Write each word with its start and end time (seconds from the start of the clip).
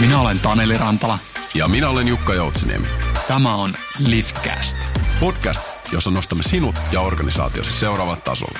Minä 0.00 0.20
olen 0.20 0.38
Taneli 0.38 0.78
Rantala. 0.78 1.18
Ja 1.54 1.68
minä 1.68 1.88
olen 1.88 2.08
Jukka 2.08 2.34
Joutsiniemi. 2.34 2.86
Tämä 3.28 3.54
on 3.54 3.70
Liftcast. 4.06 4.78
Podcast, 5.20 5.92
jossa 5.92 6.10
nostamme 6.10 6.42
sinut 6.42 6.74
ja 6.92 7.00
organisaatiosi 7.00 7.72
seuraavat 7.72 8.24
tasolle. 8.24 8.58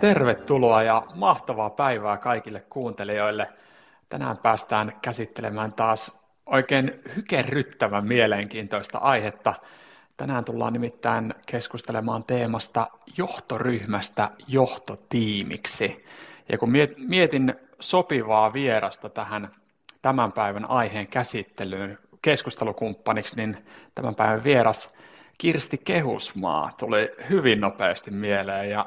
Tervetuloa 0.00 0.82
ja 0.82 1.02
mahtavaa 1.14 1.70
päivää 1.70 2.16
kaikille 2.16 2.60
kuuntelijoille. 2.60 3.48
Tänään 4.08 4.38
päästään 4.38 4.92
käsittelemään 5.02 5.72
taas 5.72 6.18
oikein 6.46 7.00
hykerryttävän 7.16 8.06
mielenkiintoista 8.06 8.98
aihetta. 8.98 9.54
Tänään 10.20 10.44
tullaan 10.44 10.72
nimittäin 10.72 11.34
keskustelemaan 11.46 12.24
teemasta 12.24 12.86
johtoryhmästä 13.16 14.30
johtotiimiksi. 14.48 16.06
Ja 16.48 16.58
kun 16.58 16.72
mietin 16.96 17.54
sopivaa 17.80 18.52
vierasta 18.52 19.08
tähän 19.08 19.50
tämän 20.02 20.32
päivän 20.32 20.70
aiheen 20.70 21.06
käsittelyyn 21.06 21.98
keskustelukumppaniksi, 22.22 23.36
niin 23.36 23.56
tämän 23.94 24.14
päivän 24.14 24.44
vieras 24.44 24.94
Kirsti 25.38 25.78
Kehusmaa 25.78 26.70
tuli 26.78 27.10
hyvin 27.30 27.60
nopeasti 27.60 28.10
mieleen 28.10 28.70
ja, 28.70 28.86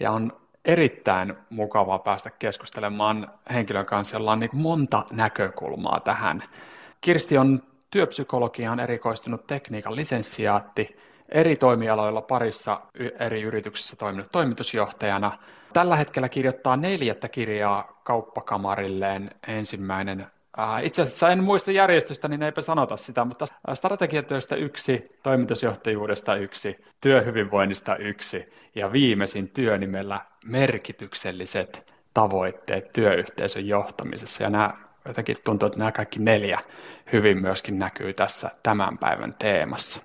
ja 0.00 0.10
on 0.10 0.40
erittäin 0.64 1.34
mukavaa 1.50 1.98
päästä 1.98 2.30
keskustelemaan 2.30 3.30
henkilön 3.52 3.86
kanssa, 3.86 4.16
jolla 4.16 4.32
on 4.32 4.40
niin 4.40 4.50
monta 4.52 5.04
näkökulmaa 5.10 6.00
tähän. 6.00 6.44
Kirsti 7.00 7.38
on 7.38 7.62
työpsykologiaan 7.90 8.80
erikoistunut 8.80 9.46
tekniikan 9.46 9.96
lisenssiaatti, 9.96 10.96
eri 11.28 11.56
toimialoilla 11.56 12.22
parissa 12.22 12.80
eri 13.20 13.42
yrityksissä 13.42 13.96
toiminut 13.96 14.32
toimitusjohtajana. 14.32 15.38
Tällä 15.72 15.96
hetkellä 15.96 16.28
kirjoittaa 16.28 16.76
neljättä 16.76 17.28
kirjaa 17.28 18.00
kauppakamarilleen. 18.04 19.30
Ensimmäinen 19.48 20.26
itse 20.82 21.02
asiassa 21.02 21.30
en 21.30 21.44
muista 21.44 21.70
järjestystä, 21.70 22.28
niin 22.28 22.42
eipä 22.42 22.60
sanota 22.60 22.96
sitä, 22.96 23.24
mutta 23.24 23.46
strategiatyöstä 23.74 24.56
yksi, 24.56 25.04
toimitusjohtajuudesta 25.22 26.36
yksi, 26.36 26.84
työhyvinvoinnista 27.00 27.96
yksi 27.96 28.46
ja 28.74 28.92
viimeisin 28.92 29.48
työnimellä 29.48 30.20
merkitykselliset 30.44 31.94
tavoitteet 32.14 32.92
työyhteisön 32.92 33.66
johtamisessa. 33.66 34.42
Ja 34.42 34.50
nämä 34.50 34.87
jotenkin 35.08 35.36
tuntuu, 35.44 35.66
että 35.66 35.78
nämä 35.78 35.92
kaikki 35.92 36.18
neljä 36.18 36.60
hyvin 37.12 37.40
myöskin 37.40 37.78
näkyy 37.78 38.12
tässä 38.12 38.50
tämän 38.62 38.98
päivän 38.98 39.34
teemassa. 39.38 40.00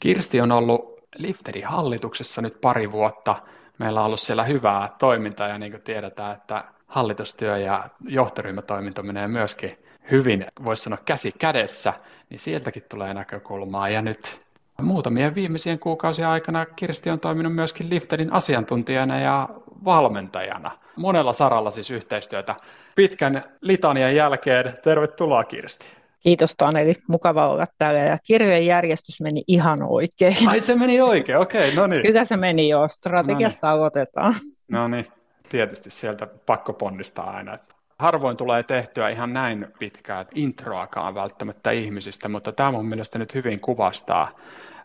Kirsti 0.00 0.40
on 0.40 0.52
ollut 0.52 1.00
Lifterin 1.16 1.66
hallituksessa 1.66 2.42
nyt 2.42 2.60
pari 2.60 2.92
vuotta. 2.92 3.36
Meillä 3.78 4.00
on 4.00 4.06
ollut 4.06 4.20
siellä 4.20 4.44
hyvää 4.44 4.90
toimintaa 4.98 5.48
ja 5.48 5.58
niin 5.58 5.72
kuin 5.72 5.82
tiedetään, 5.82 6.36
että 6.36 6.64
hallitustyö 6.86 7.58
ja 7.58 7.88
johtoryhmätoiminta 8.08 9.02
menee 9.02 9.28
myöskin 9.28 9.78
hyvin, 10.10 10.46
voisi 10.64 10.82
sanoa 10.82 10.98
käsi 11.04 11.32
kädessä, 11.38 11.92
niin 12.30 12.40
sieltäkin 12.40 12.82
tulee 12.88 13.14
näkökulmaa. 13.14 13.88
Ja 13.88 14.02
nyt 14.02 14.44
muutamien 14.82 15.34
viimeisien 15.34 15.78
kuukausien 15.78 16.28
aikana 16.28 16.66
Kirsti 16.66 17.10
on 17.10 17.20
toiminut 17.20 17.54
myöskin 17.54 17.90
Lifterin 17.90 18.32
asiantuntijana 18.32 19.20
ja 19.20 19.48
valmentajana. 19.84 20.70
Monella 20.96 21.32
saralla 21.32 21.70
siis 21.70 21.90
yhteistyötä. 21.90 22.54
Pitkän 22.94 23.42
litanian 23.60 24.14
jälkeen 24.16 24.78
tervetuloa 24.82 25.44
Kirsti. 25.44 25.86
Kiitos 26.20 26.54
Taneli, 26.56 26.94
mukava 27.08 27.48
olla 27.48 27.66
täällä 27.78 28.00
ja 28.00 28.18
kirjojen 28.26 28.66
järjestys 28.66 29.20
meni 29.20 29.42
ihan 29.48 29.78
oikein. 29.82 30.48
Ai 30.48 30.60
se 30.60 30.74
meni 30.74 31.00
oikein, 31.00 31.38
okei, 31.38 31.68
okay, 31.68 31.74
no 31.74 31.86
niin. 31.86 32.02
Kyllä 32.02 32.24
se 32.24 32.36
meni 32.36 32.68
jo, 32.68 32.88
strategiasta 32.88 33.66
Noniin. 33.66 33.78
aloitetaan. 33.78 34.34
No 34.70 34.88
niin, 34.88 35.06
tietysti 35.48 35.90
sieltä 35.90 36.26
pakko 36.26 36.72
ponnistaa 36.72 37.30
aina. 37.30 37.58
Harvoin 37.98 38.36
tulee 38.36 38.62
tehtyä 38.62 39.08
ihan 39.08 39.32
näin 39.32 39.66
pitkää 39.78 40.26
introakaan 40.34 41.14
välttämättä 41.14 41.70
ihmisistä, 41.70 42.28
mutta 42.28 42.52
tämä 42.52 42.72
mun 42.72 42.86
mielestä 42.86 43.18
nyt 43.18 43.34
hyvin 43.34 43.60
kuvastaa 43.60 44.30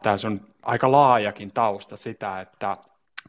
tämä 0.04 0.18
sun 0.18 0.42
aika 0.64 0.92
laajakin 0.92 1.52
tausta 1.54 1.98
sitä, 1.98 2.42
että 2.42 2.78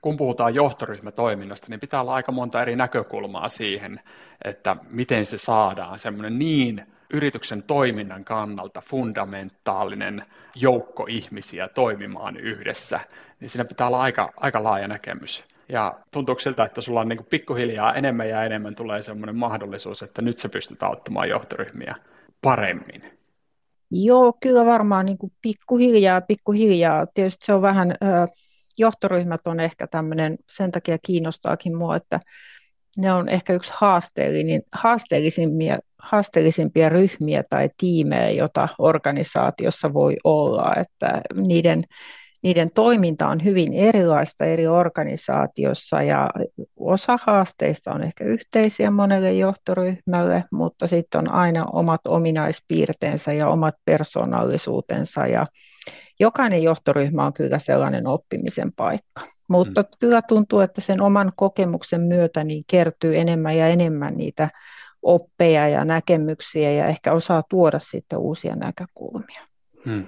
kun 0.01 0.17
puhutaan 0.17 0.55
johtoryhmätoiminnasta, 0.55 1.67
niin 1.71 1.81
pitää 1.81 2.01
olla 2.01 2.15
aika 2.15 2.33
monta 2.33 2.63
eri 2.63 2.77
näkökulmaa 2.77 3.49
siihen, 3.49 4.01
että 4.45 4.77
miten 4.91 5.27
se 5.27 5.39
saadaan 5.39 5.99
semmoinen 5.99 6.39
niin 6.39 6.87
yrityksen 7.13 7.63
toiminnan 7.63 8.25
kannalta 8.25 8.81
fundamentaalinen 8.81 10.25
joukko 10.57 11.07
ihmisiä 11.09 11.69
toimimaan 11.69 12.37
yhdessä, 12.37 13.01
niin 13.41 13.51
siinä 13.51 13.65
pitää 13.65 13.87
olla 13.87 14.01
aika, 14.01 14.33
aika 14.37 14.63
laaja 14.63 14.89
näkemys. 14.89 15.45
Ja 15.69 15.99
tuntuuko 16.11 16.41
siltä, 16.41 16.65
että 16.65 16.81
sulla 16.81 17.01
on 17.01 17.09
niin 17.09 17.27
pikkuhiljaa 17.31 17.95
enemmän 17.95 18.29
ja 18.29 18.45
enemmän 18.45 18.75
tulee 18.75 19.03
semmoinen 19.03 19.37
mahdollisuus, 19.37 20.03
että 20.03 20.23
nyt 20.23 20.39
se 20.39 20.49
pystyt 20.49 20.83
auttamaan 20.83 21.29
johtoryhmiä 21.29 21.95
paremmin? 22.43 23.03
Joo, 23.91 24.33
kyllä 24.41 24.65
varmaan 24.65 25.07
niin 25.07 25.19
kuin 25.19 25.33
pikkuhiljaa, 25.43 26.21
pikkuhiljaa. 26.21 27.07
Tietysti 27.07 27.47
se 27.47 27.55
on 27.55 27.63
vähän, 27.63 27.95
johtoryhmät 28.79 29.47
on 29.47 29.61
ehkä 29.61 29.87
tämmöinen, 29.87 30.39
sen 30.51 30.73
takia 30.73 30.99
kiinnostaakin 30.99 31.77
mua, 31.77 31.97
että 31.97 32.21
ne 32.99 33.13
on 33.13 33.29
ehkä 33.29 33.53
yksi 33.53 33.73
haasteellisimpia, 34.73 35.79
haasteellisimpia 35.99 36.89
ryhmiä 36.89 37.45
tai 37.51 37.71
tiimejä, 37.77 38.31
jota 38.31 38.69
organisaatiossa 38.79 39.95
voi 39.95 40.17
olla, 40.25 40.75
että 40.77 41.21
niiden 41.47 41.85
niiden 42.43 42.71
toiminta 42.75 43.29
on 43.29 43.45
hyvin 43.45 43.73
erilaista 43.73 44.45
eri 44.45 44.67
organisaatiossa 44.67 46.03
ja 46.03 46.31
osa 46.77 47.19
haasteista 47.27 47.93
on 47.93 48.03
ehkä 48.03 48.25
yhteisiä 48.25 48.91
monelle 48.91 49.33
johtoryhmälle, 49.33 50.45
mutta 50.53 50.87
sitten 50.87 51.19
on 51.19 51.33
aina 51.33 51.67
omat 51.73 52.01
ominaispiirteensä 52.09 53.33
ja 53.33 53.49
omat 53.49 53.75
persoonallisuutensa 53.85 55.27
ja 55.27 55.47
jokainen 56.21 56.63
johtoryhmä 56.63 57.27
on 57.27 57.33
kyllä 57.33 57.59
sellainen 57.59 58.07
oppimisen 58.07 58.73
paikka. 58.73 59.21
Mutta 59.49 59.83
mm. 59.83 59.89
kyllä 60.01 60.23
tuntuu, 60.23 60.61
että 60.61 60.81
sen 60.81 61.01
oman 61.01 61.33
kokemuksen 61.37 62.01
myötä 62.01 62.45
niin 62.45 62.65
kertyy 62.67 63.19
enemmän 63.19 63.57
ja 63.57 63.69
enemmän 63.69 64.17
niitä 64.17 64.49
oppeja 65.03 65.69
ja 65.69 65.85
näkemyksiä 65.85 66.71
ja 66.71 66.87
ehkä 66.87 67.13
osaa 67.13 67.43
tuoda 67.51 67.79
sitten 67.79 68.19
uusia 68.19 68.57
näkökulmia. 68.57 69.43
Hmm 69.85 70.07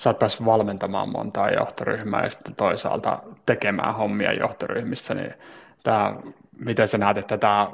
sä 0.00 0.10
oot 0.10 0.18
päässyt 0.18 0.44
valmentamaan 0.46 1.08
montaa 1.08 1.50
johtoryhmää 1.50 2.24
ja 2.24 2.30
sitten 2.30 2.54
toisaalta 2.54 3.22
tekemään 3.46 3.94
hommia 3.94 4.32
johtoryhmissä, 4.32 5.14
niin 5.14 5.34
tämä, 5.82 6.16
miten 6.58 6.88
sä 6.88 6.98
näet, 6.98 7.18
että 7.18 7.38
tämä 7.38 7.70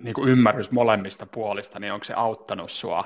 niin 0.00 0.14
ymmärrys 0.26 0.70
molemmista 0.70 1.26
puolista, 1.26 1.80
niin 1.80 1.92
onko 1.92 2.04
se 2.04 2.14
auttanut 2.14 2.70
sua 2.70 3.04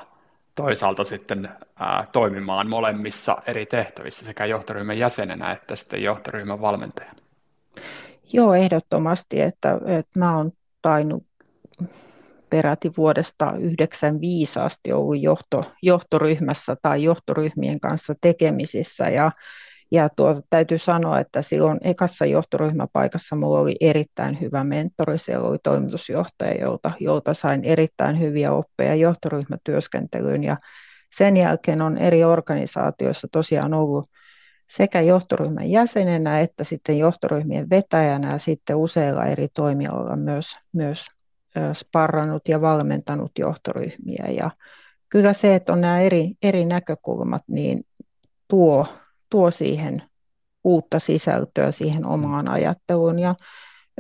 toisaalta 0.59 1.05
sitten 1.05 1.49
ää, 1.77 2.07
toimimaan 2.13 2.69
molemmissa 2.69 3.37
eri 3.47 3.67
tehtävissä 3.67 4.25
sekä 4.25 4.47
johtoryhmän 4.47 4.99
jäsenenä 4.99 5.53
että 5.53 5.77
sitten 5.77 6.03
johtoryhmän 6.03 6.61
valmentajana? 6.61 7.19
Joo, 8.33 8.55
ehdottomasti, 8.55 9.41
että, 9.41 9.79
että 9.87 10.19
mä 10.19 10.37
oon 10.37 10.53
tainnut 10.83 11.27
peräti 12.51 12.93
vuodesta 12.97 13.45
1995 13.45 14.59
asti 14.61 14.93
ollut 14.93 15.23
johto, 15.23 15.65
johtoryhmässä 15.83 16.77
tai 16.83 17.03
johtoryhmien 17.03 17.81
kanssa 17.81 18.15
tekemisissä 18.21 19.09
ja 19.09 19.33
ja 19.91 20.09
tuota, 20.17 20.41
täytyy 20.51 20.79
sanoa, 20.79 21.21
että 21.21 21.43
silloin 21.43 21.79
ekassa 21.83 22.27
johtoryhmäpaikassa 22.27 23.37
minulla 23.37 23.61
oli 23.61 23.77
erittäin 23.81 24.37
hyvä 24.41 24.65
mentori. 24.65 25.19
Siellä 25.19 25.49
oli 25.49 25.59
toimitusjohtaja, 25.63 26.61
jolta, 26.61 26.91
jolta 27.01 27.35
sain 27.35 27.65
erittäin 27.65 28.21
hyviä 28.21 28.53
oppeja 28.53 28.95
johtoryhmätyöskentelyyn. 28.95 30.45
Ja 30.45 30.57
sen 31.13 31.37
jälkeen 31.37 31.83
on 31.83 31.99
eri 31.99 32.25
organisaatioissa 32.25 33.29
tosiaan 33.33 33.75
ollut 33.75 34.07
sekä 34.71 35.01
johtoryhmän 35.01 35.71
jäsenenä 35.71 36.41
että 36.41 36.65
sitten 36.65 36.99
johtoryhmien 36.99 37.71
vetäjänä 37.71 38.33
ja 38.33 38.39
sitten 38.39 38.77
useilla 38.77 39.25
eri 39.25 39.49
toimialoilla 39.55 40.17
myös, 40.17 40.57
myös 40.73 41.07
sparrannut 41.73 42.49
ja 42.49 42.61
valmentanut 42.61 43.33
johtoryhmiä. 43.39 44.27
Ja 44.37 44.51
kyllä 45.09 45.33
se, 45.33 45.55
että 45.55 45.73
on 45.73 45.81
nämä 45.81 46.01
eri, 46.01 46.33
eri 46.43 46.65
näkökulmat, 46.65 47.43
niin 47.47 47.87
tuo, 48.49 48.87
tuo 49.31 49.51
siihen 49.51 50.03
uutta 50.65 50.99
sisältöä 50.99 51.71
siihen 51.71 52.07
omaan 52.07 52.49
ajatteluun. 52.49 53.19
Ja 53.19 53.35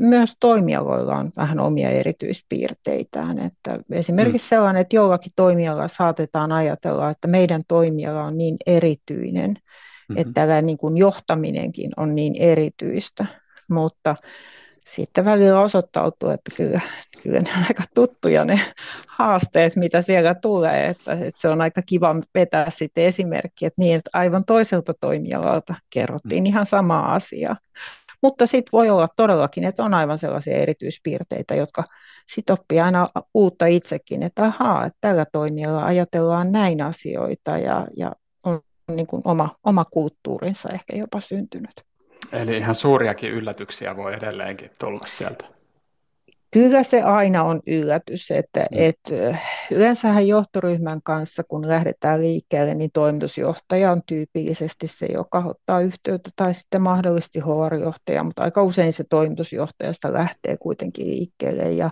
myös 0.00 0.34
toimialoilla 0.40 1.16
on 1.16 1.32
vähän 1.36 1.60
omia 1.60 1.90
erityispiirteitään. 1.90 3.38
Että 3.38 3.78
esimerkiksi 3.90 4.46
mm. 4.46 4.48
sellainen, 4.48 4.80
että 4.80 4.96
jollakin 4.96 5.32
toimialalla 5.36 5.88
saatetaan 5.88 6.52
ajatella, 6.52 7.10
että 7.10 7.28
meidän 7.28 7.62
toimiala 7.68 8.22
on 8.22 8.38
niin 8.38 8.56
erityinen, 8.66 9.50
mm-hmm. 9.50 10.16
että 10.16 10.32
tällainen 10.34 10.66
niin 10.66 10.78
kuin 10.78 10.96
johtaminenkin 10.96 11.90
on 11.96 12.14
niin 12.14 12.34
erityistä. 12.38 13.26
Mutta 13.70 14.16
sitten 14.94 15.24
välillä 15.24 15.60
osoittautuu, 15.60 16.28
että 16.30 16.50
kyllä, 16.56 16.80
kyllä 17.22 17.40
ne 17.40 17.50
on 17.58 17.64
aika 17.68 17.82
tuttuja 17.94 18.44
ne 18.44 18.60
haasteet, 19.08 19.76
mitä 19.76 20.02
siellä 20.02 20.34
tulee, 20.34 20.88
että, 20.88 21.12
että 21.12 21.40
se 21.40 21.48
on 21.48 21.60
aika 21.60 21.82
kiva 21.82 22.16
vetää 22.34 22.70
sitten 22.70 23.04
esimerkki, 23.04 23.66
että 23.66 23.80
niin, 23.82 23.96
että 23.96 24.10
aivan 24.14 24.44
toiselta 24.44 24.94
toimialalta 25.00 25.74
kerrottiin 25.90 26.46
ihan 26.46 26.66
samaa 26.66 27.14
asiaa. 27.14 27.56
Mutta 28.22 28.46
sitten 28.46 28.72
voi 28.72 28.90
olla 28.90 29.08
todellakin, 29.16 29.64
että 29.64 29.84
on 29.84 29.94
aivan 29.94 30.18
sellaisia 30.18 30.56
erityispiirteitä, 30.56 31.54
jotka 31.54 31.84
sitten 32.26 32.54
oppii 32.54 32.80
aina 32.80 33.08
uutta 33.34 33.66
itsekin, 33.66 34.22
että 34.22 34.44
ahaa, 34.44 34.86
että 34.86 34.98
tällä 35.00 35.26
toimialalla 35.32 35.86
ajatellaan 35.86 36.52
näin 36.52 36.82
asioita 36.82 37.58
ja, 37.58 37.86
ja 37.96 38.12
on 38.42 38.60
niin 38.94 39.06
kuin 39.06 39.22
oma, 39.24 39.56
oma 39.64 39.84
kulttuurinsa 39.84 40.68
ehkä 40.68 40.96
jopa 40.96 41.20
syntynyt. 41.20 41.87
Eli 42.32 42.56
ihan 42.56 42.74
suuriakin 42.74 43.30
yllätyksiä 43.30 43.96
voi 43.96 44.14
edelleenkin 44.14 44.70
tulla 44.78 45.06
sieltä. 45.06 45.44
Kyllä 46.50 46.82
se 46.82 47.02
aina 47.02 47.42
on 47.42 47.60
yllätys, 47.66 48.30
että 48.30 48.60
mm. 48.60 48.66
et, 48.70 48.98
yleensähän 49.70 50.28
johtoryhmän 50.28 51.00
kanssa, 51.02 51.44
kun 51.44 51.68
lähdetään 51.68 52.20
liikkeelle, 52.20 52.74
niin 52.74 52.90
toimitusjohtaja 52.92 53.92
on 53.92 54.02
tyypillisesti 54.06 54.86
se, 54.86 55.06
joka 55.06 55.44
ottaa 55.46 55.80
yhteyttä, 55.80 56.30
tai 56.36 56.54
sitten 56.54 56.82
mahdollisesti 56.82 57.40
HR-johtaja, 57.40 58.24
mutta 58.24 58.42
aika 58.42 58.62
usein 58.62 58.92
se 58.92 59.04
toimitusjohtajasta 59.10 60.12
lähtee 60.12 60.56
kuitenkin 60.56 61.10
liikkeelle, 61.10 61.72
ja 61.72 61.90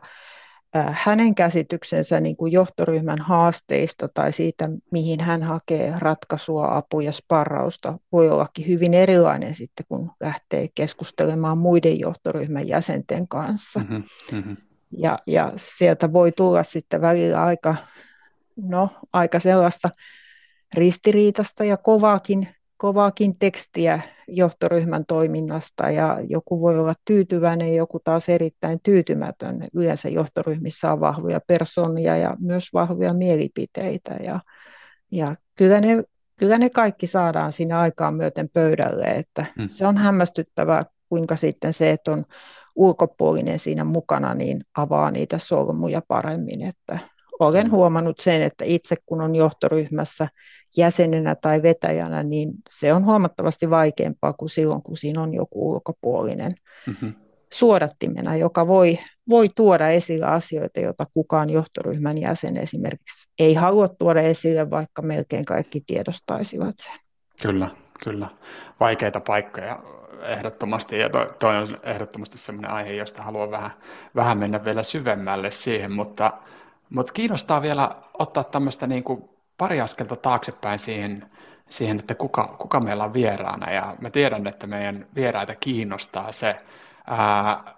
hänen 0.75 1.35
käsityksensä 1.35 2.21
niin 2.21 2.37
kuin 2.37 2.53
johtoryhmän 2.53 3.19
haasteista 3.19 4.09
tai 4.15 4.33
siitä, 4.33 4.69
mihin 4.91 5.21
hän 5.21 5.43
hakee 5.43 5.95
ratkaisua, 5.99 6.77
apua 6.77 7.03
ja 7.03 7.13
sparrausta, 7.13 7.99
voi 8.13 8.29
ollakin 8.29 8.67
hyvin 8.67 8.95
erilainen 8.95 9.55
sitten, 9.55 9.87
kun 9.89 10.11
lähtee 10.21 10.69
keskustelemaan 10.75 11.59
muiden 11.59 12.01
johtoryhmän 12.01 12.69
jäsenten 12.69 13.29
kanssa. 13.29 13.81
Mm-hmm, 13.81 14.03
mm-hmm. 14.33 14.57
Ja, 14.91 15.19
ja 15.27 15.53
sieltä 15.57 16.13
voi 16.13 16.33
tulla 16.33 16.63
sitten 16.63 17.01
välillä 17.01 17.45
aika, 17.45 17.77
no, 18.57 18.89
aika 19.13 19.41
sellaista 19.41 19.89
ristiriitasta 20.75 21.65
ja 21.65 21.77
kovaakin 21.77 22.49
kovaakin 22.77 23.39
tekstiä 23.39 24.01
johtoryhmän 24.29 25.05
toiminnasta 25.07 25.91
ja 25.91 26.19
joku 26.29 26.61
voi 26.61 26.79
olla 26.79 26.95
tyytyväinen, 27.05 27.75
joku 27.75 28.01
taas 28.05 28.29
erittäin 28.29 28.81
tyytymätön. 28.83 29.69
Yleensä 29.75 30.09
johtoryhmissä 30.09 30.93
on 30.93 31.01
vahvoja 31.01 31.41
persoonia 31.47 32.17
ja 32.17 32.37
myös 32.41 32.73
vahvoja 32.73 33.15
mielipiteitä 33.15 34.15
ja, 34.25 34.41
ja 35.11 35.37
kyllä, 35.55 35.81
ne, 35.81 36.05
kyllä 36.37 36.59
ne 36.59 36.71
kaikki 36.71 37.07
saadaan 37.07 37.53
siinä 37.53 37.81
aikaan 37.81 38.15
myöten 38.15 38.49
pöydälle, 38.49 39.05
että 39.05 39.47
mm. 39.59 39.69
se 39.69 39.87
on 39.87 39.97
hämmästyttävää, 39.97 40.83
kuinka 41.09 41.37
sitten 41.37 41.73
se, 41.73 41.91
että 41.91 42.13
on 42.13 42.25
ulkopuolinen 42.75 43.59
siinä 43.59 43.85
mukana, 43.85 44.35
niin 44.35 44.61
avaa 44.77 45.11
niitä 45.11 45.39
solmuja 45.39 46.03
paremmin, 46.09 46.63
että 46.63 46.99
olen 47.39 47.71
huomannut 47.71 48.21
sen, 48.21 48.43
että 48.43 48.65
itse 48.65 48.97
kun 49.07 49.21
on 49.21 49.35
johtoryhmässä 49.35 50.29
jäsenenä 50.77 51.35
tai 51.35 51.63
vetäjänä, 51.63 52.23
niin 52.23 52.51
se 52.71 52.93
on 52.93 53.05
huomattavasti 53.05 53.71
vaikeampaa 53.71 54.33
kuin 54.33 54.49
silloin, 54.49 54.83
kun 54.83 54.97
siinä 54.97 55.23
on 55.23 55.35
joku 55.35 55.71
ulkopuolinen 55.71 56.53
mm-hmm. 56.87 57.15
suodattimena, 57.53 58.37
joka 58.37 58.67
voi, 58.67 58.99
voi 59.29 59.49
tuoda 59.57 59.89
esille 59.89 60.27
asioita, 60.27 60.81
joita 60.81 61.07
kukaan 61.15 61.51
johtoryhmän 61.51 62.19
jäsen 62.19 62.57
esimerkiksi 62.57 63.29
ei 63.39 63.55
halua 63.55 63.89
tuoda 63.89 64.21
esille, 64.21 64.71
vaikka 64.71 65.03
melkein 65.03 65.45
kaikki 65.45 65.83
tiedostaisivat 65.87 66.75
sen. 66.79 66.95
Kyllä, 67.43 67.71
kyllä. 68.05 68.29
Vaikeita 68.81 69.21
paikkoja 69.21 69.83
ehdottomasti, 70.23 70.99
ja 70.99 71.11
toi, 71.11 71.31
toi 71.39 71.57
on 71.57 71.79
ehdottomasti 71.83 72.39
sellainen 72.39 72.71
aihe, 72.71 72.93
josta 72.93 73.23
haluan 73.23 73.51
vähän, 73.51 73.71
vähän 74.15 74.39
mennä 74.39 74.65
vielä 74.65 74.83
syvemmälle 74.83 75.51
siihen, 75.51 75.93
mutta, 75.93 76.33
mutta 76.91 77.13
kiinnostaa 77.13 77.63
vielä 77.63 77.97
ottaa 78.19 78.45
tämmöistä 78.45 78.87
niin 78.87 79.05
kuin 79.05 79.29
pari 79.59 79.81
askelta 79.81 80.17
taaksepäin 80.17 80.79
siihen, 80.79 81.31
siihen 81.71 81.99
että 81.99 82.15
kuka, 82.15 82.57
kuka 82.59 82.81
meillä 82.81 83.05
on 83.05 83.13
vieraana. 83.13 83.73
Ja 83.73 83.97
mä 84.01 84.11
tiedän, 84.11 84.47
että 84.47 84.67
meidän 84.67 85.07
vieraita 85.15 85.55
kiinnostaa 85.55 86.33
se. 86.33 86.57
Ää, 87.07 87.75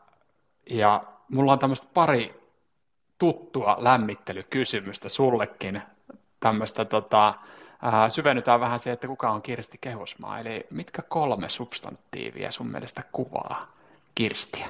ja 0.70 1.02
mulla 1.28 1.52
on 1.52 1.58
tämmöistä 1.58 1.86
pari 1.94 2.40
tuttua 3.18 3.76
lämmittelykysymystä 3.80 5.08
sullekin. 5.08 5.82
Tämmöistä 6.40 6.84
tota, 6.84 7.34
ää, 7.82 8.08
syvennytään 8.08 8.60
vähän 8.60 8.78
siihen, 8.78 8.94
että 8.94 9.06
kuka 9.06 9.30
on 9.30 9.42
Kirsti 9.42 9.78
Kehusmaa. 9.80 10.38
Eli 10.38 10.66
mitkä 10.70 11.02
kolme 11.02 11.48
substantiivia 11.48 12.52
sun 12.52 12.70
mielestä 12.70 13.02
kuvaa 13.12 13.66
Kirstiä? 14.14 14.68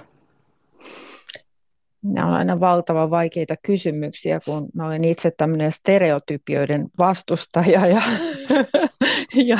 Nämä 2.02 2.26
on 2.26 2.34
aina 2.34 2.60
valtavan 2.60 3.10
vaikeita 3.10 3.54
kysymyksiä, 3.62 4.40
kun 4.44 4.68
mä 4.74 4.86
olen 4.86 5.04
itse 5.04 5.30
tämmöinen 5.36 5.72
stereotypioiden 5.72 6.86
vastustaja 6.98 7.86
ja, 7.86 8.02
ja 9.50 9.58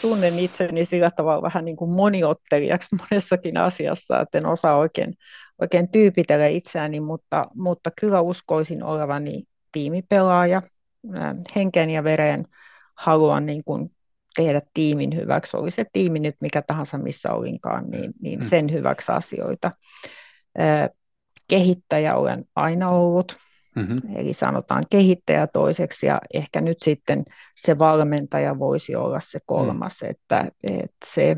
tunnen 0.00 0.38
itseni 0.38 0.84
sillä 0.84 1.10
tavalla 1.10 1.42
vähän 1.42 1.64
niin 1.64 1.76
kuin 1.76 1.90
moniottelijaksi 1.90 2.96
monessakin 2.96 3.56
asiassa, 3.56 4.20
että 4.20 4.38
en 4.38 4.46
osaa 4.46 4.76
oikein, 4.76 5.14
oikein 5.60 5.88
tyypitellä 5.88 6.46
itseäni, 6.46 7.00
mutta, 7.00 7.46
mutta 7.54 7.90
kyllä 8.00 8.20
uskoisin 8.20 8.82
olevani 8.82 9.44
tiimipelaaja. 9.72 10.62
Henkeen 11.56 11.90
ja 11.90 12.04
vereen 12.04 12.44
haluan 12.94 13.46
niin 13.46 13.64
kuin 13.64 13.90
tehdä 14.36 14.60
tiimin 14.74 15.16
hyväksi, 15.16 15.56
oli 15.56 15.70
se 15.70 15.84
tiimi 15.92 16.18
nyt 16.18 16.36
mikä 16.40 16.62
tahansa 16.62 16.98
missä 16.98 17.32
olinkaan, 17.32 17.90
niin, 17.90 18.12
niin 18.22 18.38
mm. 18.38 18.44
sen 18.44 18.72
hyväksi 18.72 19.12
asioita 19.12 19.70
kehittäjä 21.54 22.14
olen 22.14 22.44
aina 22.56 22.88
ollut, 22.88 23.36
mm-hmm. 23.74 24.00
eli 24.16 24.32
sanotaan 24.32 24.82
kehittäjä 24.90 25.46
toiseksi 25.46 26.06
ja 26.06 26.20
ehkä 26.34 26.60
nyt 26.60 26.78
sitten 26.82 27.24
se 27.56 27.78
valmentaja 27.78 28.58
voisi 28.58 28.96
olla 28.96 29.20
se 29.20 29.38
kolmas, 29.46 30.02
mm. 30.02 30.10
että, 30.10 30.50
että 30.62 31.06
se, 31.06 31.36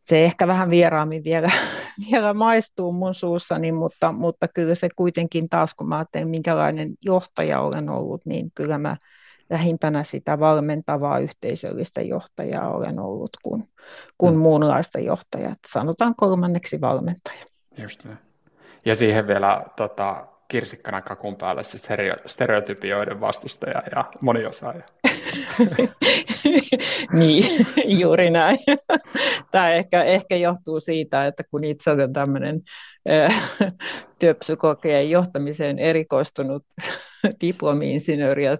se 0.00 0.24
ehkä 0.24 0.46
vähän 0.46 0.70
vieraammin 0.70 1.24
vielä, 1.24 1.50
vielä 2.10 2.34
maistuu 2.34 2.92
mun 2.92 3.14
suussani, 3.14 3.72
mutta, 3.72 4.12
mutta 4.12 4.48
kyllä 4.48 4.74
se 4.74 4.88
kuitenkin 4.96 5.48
taas, 5.48 5.74
kun 5.74 5.88
mä 5.88 5.96
ajattelen, 5.96 6.28
minkälainen 6.28 6.94
johtaja 7.04 7.60
olen 7.60 7.88
ollut, 7.88 8.26
niin 8.26 8.50
kyllä 8.54 8.78
mä 8.78 8.96
lähimpänä 9.50 10.04
sitä 10.04 10.40
valmentavaa 10.40 11.18
yhteisöllistä 11.18 12.02
johtajaa 12.02 12.76
olen 12.76 12.98
ollut 12.98 13.36
kuin, 13.42 13.64
kuin 14.18 14.34
mm. 14.34 14.40
muunlaista 14.40 14.98
johtajaa. 14.98 15.56
Sanotaan 15.72 16.14
kolmanneksi 16.16 16.80
valmentaja. 16.80 17.51
Just 17.78 18.04
näin. 18.04 18.18
Ja 18.84 18.94
siihen 18.94 19.26
vielä 19.26 19.64
tota, 19.76 20.26
kirsikkana 20.48 21.02
kakun 21.02 21.36
päälle 21.36 21.64
siis 21.64 21.82
stereotypioiden 22.26 23.20
vastustaja 23.20 23.82
ja 23.96 24.04
moniosaaja. 24.20 24.82
niin, 27.18 27.66
juuri 27.86 28.30
näin. 28.30 28.58
Tämä 29.50 29.70
ehkä, 29.70 30.02
ehkä 30.02 30.36
johtuu 30.36 30.80
siitä, 30.80 31.26
että 31.26 31.44
kun 31.50 31.64
itse 31.64 31.90
olen 31.90 32.12
tämmöinen 32.12 32.62
työpsykologian 34.18 35.10
johtamiseen 35.10 35.78
erikoistunut 35.78 36.64
diplomi-insinööri 37.40 38.44
ja 38.44 38.58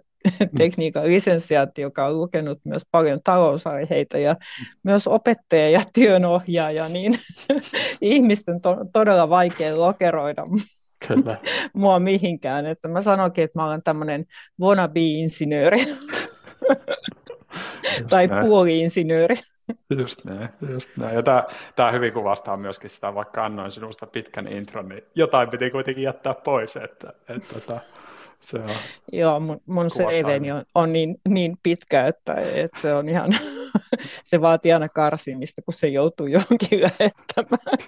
tekniikan 0.58 1.06
lisensiaatti, 1.06 1.82
joka 1.82 2.06
on 2.06 2.18
lukenut 2.18 2.58
myös 2.64 2.82
paljon 2.90 3.20
talousaiheita 3.24 4.18
ja 4.18 4.36
myös 4.82 5.06
opettaja 5.06 5.70
ja 5.70 5.82
työnohjaaja, 5.92 6.88
niin 6.88 7.18
ihmisten 8.00 8.60
to- 8.60 8.84
todella 8.92 9.28
vaikea 9.28 9.78
lokeroida 9.78 10.42
Kyllä. 11.08 11.36
mua 11.72 11.98
mihinkään. 11.98 12.66
Että 12.66 12.88
mä 12.88 13.00
sanoinkin, 13.00 13.44
että 13.44 13.58
mä 13.58 13.66
olen 13.66 13.82
tämmöinen 13.82 14.26
wannabe-insinööri 14.60 15.86
tai 18.10 18.28
puoli-insinööri. 18.28 19.36
Just 19.98 20.24
näin, 20.24 20.48
just 20.72 20.90
näin. 20.96 21.14
Ja 21.14 21.22
tämä, 21.22 21.44
tämä 21.76 21.92
hyvin 21.92 22.12
kuvastaa 22.12 22.56
myöskin 22.56 22.90
sitä, 22.90 23.14
vaikka 23.14 23.44
annoin 23.44 23.70
sinusta 23.70 24.06
pitkän 24.06 24.48
intron, 24.48 24.88
niin 24.88 25.02
jotain 25.14 25.48
piti 25.48 25.70
kuitenkin 25.70 26.04
jättää 26.04 26.34
pois, 26.34 26.76
että, 26.76 27.10
että, 27.10 27.34
että 27.34 27.54
tota, 27.54 27.80
se 28.42 28.58
on, 28.58 28.70
Joo, 29.12 29.40
mun, 29.40 29.60
mun 29.66 29.88
CVni 29.88 30.52
on, 30.52 30.64
on 30.74 30.92
niin, 30.92 31.16
niin 31.28 31.56
pitkä, 31.62 32.06
että, 32.06 32.34
että 32.34 32.80
se 32.80 32.94
on 32.94 33.08
ihan, 33.08 33.32
se 34.24 34.40
vaatii 34.40 34.72
aina 34.72 34.88
karsimista, 34.88 35.62
kun 35.62 35.74
se 35.74 35.88
joutuu 35.88 36.26
johonkin 36.26 36.82
lähettämään. 36.82 37.78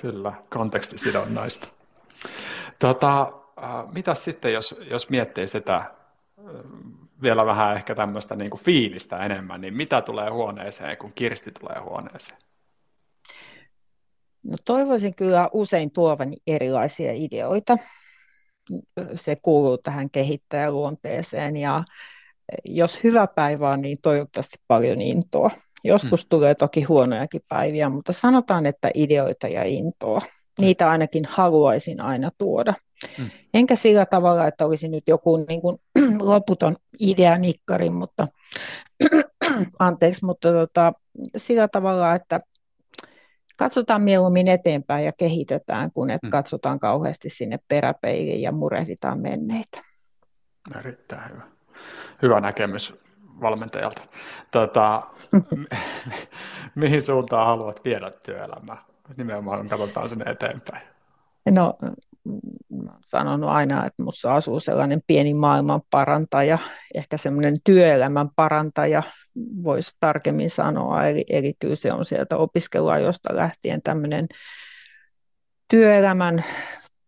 Kyllä, 0.00 0.32
kontekstisidonnaista. 0.50 1.68
Tota, 2.78 3.32
äh, 3.62 3.92
mitä 3.92 4.14
sitten, 4.14 4.52
jos, 4.52 4.74
jos 4.90 5.10
miettii 5.10 5.48
sitä 5.48 5.76
äh, 5.76 5.84
vielä 7.22 7.46
vähän 7.46 7.74
ehkä 7.76 7.94
tämmöistä 7.94 8.36
niin 8.36 8.50
kuin 8.50 8.60
fiilistä 8.60 9.24
enemmän, 9.24 9.60
niin 9.60 9.74
mitä 9.74 10.02
tulee 10.02 10.30
huoneeseen, 10.30 10.96
kun 10.96 11.12
Kirsti 11.14 11.52
tulee 11.60 11.78
huoneeseen? 11.78 12.38
No 14.42 14.56
toivoisin 14.64 15.14
kyllä 15.14 15.48
usein 15.52 15.90
tuovani 15.90 16.36
erilaisia 16.46 17.12
ideoita 17.12 17.78
se 19.16 19.36
kuuluu 19.36 19.78
tähän 19.78 20.10
kehittäjäluonteeseen 20.10 21.56
ja 21.56 21.84
jos 22.64 23.04
hyvä 23.04 23.26
päivä 23.26 23.70
on, 23.70 23.80
niin 23.80 23.98
toivottavasti 24.02 24.58
paljon 24.66 25.00
intoa. 25.00 25.50
Joskus 25.84 26.24
mm. 26.24 26.28
tulee 26.28 26.54
toki 26.54 26.82
huonojakin 26.82 27.42
päiviä, 27.48 27.88
mutta 27.88 28.12
sanotaan, 28.12 28.66
että 28.66 28.90
ideoita 28.94 29.48
ja 29.48 29.64
intoa. 29.64 30.20
Niitä 30.60 30.88
ainakin 30.88 31.24
haluaisin 31.28 32.00
aina 32.00 32.30
tuoda. 32.38 32.74
Mm. 33.18 33.30
Enkä 33.54 33.76
sillä 33.76 34.06
tavalla, 34.06 34.46
että 34.46 34.66
olisi 34.66 34.88
nyt 34.88 35.04
joku 35.06 35.36
niin 35.36 35.60
kuin, 35.60 35.76
loputon 36.18 36.76
ideanikkari, 37.00 37.90
mutta, 37.90 38.28
anteeksi, 39.78 40.24
mutta 40.24 40.52
tota, 40.52 40.92
sillä 41.36 41.68
tavalla, 41.68 42.14
että 42.14 42.40
katsotaan 43.60 44.02
mieluummin 44.02 44.48
eteenpäin 44.48 45.04
ja 45.04 45.12
kehitetään, 45.12 45.92
kun 45.92 46.10
että 46.10 46.26
mm. 46.26 46.30
katsotaan 46.30 46.78
kauheasti 46.78 47.28
sinne 47.28 47.58
peräpeiliin 47.68 48.42
ja 48.42 48.52
murehditaan 48.52 49.20
menneitä. 49.20 49.80
Erittäin 50.78 51.32
hyvä. 51.32 51.42
Hyvä 52.22 52.40
näkemys 52.40 52.94
valmentajalta. 53.40 54.02
Tota, 54.50 55.02
mihin 56.74 57.02
suuntaan 57.02 57.46
haluat 57.46 57.84
viedä 57.84 58.10
työelämää? 58.10 58.84
Nimenomaan 59.16 59.68
katsotaan 59.68 60.08
sinne 60.08 60.30
eteenpäin. 60.30 60.82
No, 61.50 61.78
mä 62.70 62.90
olen 62.90 63.02
sanonut 63.06 63.50
aina, 63.50 63.86
että 63.86 64.02
minussa 64.02 64.34
asuu 64.34 64.60
sellainen 64.60 65.02
pieni 65.06 65.34
maailman 65.34 65.80
parantaja, 65.90 66.58
ehkä 66.94 67.16
semmoinen 67.16 67.56
työelämän 67.64 68.28
parantaja, 68.36 69.02
voisi 69.62 69.96
tarkemmin 70.00 70.50
sanoa, 70.50 71.06
eli, 71.06 71.24
eli 71.28 71.54
kyllä 71.58 71.76
se 71.76 71.92
on 71.92 72.04
sieltä 72.04 72.36
opiskeluajosta 72.36 73.36
lähtien 73.36 73.82
tämmöinen 73.82 74.24
työelämän 75.68 76.44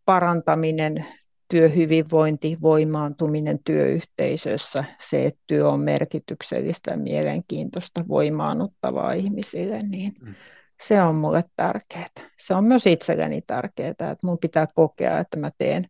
parantaminen, 0.04 1.06
työhyvinvointi, 1.48 2.58
voimaantuminen 2.60 3.58
työyhteisössä, 3.64 4.84
se, 5.00 5.26
että 5.26 5.40
työ 5.46 5.68
on 5.68 5.80
merkityksellistä 5.80 6.90
ja 6.90 6.96
mielenkiintoista, 6.96 8.04
voimaanottavaa 8.08 9.12
ihmisille, 9.12 9.78
niin 9.90 10.12
mm. 10.20 10.34
se 10.82 11.02
on 11.02 11.14
mulle 11.14 11.44
tärkeää. 11.56 12.06
Se 12.40 12.54
on 12.54 12.64
myös 12.64 12.86
itselleni 12.86 13.42
tärkeää, 13.46 13.90
että 13.90 14.16
mun 14.24 14.38
pitää 14.38 14.66
kokea, 14.74 15.18
että 15.18 15.36
mä 15.36 15.50
teen, 15.58 15.84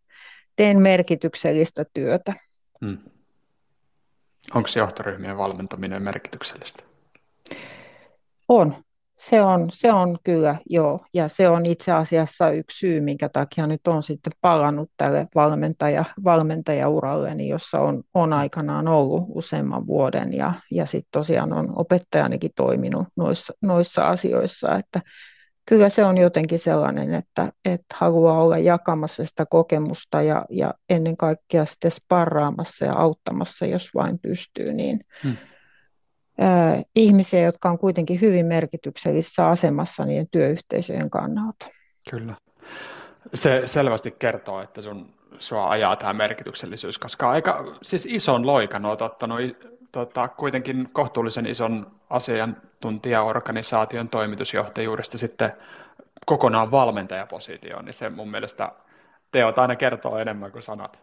teen 0.57 0.81
merkityksellistä 0.81 1.85
työtä. 1.95 2.35
Mm. 2.81 2.99
Onko 4.55 4.69
johtoryhmien 4.77 5.39
valmentaminen 5.39 6.03
merkityksellistä? 6.03 6.83
On. 8.49 8.77
Se 9.19 9.43
on, 9.43 9.71
se 9.71 9.93
on 9.93 10.19
kyllä, 10.25 10.57
joo. 10.71 10.99
Ja 11.15 11.29
se 11.29 11.49
on 11.49 11.67
itse 11.67 11.93
asiassa 11.93 12.51
yksi 12.51 12.79
syy, 12.79 13.01
minkä 13.01 13.29
takia 13.29 13.67
nyt 13.67 13.89
on 13.89 14.03
sitten 14.03 14.33
palannut 14.41 14.91
tälle 14.97 15.29
valmentaja, 15.35 16.05
valmentajauralleni, 16.25 17.49
jossa 17.49 17.81
on, 17.81 18.03
on 18.15 18.33
aikanaan 18.33 18.89
ollut 18.89 19.25
useamman 19.29 19.87
vuoden. 19.87 20.33
Ja, 20.35 20.53
ja 20.71 20.87
sitten 20.87 21.09
tosiaan 21.13 21.53
on 21.53 21.73
opettajanikin 21.77 22.51
toiminut 22.57 23.09
noissa, 23.17 23.53
noissa 23.63 24.09
asioissa, 24.09 24.79
että 24.79 25.01
kyllä 25.67 25.89
se 25.89 26.05
on 26.05 26.19
jotenkin 26.19 26.59
sellainen, 26.59 27.15
että, 27.15 27.53
että 27.65 27.97
haluaa 27.99 28.43
olla 28.43 28.59
jakamassa 28.59 29.25
sitä 29.25 29.47
kokemusta 29.47 30.23
ja, 30.23 30.45
ja 30.51 30.75
ennen 30.91 31.17
kaikkea 31.17 31.65
sitten 31.65 31.91
sparraamassa 31.91 32.85
ja 32.85 32.95
auttamassa, 32.95 33.67
jos 33.67 33.91
vain 33.95 34.19
pystyy, 34.19 34.73
niin 34.73 35.01
hmm. 35.23 35.37
ää, 36.39 36.83
ihmisiä, 36.97 37.41
jotka 37.41 37.71
on 37.71 37.79
kuitenkin 37.79 38.21
hyvin 38.21 38.47
merkityksellisessä 38.47 39.49
asemassa 39.49 40.05
niiden 40.05 40.27
työyhteisöjen 40.31 41.11
kannalta. 41.11 41.67
Kyllä. 42.11 42.35
Se 43.35 43.63
selvästi 43.65 44.11
kertoo, 44.11 44.63
että 44.63 44.83
sun, 44.83 45.15
sua 45.39 45.71
ajaa 45.71 45.97
tämä 45.97 46.13
merkityksellisyys, 46.13 46.99
koska 46.99 47.31
aika 47.31 47.65
siis 47.83 48.07
ison 48.07 48.47
loikan 48.47 48.85
olet 48.85 49.03
ottanut 49.03 49.41
tota, 49.93 50.29
kuitenkin 50.29 50.89
kohtuullisen 50.93 51.47
ison 51.47 51.91
asiantuntijaorganisaation 52.11 54.09
toimitusjohtajuudesta 54.09 55.19
sitten 55.19 55.53
kokonaan 56.27 56.71
valmentajapositioon, 56.71 57.85
niin 57.85 57.95
se 57.95 58.11
mun 58.11 58.31
mielestä 58.31 58.73
teot 59.31 59.59
aina 59.59 59.77
kertoo 59.77 60.19
enemmän 60.19 60.53
kuin 60.53 60.63
sanat. 60.63 60.99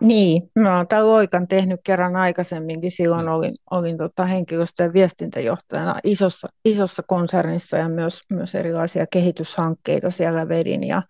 Niin, 0.00 0.50
mä 0.58 0.76
oon 0.76 0.88
tämän 0.88 1.06
loikan 1.06 1.48
tehnyt 1.48 1.80
kerran 1.84 2.16
aikaisemminkin. 2.16 2.90
Silloin 2.90 3.26
mm. 3.26 3.32
olin, 3.32 3.54
olin 3.70 3.98
tota 3.98 4.24
henkilöstö- 4.24 4.82
ja 4.82 4.92
viestintäjohtajana 4.92 5.98
isossa, 6.04 6.48
isossa 6.64 7.02
konsernissa 7.02 7.76
ja 7.76 7.88
myös, 7.88 8.20
myös 8.30 8.54
erilaisia 8.54 9.06
kehityshankkeita 9.06 10.10
siellä 10.10 10.48
vedin. 10.48 10.86
Ja, 10.86 11.02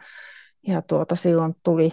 ja 0.67 0.83
tuota, 0.83 1.17
silloin 1.17 1.57
tuli, 1.63 1.91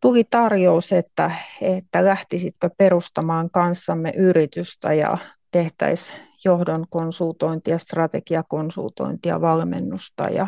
tuli 0.00 0.24
tarjous, 0.24 0.92
että, 0.92 1.30
että 1.60 2.04
lähtisitkö 2.04 2.70
perustamaan 2.78 3.50
kanssamme 3.50 4.12
yritystä 4.16 4.92
ja 4.92 5.18
tehtäisiin 5.50 6.18
johdon 6.44 6.86
konsultointia, 6.90 7.78
strategiakonsultointia, 7.78 9.40
valmennusta 9.40 10.24
ja, 10.24 10.46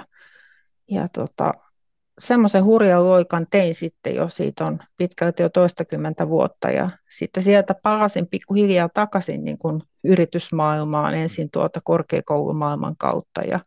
ja 0.90 1.08
tota, 1.08 1.54
semmoisen 2.18 2.64
hurjan 2.64 3.04
loikan 3.04 3.46
tein 3.50 3.74
sitten 3.74 4.14
jo, 4.14 4.28
siitä 4.28 4.64
on 4.64 4.78
pitkälti 4.96 5.42
jo 5.42 5.48
toistakymmentä 5.48 6.28
vuotta 6.28 6.70
ja 6.70 6.90
sitten 7.10 7.42
sieltä 7.42 7.74
palasin 7.82 8.26
pikkuhiljaa 8.26 8.88
takaisin 8.94 9.44
niin 9.44 9.58
kuin 9.58 9.82
yritysmaailmaan 10.04 11.14
ensin 11.14 11.50
tuolta 11.50 11.80
korkeakoulumaailman 11.84 12.94
kautta 12.98 13.40
ja 13.40 13.60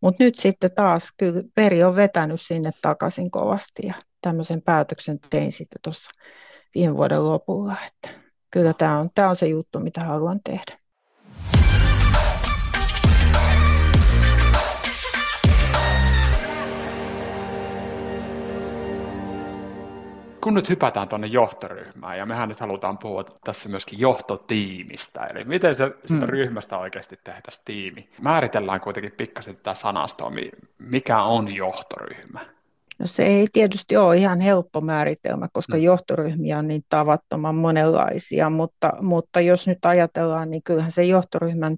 mutta 0.00 0.24
nyt 0.24 0.38
sitten 0.38 0.70
taas 0.74 1.08
kyllä 1.16 1.42
veri 1.56 1.84
on 1.84 1.96
vetänyt 1.96 2.40
sinne 2.40 2.70
takaisin 2.82 3.30
kovasti 3.30 3.86
ja 3.86 3.94
tämmöisen 4.26 4.62
päätöksen 4.62 5.18
tein 5.30 5.52
sitten 5.52 5.78
tuossa 5.82 6.10
viime 6.74 6.96
vuoden 6.96 7.24
lopulla, 7.24 7.76
että 7.86 8.20
kyllä 8.50 8.72
tämä 8.72 8.98
on, 8.98 9.10
tämä 9.14 9.28
on 9.28 9.36
se 9.36 9.48
juttu, 9.48 9.80
mitä 9.80 10.00
haluan 10.04 10.40
tehdä. 10.44 10.78
kun 20.40 20.54
nyt 20.54 20.68
hypätään 20.68 21.08
tuonne 21.08 21.26
johtoryhmään, 21.26 22.18
ja 22.18 22.26
mehän 22.26 22.48
nyt 22.48 22.60
halutaan 22.60 22.98
puhua 22.98 23.24
tässä 23.44 23.68
myöskin 23.68 23.98
johtotiimistä, 23.98 25.26
eli 25.26 25.44
miten 25.44 25.74
se 25.74 25.90
sitä 26.04 26.20
mm. 26.20 26.28
ryhmästä 26.28 26.78
oikeasti 26.78 27.18
tehtäisiin 27.24 27.64
tiimi. 27.64 28.08
Määritellään 28.20 28.80
kuitenkin 28.80 29.12
pikkasen 29.12 29.56
tätä 29.56 29.74
sanastoa, 29.74 30.32
mikä 30.84 31.22
on 31.22 31.54
johtoryhmä. 31.54 32.40
No 32.98 33.06
se 33.06 33.22
ei 33.22 33.46
tietysti 33.52 33.96
ole 33.96 34.16
ihan 34.16 34.40
helppo 34.40 34.80
määritelmä, 34.80 35.48
koska 35.52 35.76
mm. 35.76 35.82
johtoryhmiä 35.82 36.58
on 36.58 36.68
niin 36.68 36.84
tavattoman 36.88 37.54
monenlaisia, 37.54 38.50
mutta, 38.50 38.92
mutta 39.00 39.40
jos 39.40 39.66
nyt 39.66 39.84
ajatellaan, 39.84 40.50
niin 40.50 40.62
kyllähän 40.62 40.90
se 40.90 41.04
johtoryhmän 41.04 41.76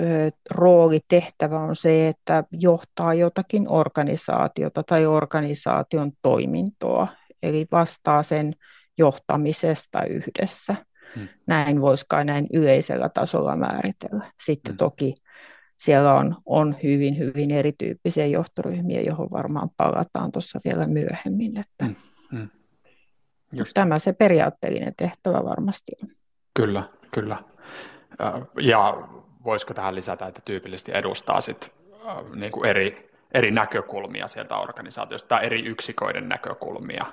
ö, 0.00 0.30
rooli, 0.50 1.00
tehtävä 1.08 1.60
on 1.60 1.76
se, 1.76 2.08
että 2.08 2.44
johtaa 2.52 3.14
jotakin 3.14 3.68
organisaatiota 3.68 4.82
tai 4.82 5.06
organisaation 5.06 6.12
toimintoa 6.22 7.08
eli 7.42 7.66
vastaa 7.72 8.22
sen 8.22 8.54
johtamisesta 8.98 10.04
yhdessä. 10.04 10.76
Hmm. 11.14 11.28
Näin 11.46 11.80
voisi 11.80 12.06
kai 12.08 12.24
näin 12.24 12.46
yleisellä 12.52 13.08
tasolla 13.08 13.56
määritellä. 13.56 14.32
Sitten 14.44 14.72
hmm. 14.72 14.76
toki 14.76 15.14
siellä 15.76 16.14
on, 16.14 16.36
on 16.46 16.76
hyvin, 16.82 17.18
hyvin 17.18 17.50
erityyppisiä 17.50 18.26
johtoryhmiä, 18.26 19.00
johon 19.00 19.30
varmaan 19.30 19.70
palataan 19.76 20.32
tuossa 20.32 20.60
vielä 20.64 20.86
myöhemmin. 20.86 21.58
Että 21.58 21.84
hmm. 21.84 21.96
Hmm. 22.30 22.48
Just. 23.52 23.74
Tämä 23.74 23.98
se 23.98 24.12
periaatteellinen 24.12 24.94
tehtävä 24.96 25.44
varmasti 25.44 25.92
on. 26.02 26.08
Kyllä, 26.54 26.82
kyllä. 27.14 27.38
Ja 28.60 29.08
voisiko 29.44 29.74
tähän 29.74 29.94
lisätä, 29.94 30.26
että 30.26 30.42
tyypillisesti 30.44 30.92
edustaa 30.94 31.40
sit, 31.40 31.72
niin 32.34 32.52
kuin 32.52 32.70
eri, 32.70 33.10
eri 33.34 33.50
näkökulmia 33.50 34.28
sieltä 34.28 34.56
organisaatiosta 34.56 35.28
tai 35.28 35.46
eri 35.46 35.66
yksiköiden 35.66 36.28
näkökulmia 36.28 37.06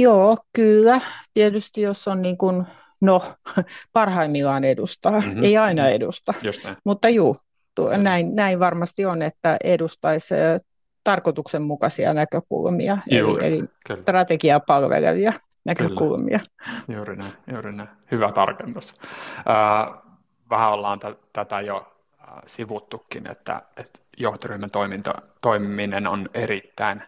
Joo, 0.00 0.36
kyllä. 0.52 1.00
Tietysti 1.32 1.80
jos 1.80 2.08
on 2.08 2.22
niin 2.22 2.38
kuin, 2.38 2.66
no, 3.00 3.22
parhaimmillaan 3.92 4.64
edustaa, 4.64 5.20
mm-hmm. 5.20 5.44
ei 5.44 5.56
aina 5.56 5.88
edusta. 5.88 6.34
Mutta 6.84 7.08
juu, 7.08 7.36
tuo, 7.74 7.96
näin, 7.96 8.36
näin 8.36 8.60
varmasti 8.60 9.04
on, 9.04 9.22
että 9.22 9.56
edustaisi 9.64 10.34
tarkoituksenmukaisia 11.04 12.14
näkökulmia, 12.14 12.98
Juuri, 13.10 13.46
eli, 13.46 13.58
eli 13.58 13.98
strategiaa 14.00 14.60
palvelevia 14.60 15.32
näkökulmia. 15.64 16.38
Kyllä. 16.38 16.98
Juuri 16.98 17.16
näin, 17.16 17.32
juuri 17.52 17.72
näin. 17.72 17.88
Hyvä 18.10 18.32
tarkennus. 18.32 18.94
Äh, 19.38 19.94
vähän 20.50 20.72
ollaan 20.72 20.98
t- 20.98 21.32
tätä 21.32 21.60
jo 21.60 21.92
sivuttukin, 22.46 23.30
että, 23.30 23.62
että 23.76 24.00
johtoryhmän 24.16 24.70
toiminta, 24.70 25.14
toimiminen 25.40 26.06
on 26.06 26.28
erittäin 26.34 27.02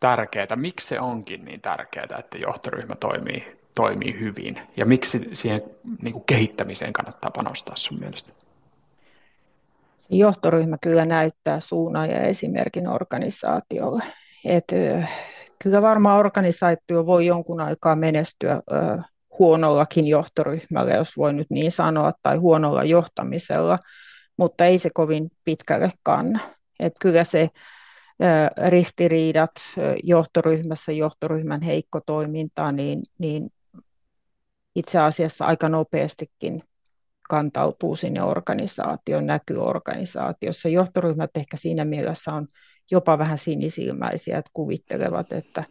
tärkeää. 0.00 0.56
Miksi 0.56 0.88
se 0.88 1.00
onkin 1.00 1.44
niin 1.44 1.60
tärkeää, 1.60 2.18
että 2.18 2.38
johtoryhmä 2.38 2.94
toimii, 2.94 3.58
toimii 3.76 4.20
hyvin? 4.20 4.60
Ja 4.76 4.86
miksi 4.86 5.30
siihen 5.32 5.62
niin 6.02 6.12
kuin 6.12 6.24
kehittämiseen 6.26 6.92
kannattaa 6.92 7.30
panostaa 7.30 7.76
sun 7.76 7.98
mielestä? 8.00 8.32
Johtoryhmä 10.10 10.76
kyllä 10.80 11.04
näyttää 11.04 11.60
suunnan 11.60 12.10
ja 12.10 12.20
esimerkin 12.20 12.88
organisaatiolle. 12.88 14.02
Et, 14.44 14.64
kyllä 15.62 15.82
varmaan 15.82 16.18
organisaatio 16.18 17.06
voi 17.06 17.26
jonkun 17.26 17.60
aikaa 17.60 17.96
menestyä 17.96 18.62
huonollakin 19.38 20.06
johtoryhmällä, 20.06 20.94
jos 20.94 21.16
voi 21.16 21.32
nyt 21.32 21.46
niin 21.50 21.70
sanoa, 21.70 22.12
tai 22.22 22.36
huonolla 22.36 22.84
johtamisella, 22.84 23.78
mutta 24.36 24.64
ei 24.64 24.78
se 24.78 24.90
kovin 24.94 25.30
pitkälle 25.44 25.90
kanna. 26.02 26.40
Että 26.80 26.98
kyllä 27.00 27.24
se 27.24 27.48
ristiriidat 28.68 29.50
johtoryhmässä, 30.02 30.92
johtoryhmän 30.92 31.62
heikko 31.62 32.00
toiminta, 32.06 32.72
niin, 32.72 33.02
niin 33.18 33.50
itse 34.76 34.98
asiassa 34.98 35.44
aika 35.44 35.68
nopeastikin 35.68 36.62
kantautuu 37.28 37.96
sinne 37.96 38.22
organisaation, 38.22 39.26
näkyy 39.26 39.58
organisaatiossa. 39.58 40.68
Johtoryhmät 40.68 41.30
ehkä 41.36 41.56
siinä 41.56 41.84
mielessä 41.84 42.34
on 42.34 42.46
jopa 42.90 43.18
vähän 43.18 43.38
sinisilmäisiä, 43.38 44.38
että 44.38 44.50
kuvittelevat, 44.54 45.32
että 45.32 45.64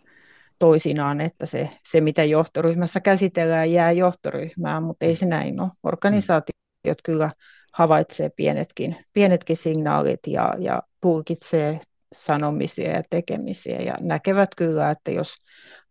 toisinaan, 0.59 1.21
että 1.21 1.45
se, 1.45 1.69
se 1.89 2.01
mitä 2.01 2.24
johtoryhmässä 2.24 3.00
käsitellään 3.00 3.71
jää 3.71 3.91
johtoryhmään, 3.91 4.83
mutta 4.83 5.05
ei 5.05 5.15
se 5.15 5.25
näin 5.25 5.59
ole. 5.59 5.69
Organisaatiot 5.83 7.01
kyllä 7.03 7.31
havaitsee 7.74 8.29
pienetkin, 8.29 8.95
pienetkin 9.13 9.57
signaalit 9.57 10.19
ja, 10.27 10.55
ja 10.59 10.81
tulkitsee 11.01 11.79
sanomisia 12.15 12.91
ja 12.91 13.03
tekemisiä 13.10 13.79
ja 13.79 13.95
näkevät 14.01 14.50
kyllä, 14.57 14.91
että 14.91 15.12
jos 15.12 15.36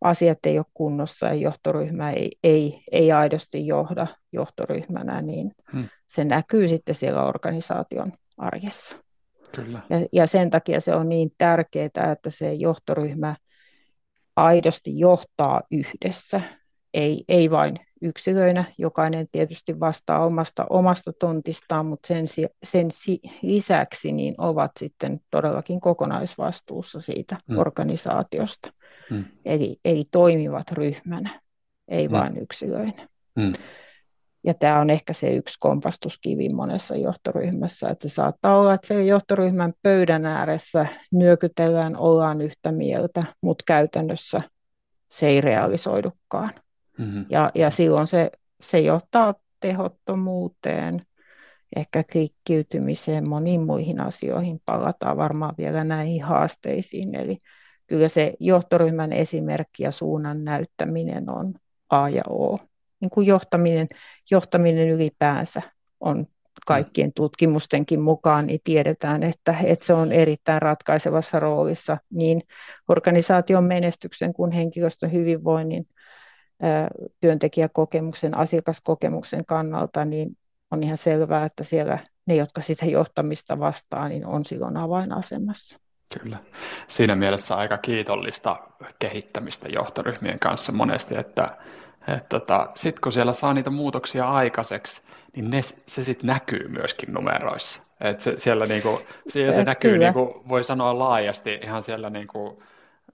asiat 0.01 0.39
ei 0.47 0.59
ole 0.59 0.67
kunnossa 0.75 1.27
ja 1.27 1.35
johtoryhmä 1.35 2.11
ei, 2.11 2.31
ei, 2.45 2.83
ei 2.93 3.13
aidosti 3.13 3.67
johda 3.67 4.07
johtoryhmänä, 4.33 5.23
niin 5.23 5.53
hmm. 5.73 5.89
se 6.07 6.25
näkyy 6.25 6.69
sitten 6.69 6.95
siellä 6.95 7.25
organisaation 7.25 8.13
arjessa. 8.39 8.97
Kyllä. 9.55 9.81
Ja, 9.91 10.07
ja 10.13 10.27
sen 10.27 10.51
takia 10.51 10.81
se 10.81 10.95
on 10.95 11.09
niin 11.09 11.31
tärkeää, 11.39 12.13
että 12.13 12.31
se 12.31 12.53
johtoryhmä 12.53 13.37
aidosti 14.37 14.99
johtaa 14.99 15.63
yhdessä, 15.71 16.41
ei, 16.95 17.25
ei 17.29 17.51
vain 17.51 17.79
yksilöinä. 18.05 18.65
Jokainen 18.79 19.29
tietysti 19.33 19.81
vastaa 19.81 20.25
omasta, 20.27 20.67
omasta 20.71 21.13
tontistaan, 21.13 21.87
mutta 21.87 22.07
sen, 22.07 22.27
sen 22.65 22.89
lisäksi 23.43 24.13
niin 24.13 24.35
ovat 24.39 24.71
sitten 24.79 25.21
todellakin 25.31 25.81
kokonaisvastuussa 25.81 27.01
siitä 27.01 27.37
mm. 27.49 27.59
organisaatiosta. 27.59 28.73
Mm. 29.11 29.25
Eli, 29.45 29.77
eli 29.85 30.05
toimivat 30.11 30.71
ryhmänä, 30.73 31.41
ei 31.89 32.09
mm. 32.09 32.13
vain 32.13 32.39
yksilöinä. 32.39 33.09
Mm. 33.37 33.53
Ja 34.45 34.55
tämä 34.55 34.81
on 34.81 34.91
ehkä 34.91 35.13
se 35.13 35.35
yksi 35.35 35.57
kompastuskivi 35.61 36.49
monessa 36.49 36.97
johtoryhmässä, 36.97 37.89
että 37.89 38.09
se 38.09 38.15
saattaa 38.15 38.59
olla, 38.59 38.75
että 38.75 38.87
se 38.87 39.05
johtoryhmän 39.05 39.73
pöydän 39.83 40.27
ääressä 40.27 40.87
nyökytellään, 41.13 41.97
ollaan 41.97 42.41
yhtä 42.41 42.73
mieltä, 42.73 43.25
mutta 43.41 43.65
käytännössä 43.67 44.41
se 45.13 45.27
ei 45.27 45.41
realisoidukaan. 45.41 46.51
Mm-hmm. 46.99 47.27
Ja, 47.29 47.51
ja 47.55 47.71
silloin 47.71 48.07
se, 48.07 48.31
se 48.63 48.81
johtaa 48.81 49.35
tehottomuuteen, 49.61 51.01
ehkä 51.77 52.05
klikkiytymiseen, 52.13 53.29
moniin 53.29 53.61
muihin 53.61 54.01
asioihin. 54.01 54.61
Palataan 54.65 55.17
varmaan 55.17 55.55
vielä 55.59 55.85
näihin 55.85 56.23
haasteisiin. 56.23 57.15
Eli 57.15 57.39
kyllä 57.87 58.09
se 58.09 58.35
johtoryhmän 58.41 59.13
esimerkki 59.13 59.83
ja 59.83 59.91
suunnan 59.91 60.45
näyttäminen 60.45 61.31
on 61.31 61.55
A 61.89 62.09
ja 62.09 62.23
O. 62.29 62.59
Niin 63.01 63.11
kuin 63.11 63.27
johtaminen, 63.27 63.89
johtaminen 64.31 64.89
ylipäänsä 64.89 65.63
on 66.01 66.27
kaikkien 66.67 67.13
tutkimustenkin 67.13 68.01
mukaan, 68.01 68.47
niin 68.47 68.61
tiedetään, 68.65 69.23
että, 69.23 69.57
että 69.65 69.85
se 69.85 69.95
on 69.95 70.13
erittäin 70.13 70.63
ratkaisevassa 70.63 71.41
roolissa 71.41 71.99
niin 72.11 72.43
organisaation 72.89 73.65
menestyksen 73.65 74.33
kuin 74.33 74.53
henkilöstön 74.53 75.13
hyvinvoinnin 75.13 75.87
työntekijäkokemuksen, 77.21 78.37
asiakaskokemuksen 78.37 79.47
kannalta, 79.47 80.05
niin 80.05 80.37
on 80.71 80.83
ihan 80.83 80.97
selvää, 80.97 81.45
että 81.45 81.65
siellä 81.65 81.99
ne, 82.27 82.35
jotka 82.35 82.61
sitä 82.61 82.87
johtamista 82.87 83.59
vastaa, 83.59 84.09
niin 84.09 84.27
on 84.27 84.45
silloin 84.45 84.77
avainasemassa. 84.77 85.79
Kyllä. 86.23 86.39
Siinä 86.89 87.15
mielessä 87.15 87.57
aika 87.57 87.79
kiitollista 87.79 88.57
kehittämistä 88.99 89.69
johtoryhmien 89.69 90.39
kanssa 90.39 90.73
monesti, 90.73 91.17
että, 91.17 91.57
että 92.09 92.29
tota, 92.29 92.71
sitten 92.75 93.01
kun 93.03 93.13
siellä 93.13 93.33
saa 93.33 93.55
niitä 93.55 93.71
muutoksia 93.71 94.29
aikaiseksi, 94.29 95.03
niin 95.37 95.51
ne, 95.51 95.61
se 95.87 96.03
sitten 96.03 96.27
näkyy 96.29 96.69
myöskin 96.69 97.15
numeroissa. 97.15 97.83
Et 98.01 98.21
se, 98.21 98.35
siellä 98.37 98.67
niinku, 98.67 99.01
se, 99.29 99.53
se 99.53 99.65
näkyy, 99.65 99.99
niinku, 99.99 100.43
voi 100.49 100.65
sanoa 100.65 100.99
laajasti, 100.99 101.59
ihan 101.63 101.83
siellä 101.83 102.11
niinku, 102.11 102.63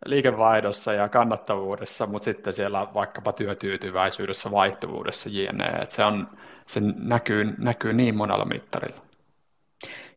liikevaihdossa 0.06 0.92
ja 0.92 1.08
kannattavuudessa, 1.08 2.06
mutta 2.06 2.24
sitten 2.24 2.52
siellä 2.52 2.86
vaikkapa 2.94 3.32
työtyytyväisyydessä, 3.32 4.50
vaihtuvuudessa 4.50 5.28
jne. 5.32 5.64
Että 5.64 5.94
se, 5.94 6.04
on, 6.04 6.28
se 6.66 6.80
näkyy, 6.96 7.54
näkyy 7.58 7.92
niin 7.92 8.16
monella 8.16 8.44
mittarilla. 8.44 9.00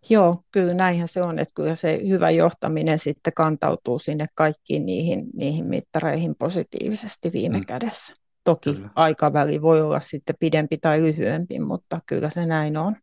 Joo, 0.10 0.44
kyllä 0.52 0.74
näinhän 0.74 1.08
se 1.08 1.22
on, 1.22 1.40
että 1.40 1.54
kyllä 1.56 1.76
se 1.76 2.00
hyvä 2.08 2.30
johtaminen 2.30 3.00
sitten 3.00 3.34
kantautuu 3.34 4.00
sinne 4.00 4.28
kaikkiin 4.36 4.86
niihin, 4.86 5.26
niihin 5.34 5.66
mittareihin 5.66 6.36
positiivisesti 6.36 7.32
viime 7.34 7.58
mm. 7.58 7.66
kädessä. 7.66 8.14
Toki 8.44 8.74
kyllä. 8.74 8.90
aikaväli 8.96 9.62
voi 9.62 9.82
olla 9.82 10.00
sitten 10.00 10.36
pidempi 10.40 10.78
tai 10.78 11.02
lyhyempi, 11.02 11.60
mutta 11.60 12.00
kyllä 12.06 12.30
se 12.30 12.46
näin 12.46 12.78
on. 12.78 12.96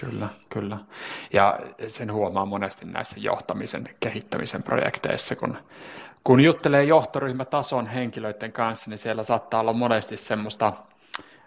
Kyllä, 0.00 0.28
kyllä. 0.48 0.78
Ja 1.32 1.58
sen 1.88 2.12
huomaa 2.12 2.44
monesti 2.44 2.86
näissä 2.86 3.16
johtamisen 3.20 3.88
kehittämisen 4.00 4.62
projekteissa, 4.62 5.36
kun 5.36 5.58
kun 6.26 6.40
juttelee 6.40 6.84
johtoryhmätason 6.84 7.86
henkilöiden 7.86 8.52
kanssa, 8.52 8.90
niin 8.90 8.98
siellä 8.98 9.22
saattaa 9.22 9.60
olla 9.60 9.72
monesti 9.72 10.16
semmoista 10.16 10.72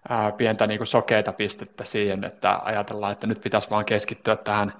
ää, 0.10 0.32
pientä 0.32 0.68
niin 0.68 0.78
kuin 0.78 0.88
sokeita 0.88 1.34
pistettä 1.34 1.84
siihen, 1.84 2.24
että 2.24 2.60
ajatellaan, 2.64 3.12
että 3.12 3.28
nyt 3.28 3.42
pitäisi 3.42 3.70
vaan 3.70 3.86
keskittyä 3.86 4.36
tähän 4.36 4.74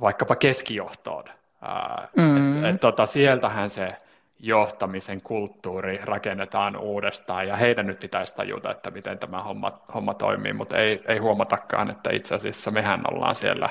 vaikkapa 0.00 0.36
keskijohtoon. 0.36 1.24
Ää, 1.62 2.08
mm. 2.16 2.64
et, 2.64 2.74
et, 2.74 2.80
tota, 2.80 3.06
sieltähän 3.06 3.70
se 3.70 3.96
johtamisen 4.38 5.20
kulttuuri 5.20 6.00
rakennetaan 6.02 6.76
uudestaan 6.76 7.48
ja 7.48 7.56
heidän 7.56 7.86
nyt 7.86 8.00
pitäisi 8.00 8.36
tajuta, 8.36 8.70
että 8.70 8.90
miten 8.90 9.18
tämä 9.18 9.42
homma, 9.42 9.80
homma 9.94 10.14
toimii, 10.14 10.52
mutta 10.52 10.76
ei, 10.76 11.02
ei 11.06 11.18
huomatakaan, 11.18 11.90
että 11.90 12.10
itse 12.12 12.34
asiassa 12.34 12.70
mehän 12.70 13.00
ollaan 13.12 13.36
siellä 13.36 13.68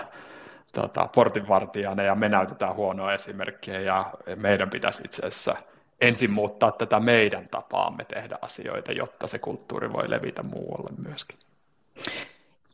tota, 0.82 1.10
portinvartijana 1.16 2.04
ja 2.04 2.16
me 2.16 2.30
näytetään 2.30 2.76
huonoa 2.76 3.14
esimerkkiä 3.14 3.80
ja 3.80 4.14
meidän 4.36 4.70
pitäisi 4.70 5.02
itse 5.06 5.26
asiassa 5.26 5.56
ensin 6.02 6.32
muuttaa 6.32 6.72
tätä 6.72 7.00
meidän 7.00 7.48
tapaamme 7.50 8.06
tehdä 8.06 8.38
asioita, 8.42 8.92
jotta 8.92 9.28
se 9.28 9.40
kulttuuri 9.40 9.94
voi 9.94 10.10
levitä 10.10 10.44
muualle 10.44 10.90
myöskin. 11.08 11.38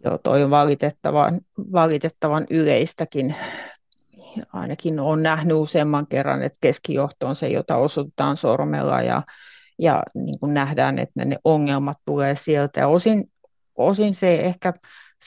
Joo, 0.05 0.17
toi 0.17 0.43
on 0.43 0.49
valitettavan, 0.49 1.41
valitettavan 1.73 2.45
yleistäkin. 2.49 3.35
Ainakin 4.53 4.99
olen 4.99 5.23
nähnyt 5.23 5.57
useamman 5.57 6.07
kerran, 6.07 6.43
että 6.43 6.57
keskijohto 6.61 7.27
on 7.27 7.35
se, 7.35 7.47
jota 7.47 7.75
osoitetaan 7.75 8.37
sormella 8.37 9.01
ja, 9.01 9.21
ja 9.79 10.03
niin 10.13 10.39
kuin 10.39 10.53
nähdään, 10.53 10.99
että 10.99 11.25
ne 11.25 11.37
ongelmat 11.43 11.97
tulee 12.05 12.35
sieltä. 12.35 12.79
Ja 12.79 12.87
osin, 12.87 13.31
osin 13.75 14.15
se 14.15 14.35
ehkä 14.35 14.73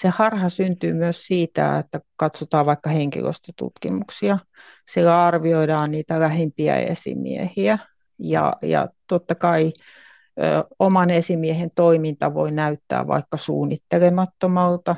se 0.00 0.08
harha 0.08 0.48
syntyy 0.48 0.92
myös 0.92 1.26
siitä, 1.26 1.78
että 1.78 2.00
katsotaan 2.16 2.66
vaikka 2.66 2.90
henkilöstötutkimuksia. 2.90 4.38
Siellä 4.88 5.26
arvioidaan 5.26 5.90
niitä 5.90 6.20
lähimpiä 6.20 6.76
esimiehiä 6.76 7.78
ja, 8.18 8.52
ja 8.62 8.88
totta 9.06 9.34
kai 9.34 9.72
ö, 10.38 10.64
oman 10.78 11.10
esimiehen 11.10 11.70
toiminta 11.74 12.34
voi 12.34 12.50
näyttää 12.50 13.06
vaikka 13.06 13.36
suunnittelemattomalta 13.36 14.96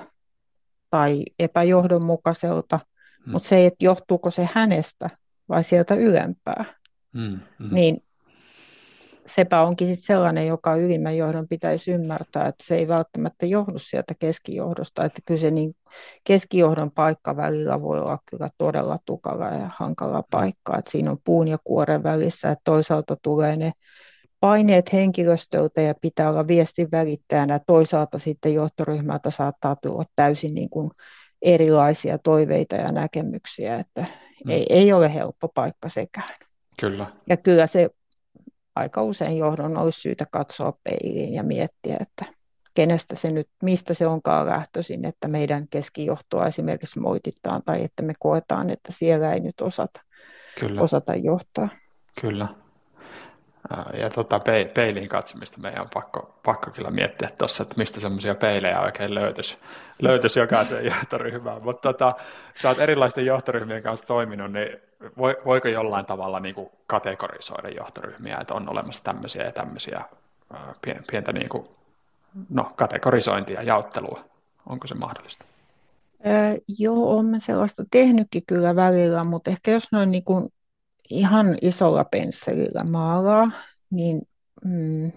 tai 0.90 1.24
epäjohdonmukaiselta, 1.38 2.80
hmm. 3.24 3.32
mutta 3.32 3.48
se, 3.48 3.66
että 3.66 3.84
johtuuko 3.84 4.30
se 4.30 4.48
hänestä 4.52 5.08
vai 5.48 5.64
sieltä 5.64 5.94
ylempää, 5.94 6.64
hmm. 7.14 7.40
Hmm. 7.58 7.74
niin 7.74 8.02
sepä 9.28 9.62
onkin 9.62 9.94
sit 9.94 10.04
sellainen, 10.04 10.46
joka 10.46 10.74
ylimmän 10.74 11.16
johdon 11.16 11.48
pitäisi 11.48 11.90
ymmärtää, 11.90 12.48
että 12.48 12.64
se 12.66 12.76
ei 12.76 12.88
välttämättä 12.88 13.46
johdu 13.46 13.78
sieltä 13.78 14.14
keskijohdosta, 14.18 15.04
että 15.04 15.22
kyllä 15.26 15.40
se 15.40 15.50
niin 15.50 15.74
keskijohdon 16.24 16.90
paikka 16.90 17.36
välillä 17.36 17.82
voi 17.82 18.00
olla 18.00 18.18
kyllä 18.30 18.50
todella 18.58 18.98
tukala 19.04 19.46
ja 19.46 19.70
hankala 19.76 20.22
paikka, 20.30 20.78
että 20.78 20.90
siinä 20.90 21.10
on 21.10 21.18
puun 21.24 21.48
ja 21.48 21.58
kuoren 21.64 22.02
välissä, 22.02 22.48
että 22.48 22.62
toisaalta 22.64 23.16
tulee 23.22 23.56
ne 23.56 23.72
paineet 24.40 24.92
henkilöstöltä 24.92 25.80
ja 25.80 25.94
pitää 26.00 26.30
olla 26.30 26.46
viestin 26.46 26.88
välittäjänä, 26.92 27.60
toisaalta 27.66 28.18
sitten 28.18 28.54
johtoryhmältä 28.54 29.30
saattaa 29.30 29.76
tulla 29.76 30.04
täysin 30.16 30.54
niin 30.54 30.70
kuin 30.70 30.90
erilaisia 31.42 32.18
toiveita 32.18 32.76
ja 32.76 32.92
näkemyksiä, 32.92 33.76
että 33.76 34.00
mm. 34.44 34.50
ei, 34.50 34.66
ei 34.70 34.92
ole 34.92 35.14
helppo 35.14 35.48
paikka 35.48 35.88
sekään. 35.88 36.34
Kyllä. 36.80 37.06
Ja 37.28 37.36
kyllä 37.36 37.66
se 37.66 37.90
aika 38.78 39.02
usein 39.02 39.38
johdon 39.38 39.76
olisi 39.76 40.00
syytä 40.00 40.26
katsoa 40.30 40.72
peiliin 40.84 41.34
ja 41.34 41.42
miettiä, 41.42 41.96
että 42.00 42.24
kenestä 42.74 43.16
se 43.16 43.30
nyt, 43.30 43.48
mistä 43.62 43.94
se 43.94 44.06
onkaan 44.06 44.46
lähtöisin, 44.46 45.04
että 45.04 45.28
meidän 45.28 45.68
keskijohtoa 45.68 46.46
esimerkiksi 46.46 47.00
moititaan 47.00 47.62
tai 47.62 47.84
että 47.84 48.02
me 48.02 48.12
koetaan, 48.18 48.70
että 48.70 48.92
siellä 48.92 49.32
ei 49.32 49.40
nyt 49.40 49.60
osata, 49.60 50.00
Kyllä. 50.60 50.80
osata 50.80 51.14
johtaa. 51.14 51.68
Kyllä. 52.20 52.48
Ja 53.98 54.10
tota, 54.10 54.40
peiliin 54.74 55.08
katsomista 55.08 55.60
meidän 55.60 55.80
on 55.80 55.88
pakko, 55.94 56.40
pakko 56.44 56.70
kyllä 56.70 56.90
miettiä 56.90 57.28
tuossa, 57.38 57.62
että 57.62 57.74
mistä 57.76 58.00
semmoisia 58.00 58.34
peilejä 58.34 58.80
oikein 58.80 59.14
löytyisi, 59.14 59.58
löytyisi 60.02 60.40
jokaiseen 60.40 60.84
johtoryhmään. 60.94 61.62
Mutta 61.62 61.92
tota, 61.92 62.14
sä 62.54 62.68
oot 62.68 62.80
erilaisten 62.80 63.26
johtoryhmien 63.26 63.82
kanssa 63.82 64.06
toiminut, 64.06 64.52
niin 64.52 64.87
voiko 65.44 65.68
jollain 65.68 66.06
tavalla 66.06 66.40
niin 66.40 66.54
kuin 66.54 66.68
kategorisoida 66.86 67.68
johtoryhmiä, 67.68 68.38
että 68.40 68.54
on 68.54 68.68
olemassa 68.68 69.04
tämmöisiä 69.04 69.44
ja 69.44 69.52
tämmöisiä 69.52 70.04
pientä 71.10 71.32
niin 71.32 71.48
kuin, 71.48 71.66
no, 72.50 72.72
kategorisointia, 72.76 73.62
jaottelua? 73.62 74.24
Onko 74.66 74.86
se 74.86 74.94
mahdollista? 74.94 75.44
Öö, 76.26 76.56
joo, 76.78 77.10
olen 77.10 77.40
sellaista 77.40 77.84
tehnytkin 77.90 78.42
kyllä 78.46 78.76
välillä, 78.76 79.24
mutta 79.24 79.50
ehkä 79.50 79.70
jos 79.70 79.92
noin 79.92 80.10
niin 80.10 80.24
kuin 80.24 80.48
ihan 81.10 81.58
isolla 81.62 82.04
pensselillä 82.04 82.84
maalaa, 82.84 83.44
niin 83.90 84.22
mm, 84.64 85.12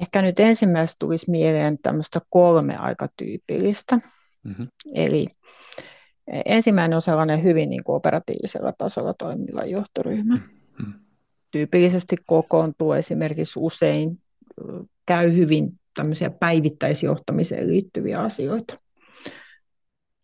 ehkä 0.00 0.22
nyt 0.22 0.40
ensimmäisestä 0.40 0.98
tulisi 0.98 1.30
mieleen 1.30 1.78
tämmöistä 1.78 2.20
kolme 2.30 2.76
aika 2.76 3.08
tyypillistä. 3.16 3.98
Mm-hmm. 4.42 4.68
Eli 4.94 5.26
ensimmäinen 6.26 6.96
on 6.96 7.02
sellainen 7.02 7.42
hyvin 7.42 7.70
niin 7.70 7.84
kuin 7.84 7.96
operatiivisella 7.96 8.72
tasolla 8.78 9.14
toimiva 9.14 9.64
johtoryhmä. 9.64 10.34
Mm-hmm. 10.34 10.94
Tyypillisesti 11.50 12.16
kokoontuu 12.26 12.92
esimerkiksi 12.92 13.58
usein, 13.62 14.18
käy 15.06 15.36
hyvin 15.36 15.72
tämmöisiä 15.96 16.30
päivittäisjohtamiseen 16.30 17.68
liittyviä 17.68 18.20
asioita. 18.20 18.76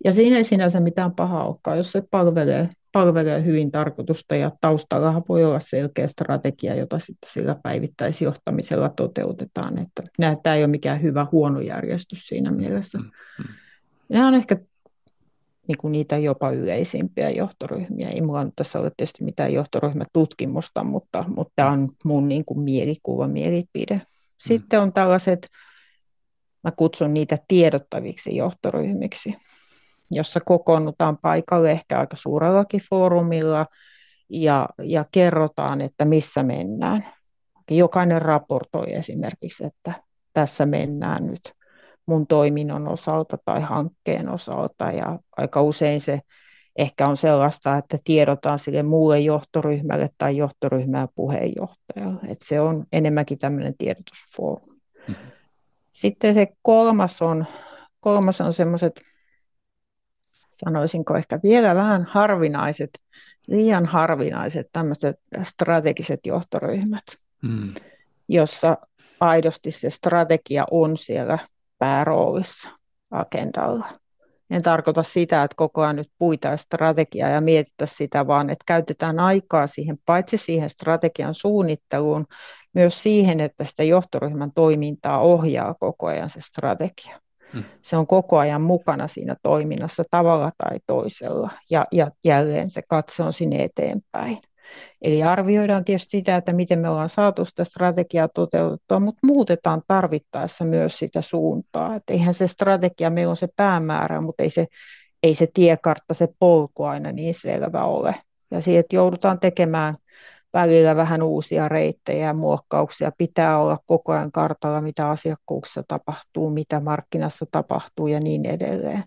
Ja 0.04 0.12
siinä 0.12 0.36
ei 0.36 0.44
sinänsä 0.44 0.80
mitään 0.80 1.12
pahaa 1.12 1.46
olekaan, 1.46 1.76
jos 1.76 1.92
se 1.92 2.02
palvelee, 2.10 2.68
palvelee 2.92 3.44
hyvin 3.44 3.70
tarkoitusta 3.70 4.36
ja 4.36 4.50
taustalla 4.60 5.22
voi 5.28 5.44
olla 5.44 5.60
selkeä 5.60 6.06
strategia, 6.06 6.74
jota 6.74 6.98
sitten 6.98 7.30
sillä 7.30 7.56
päivittäisjohtamisella 7.62 8.88
toteutetaan. 8.88 9.78
Että 9.78 10.02
tämä 10.42 10.56
ei 10.56 10.62
ole 10.62 10.70
mikään 10.70 11.02
hyvä 11.02 11.26
huono 11.32 11.60
järjestys 11.60 12.26
siinä 12.26 12.50
mielessä. 12.50 12.98
Mm-hmm. 12.98 13.54
Nämä 14.08 14.28
on 14.28 14.34
ehkä 14.34 14.56
niin 15.68 15.79
kuin 15.79 15.92
niitä 15.92 16.18
jopa 16.18 16.51
yleisimpiä 16.51 17.31
johtoryhmiä. 17.31 18.09
Ei 18.09 18.20
minulla 18.20 18.44
nyt 18.44 18.57
tässä 18.57 18.79
ole 18.79 18.90
tietysti 18.96 19.25
mitään 19.25 19.53
johtoryhmätutkimusta, 19.53 20.85
mutta, 20.85 21.25
mutta 21.37 21.53
tämä 21.57 21.70
on 21.70 21.88
mun 22.05 22.29
niin 22.29 22.44
kuin 22.44 22.61
mielikuva, 22.61 23.29
mielipide. 23.29 24.01
Sitten 24.38 24.81
on 24.81 24.92
tällaiset, 24.92 25.48
mä 26.64 26.70
kutsun 26.70 27.14
niitä 27.14 27.38
tiedottaviksi 27.48 28.37
johtoryhmiksi 28.37 29.35
jossa 30.12 30.40
kokoonnutaan 30.40 31.18
paikalle 31.18 31.70
ehkä 31.70 31.98
aika 32.01 32.16
suurellakin 32.16 32.81
foorumilla 32.90 33.66
ja, 34.29 34.68
ja 34.83 35.05
kerrotaan, 35.12 35.81
että 35.81 36.05
missä 36.05 36.42
mennään. 36.42 37.07
Jokainen 37.70 38.22
raportoi 38.22 38.94
esimerkiksi, 38.94 39.64
että 39.64 40.03
tässä 40.33 40.66
mennään 40.66 41.27
nyt 41.27 41.53
mun 42.06 42.26
toiminnon 42.26 42.88
osalta 42.88 43.38
tai 43.44 43.60
hankkeen 43.60 44.28
osalta 44.28 44.90
ja 44.90 45.18
aika 45.36 45.62
usein 45.62 46.00
se 46.00 46.20
ehkä 46.76 47.06
on 47.06 47.16
sellaista, 47.16 47.76
että 47.76 47.98
tiedotaan 48.04 48.58
sille 48.58 48.82
muulle 48.82 49.20
johtoryhmälle 49.20 50.10
tai 50.18 50.36
johtoryhmään 50.36 51.08
puheenjohtajalle. 51.14 52.20
Että 52.28 52.44
se 52.44 52.60
on 52.60 52.84
enemmänkin 52.92 53.38
tämmöinen 53.38 53.74
tiedotusfoorumi. 53.78 54.80
Mm-hmm. 55.08 55.30
Sitten 55.92 56.34
se 56.34 56.46
kolmas 56.62 57.22
on, 57.22 57.46
kolmas 58.00 58.40
on 58.40 58.52
semmoiset 58.52 59.00
sanoisinko 60.50 61.16
ehkä 61.16 61.40
vielä 61.42 61.74
vähän 61.74 62.04
harvinaiset, 62.04 62.90
liian 63.46 63.86
harvinaiset 63.86 64.68
tämmöiset 64.72 65.16
strategiset 65.42 66.20
johtoryhmät, 66.26 67.04
mm. 67.42 67.74
jossa 68.28 68.76
aidosti 69.20 69.70
se 69.70 69.90
strategia 69.90 70.64
on 70.70 70.96
siellä 70.96 71.38
pääroolissa 71.82 72.68
agendalla. 73.10 73.86
En 74.50 74.62
tarkoita 74.62 75.02
sitä, 75.02 75.42
että 75.42 75.54
koko 75.56 75.82
ajan 75.82 75.96
nyt 75.96 76.10
puitaisiin 76.18 76.64
strategiaa 76.66 77.28
ja 77.28 77.40
mietittäisiin 77.40 77.96
sitä, 77.96 78.26
vaan 78.26 78.50
että 78.50 78.64
käytetään 78.66 79.20
aikaa 79.20 79.66
siihen, 79.66 79.98
paitsi 80.06 80.36
siihen 80.36 80.70
strategian 80.70 81.34
suunnitteluun, 81.34 82.26
myös 82.74 83.02
siihen, 83.02 83.40
että 83.40 83.64
sitä 83.64 83.82
johtoryhmän 83.82 84.52
toimintaa 84.54 85.20
ohjaa 85.20 85.74
koko 85.74 86.06
ajan 86.06 86.30
se 86.30 86.40
strategia. 86.40 87.20
Mm. 87.52 87.64
Se 87.82 87.96
on 87.96 88.06
koko 88.06 88.38
ajan 88.38 88.62
mukana 88.62 89.08
siinä 89.08 89.36
toiminnassa 89.42 90.02
tavalla 90.10 90.52
tai 90.58 90.78
toisella 90.86 91.50
ja, 91.70 91.86
ja 91.92 92.10
jälleen 92.24 92.70
se 92.70 92.82
katse 92.88 93.22
on 93.22 93.32
sinne 93.32 93.64
eteenpäin. 93.64 94.38
Eli 95.02 95.22
arvioidaan 95.22 95.84
tietysti 95.84 96.10
sitä, 96.10 96.36
että 96.36 96.52
miten 96.52 96.78
me 96.78 96.88
ollaan 96.88 97.08
saatu 97.08 97.44
sitä 97.44 97.64
strategiaa 97.64 98.28
toteutettua, 98.28 99.00
mutta 99.00 99.26
muutetaan 99.26 99.82
tarvittaessa 99.86 100.64
myös 100.64 100.98
sitä 100.98 101.22
suuntaa. 101.22 101.94
Että 101.94 102.12
eihän 102.12 102.34
se 102.34 102.46
strategia, 102.46 103.10
meillä 103.10 103.30
on 103.30 103.36
se 103.36 103.48
päämäärä, 103.56 104.20
mutta 104.20 104.42
ei 104.42 104.50
se, 104.50 104.66
ei 105.22 105.34
se 105.34 105.48
tiekartta, 105.54 106.14
se 106.14 106.28
polku 106.38 106.84
aina 106.84 107.12
niin 107.12 107.34
selvä 107.34 107.84
ole. 107.84 108.14
Ja 108.50 108.60
siitä 108.60 108.96
joudutaan 108.96 109.40
tekemään 109.40 109.96
välillä 110.52 110.96
vähän 110.96 111.22
uusia 111.22 111.68
reittejä 111.68 112.26
ja 112.26 112.34
muokkauksia. 112.34 113.12
Pitää 113.18 113.58
olla 113.58 113.78
koko 113.86 114.12
ajan 114.12 114.32
kartalla, 114.32 114.80
mitä 114.80 115.10
asiakkuuksissa 115.10 115.82
tapahtuu, 115.88 116.50
mitä 116.50 116.80
markkinassa 116.80 117.46
tapahtuu 117.50 118.06
ja 118.06 118.20
niin 118.20 118.46
edelleen. 118.46 119.04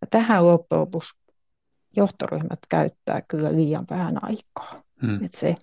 Ja 0.00 0.06
tähän 0.10 0.46
loppujen 0.46 0.80
lopuksi 0.80 1.18
johtoryhmät 1.96 2.58
käyttää 2.68 3.22
kyllä 3.28 3.52
liian 3.52 3.86
vähän 3.90 4.24
aikaa. 4.24 4.82
Hmm. 5.02 5.24
Et 5.24 5.34
se, 5.34 5.56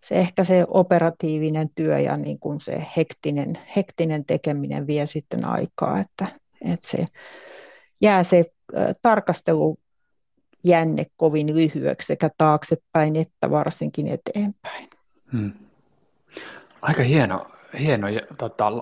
se 0.00 0.14
ehkä 0.14 0.44
se 0.44 0.64
operatiivinen 0.68 1.70
työ 1.74 1.98
ja 1.98 2.16
niin 2.16 2.38
kuin 2.38 2.60
se 2.60 2.86
hektinen, 2.96 3.58
hektinen 3.76 4.24
tekeminen 4.24 4.86
vie 4.86 5.06
sitten 5.06 5.44
aikaa, 5.44 6.00
että, 6.00 6.26
että 6.64 6.88
se 6.88 7.06
jää 8.00 8.22
se 8.22 8.44
tarkastelu 9.02 9.78
jänne 10.64 11.06
kovin 11.16 11.54
lyhyeksi 11.54 12.06
sekä 12.06 12.30
taaksepäin 12.38 13.16
että 13.16 13.50
varsinkin 13.50 14.08
eteenpäin. 14.08 14.88
Hmm. 15.32 15.52
Aika 16.82 17.02
hieno, 17.02 17.46
hieno 17.80 18.06
tota, 18.38 18.72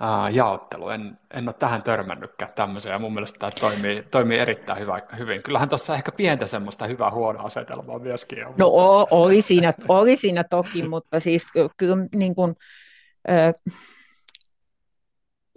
ää, 0.00 0.30
jaottelu. 0.30 0.88
En, 0.88 1.18
en 1.34 1.48
ole 1.48 1.54
tähän 1.58 1.82
törmännytkään 1.82 2.52
tämmöiseen 2.54 2.92
ja 2.92 2.98
mun 2.98 3.14
mielestä 3.14 3.38
tämä 3.38 3.50
toimii, 3.50 4.02
toimii 4.10 4.38
erittäin 4.38 4.80
hyvä, 4.80 5.00
hyvin. 5.18 5.42
Kyllähän 5.42 5.68
tuossa 5.68 5.94
ehkä 5.94 6.12
pientä 6.12 6.46
semmoista 6.46 6.86
hyvää 6.86 7.10
huono 7.10 7.44
asetelmaa 7.44 7.98
myöskin 7.98 8.46
on. 8.46 8.54
No 8.56 8.68
oli 9.10 9.42
siinä, 9.42 9.72
oli 9.88 10.16
siinä 10.16 10.44
toki, 10.44 10.88
mutta 10.88 11.20
siis 11.20 11.46
kyllä 11.76 11.96
niin 12.14 12.34
kuin, 12.34 12.56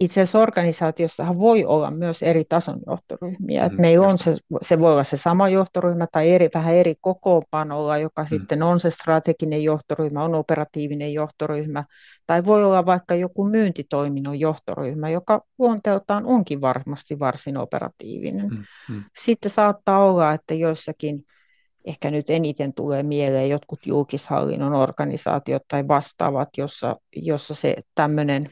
itse 0.00 0.20
asiassa 0.20 0.38
organisaatiossahan 0.38 1.38
voi 1.38 1.64
olla 1.64 1.90
myös 1.90 2.22
eri 2.22 2.44
tason 2.48 2.80
johtoryhmiä. 2.86 3.68
Mm, 3.68 3.80
meillä 3.80 4.06
on 4.06 4.18
se, 4.18 4.34
se 4.62 4.78
voi 4.78 4.92
olla 4.92 5.04
se 5.04 5.16
sama 5.16 5.48
johtoryhmä 5.48 6.06
tai 6.12 6.30
eri, 6.30 6.48
vähän 6.54 6.74
eri 6.74 6.94
kokoonpanolla, 7.00 7.98
joka 7.98 8.22
mm. 8.22 8.28
sitten 8.28 8.62
on 8.62 8.80
se 8.80 8.90
strateginen 8.90 9.64
johtoryhmä, 9.64 10.24
on 10.24 10.34
operatiivinen 10.34 11.12
johtoryhmä, 11.12 11.84
tai 12.26 12.44
voi 12.44 12.64
olla 12.64 12.86
vaikka 12.86 13.14
joku 13.14 13.44
myyntitoiminnon 13.44 14.40
johtoryhmä, 14.40 15.10
joka 15.10 15.42
luonteeltaan 15.58 16.26
onkin 16.26 16.60
varmasti 16.60 17.18
varsin 17.18 17.56
operatiivinen. 17.56 18.48
Mm, 18.48 18.64
mm. 18.90 19.04
Sitten 19.18 19.50
saattaa 19.50 20.04
olla, 20.04 20.32
että 20.32 20.54
joissakin 20.54 21.24
ehkä 21.86 22.10
nyt 22.10 22.30
eniten 22.30 22.74
tulee 22.74 23.02
mieleen 23.02 23.50
jotkut 23.50 23.86
julkishallinnon 23.86 24.72
organisaatiot 24.72 25.62
tai 25.68 25.88
vastaavat, 25.88 26.48
jossa, 26.56 26.96
jossa 27.16 27.54
se 27.54 27.76
tämmöinen 27.94 28.44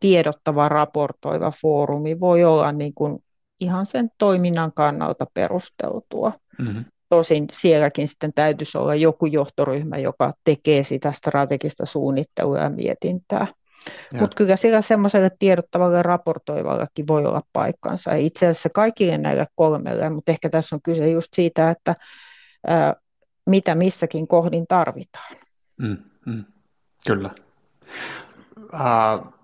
tiedottava, 0.00 0.68
raportoiva 0.68 1.52
foorumi 1.62 2.20
voi 2.20 2.44
olla 2.44 2.72
niin 2.72 2.94
kuin 2.94 3.24
ihan 3.60 3.86
sen 3.86 4.10
toiminnan 4.18 4.72
kannalta 4.72 5.26
perusteltua. 5.34 6.32
Mm-hmm. 6.58 6.84
Tosin 7.08 7.46
sielläkin 7.52 8.08
sitten 8.08 8.32
täytyisi 8.34 8.78
olla 8.78 8.94
joku 8.94 9.26
johtoryhmä, 9.26 9.98
joka 9.98 10.32
tekee 10.44 10.84
sitä 10.84 11.12
strategista 11.12 11.86
suunnittelua 11.86 12.58
ja 12.58 12.70
mietintää. 12.70 13.46
Mutta 14.20 14.36
kyllä 14.36 14.56
sillä 14.56 14.80
semmoiselle 14.80 15.28
tiedottavalle 15.38 16.02
raportoivallekin 16.02 17.06
voi 17.08 17.26
olla 17.26 17.42
paikkansa. 17.52 18.14
Itse 18.14 18.46
asiassa 18.46 18.68
kaikille 18.74 19.18
näille 19.18 19.46
kolmelle, 19.54 20.10
mutta 20.10 20.32
ehkä 20.32 20.50
tässä 20.50 20.76
on 20.76 20.82
kyse 20.82 21.10
just 21.10 21.28
siitä, 21.34 21.70
että 21.70 21.94
ää, 22.66 22.94
mitä 23.46 23.74
missäkin 23.74 24.28
kohdin 24.28 24.64
tarvitaan. 24.68 25.36
Mm, 25.76 25.96
mm, 26.26 26.44
kyllä. 27.06 27.30
Uh, 28.58 29.39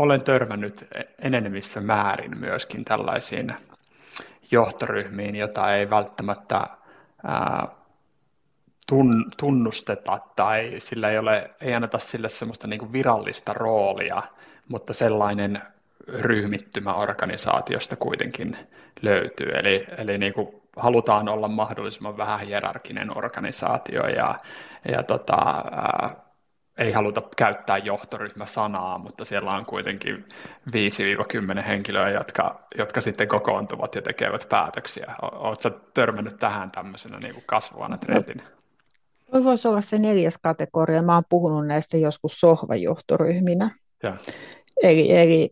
olen 0.00 0.22
törmännyt 0.22 0.86
enenevissä 1.18 1.80
määrin 1.80 2.38
myöskin 2.38 2.84
tällaisiin 2.84 3.54
johtoryhmiin, 4.50 5.36
jota 5.36 5.74
ei 5.74 5.90
välttämättä 5.90 6.66
ää, 7.26 7.68
tun, 8.86 9.32
tunnusteta 9.36 10.18
tai 10.36 10.70
sillä 10.78 11.10
ei, 11.10 11.18
ole, 11.18 11.50
ei 11.60 11.74
anneta 11.74 11.98
sille 11.98 12.28
semmoista 12.28 12.68
niin 12.68 12.78
kuin 12.78 12.92
virallista 12.92 13.52
roolia, 13.52 14.22
mutta 14.68 14.92
sellainen 14.92 15.62
ryhmittymä 16.08 16.94
organisaatiosta 16.94 17.96
kuitenkin 17.96 18.56
löytyy. 19.02 19.50
Eli, 19.54 19.86
eli 19.98 20.18
niin 20.18 20.32
kuin 20.32 20.48
halutaan 20.76 21.28
olla 21.28 21.48
mahdollisimman 21.48 22.16
vähän 22.16 22.40
hierarkinen 22.40 23.16
organisaatio 23.16 24.06
ja, 24.06 24.34
ja 24.88 25.02
tota, 25.02 25.64
ää, 25.72 26.29
ei 26.80 26.92
haluta 26.92 27.22
käyttää 27.36 27.78
johtoryhmäsanaa, 27.78 28.98
mutta 28.98 29.24
siellä 29.24 29.52
on 29.52 29.66
kuitenkin 29.66 30.24
5-10 31.58 31.62
henkilöä, 31.62 32.10
jotka, 32.10 32.66
jotka 32.78 33.00
sitten 33.00 33.28
kokoontuvat 33.28 33.94
ja 33.94 34.02
tekevät 34.02 34.46
päätöksiä. 34.48 35.14
Oletko 35.22 35.70
törmännyt 35.70 36.38
tähän 36.38 36.70
tämmöisenä 36.70 37.18
niin 37.18 37.34
kuin 37.34 37.44
kasvavana 37.46 37.96
trendinä? 37.96 38.42
Voi 39.32 39.44
voisi 39.44 39.68
olla 39.68 39.80
se 39.80 39.98
neljäs 39.98 40.38
kategoria. 40.42 41.02
Mä 41.02 41.14
oon 41.14 41.24
puhunut 41.28 41.66
näistä 41.66 41.96
joskus 41.96 42.40
sohvajohtoryhminä. 42.40 43.70
Ja. 44.02 44.16
Eli, 44.82 45.16
eli 45.16 45.50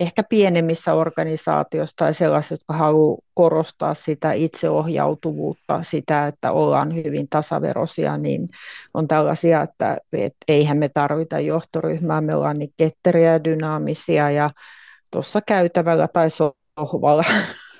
ehkä 0.00 0.22
pienemmissä 0.22 0.94
organisaatioissa 0.94 1.96
tai 1.96 2.14
sellaisissa, 2.14 2.52
jotka 2.52 2.74
haluaa 2.74 3.18
korostaa 3.34 3.94
sitä 3.94 4.32
itseohjautuvuutta, 4.32 5.82
sitä, 5.82 6.26
että 6.26 6.52
ollaan 6.52 6.94
hyvin 6.94 7.28
tasaverosia, 7.30 8.16
niin 8.16 8.48
on 8.94 9.08
tällaisia, 9.08 9.62
että, 9.62 9.98
että 10.12 10.38
eihän 10.48 10.78
me 10.78 10.88
tarvita 10.88 11.40
johtoryhmää, 11.40 12.20
me 12.20 12.34
ollaan 12.34 12.58
niin 12.58 12.72
ketteriä 12.76 13.32
ja 13.32 13.44
dynaamisia 13.44 14.30
ja 14.30 14.50
tuossa 15.10 15.40
käytävällä 15.40 16.08
tai 16.08 16.28
sohvalla, 16.30 17.24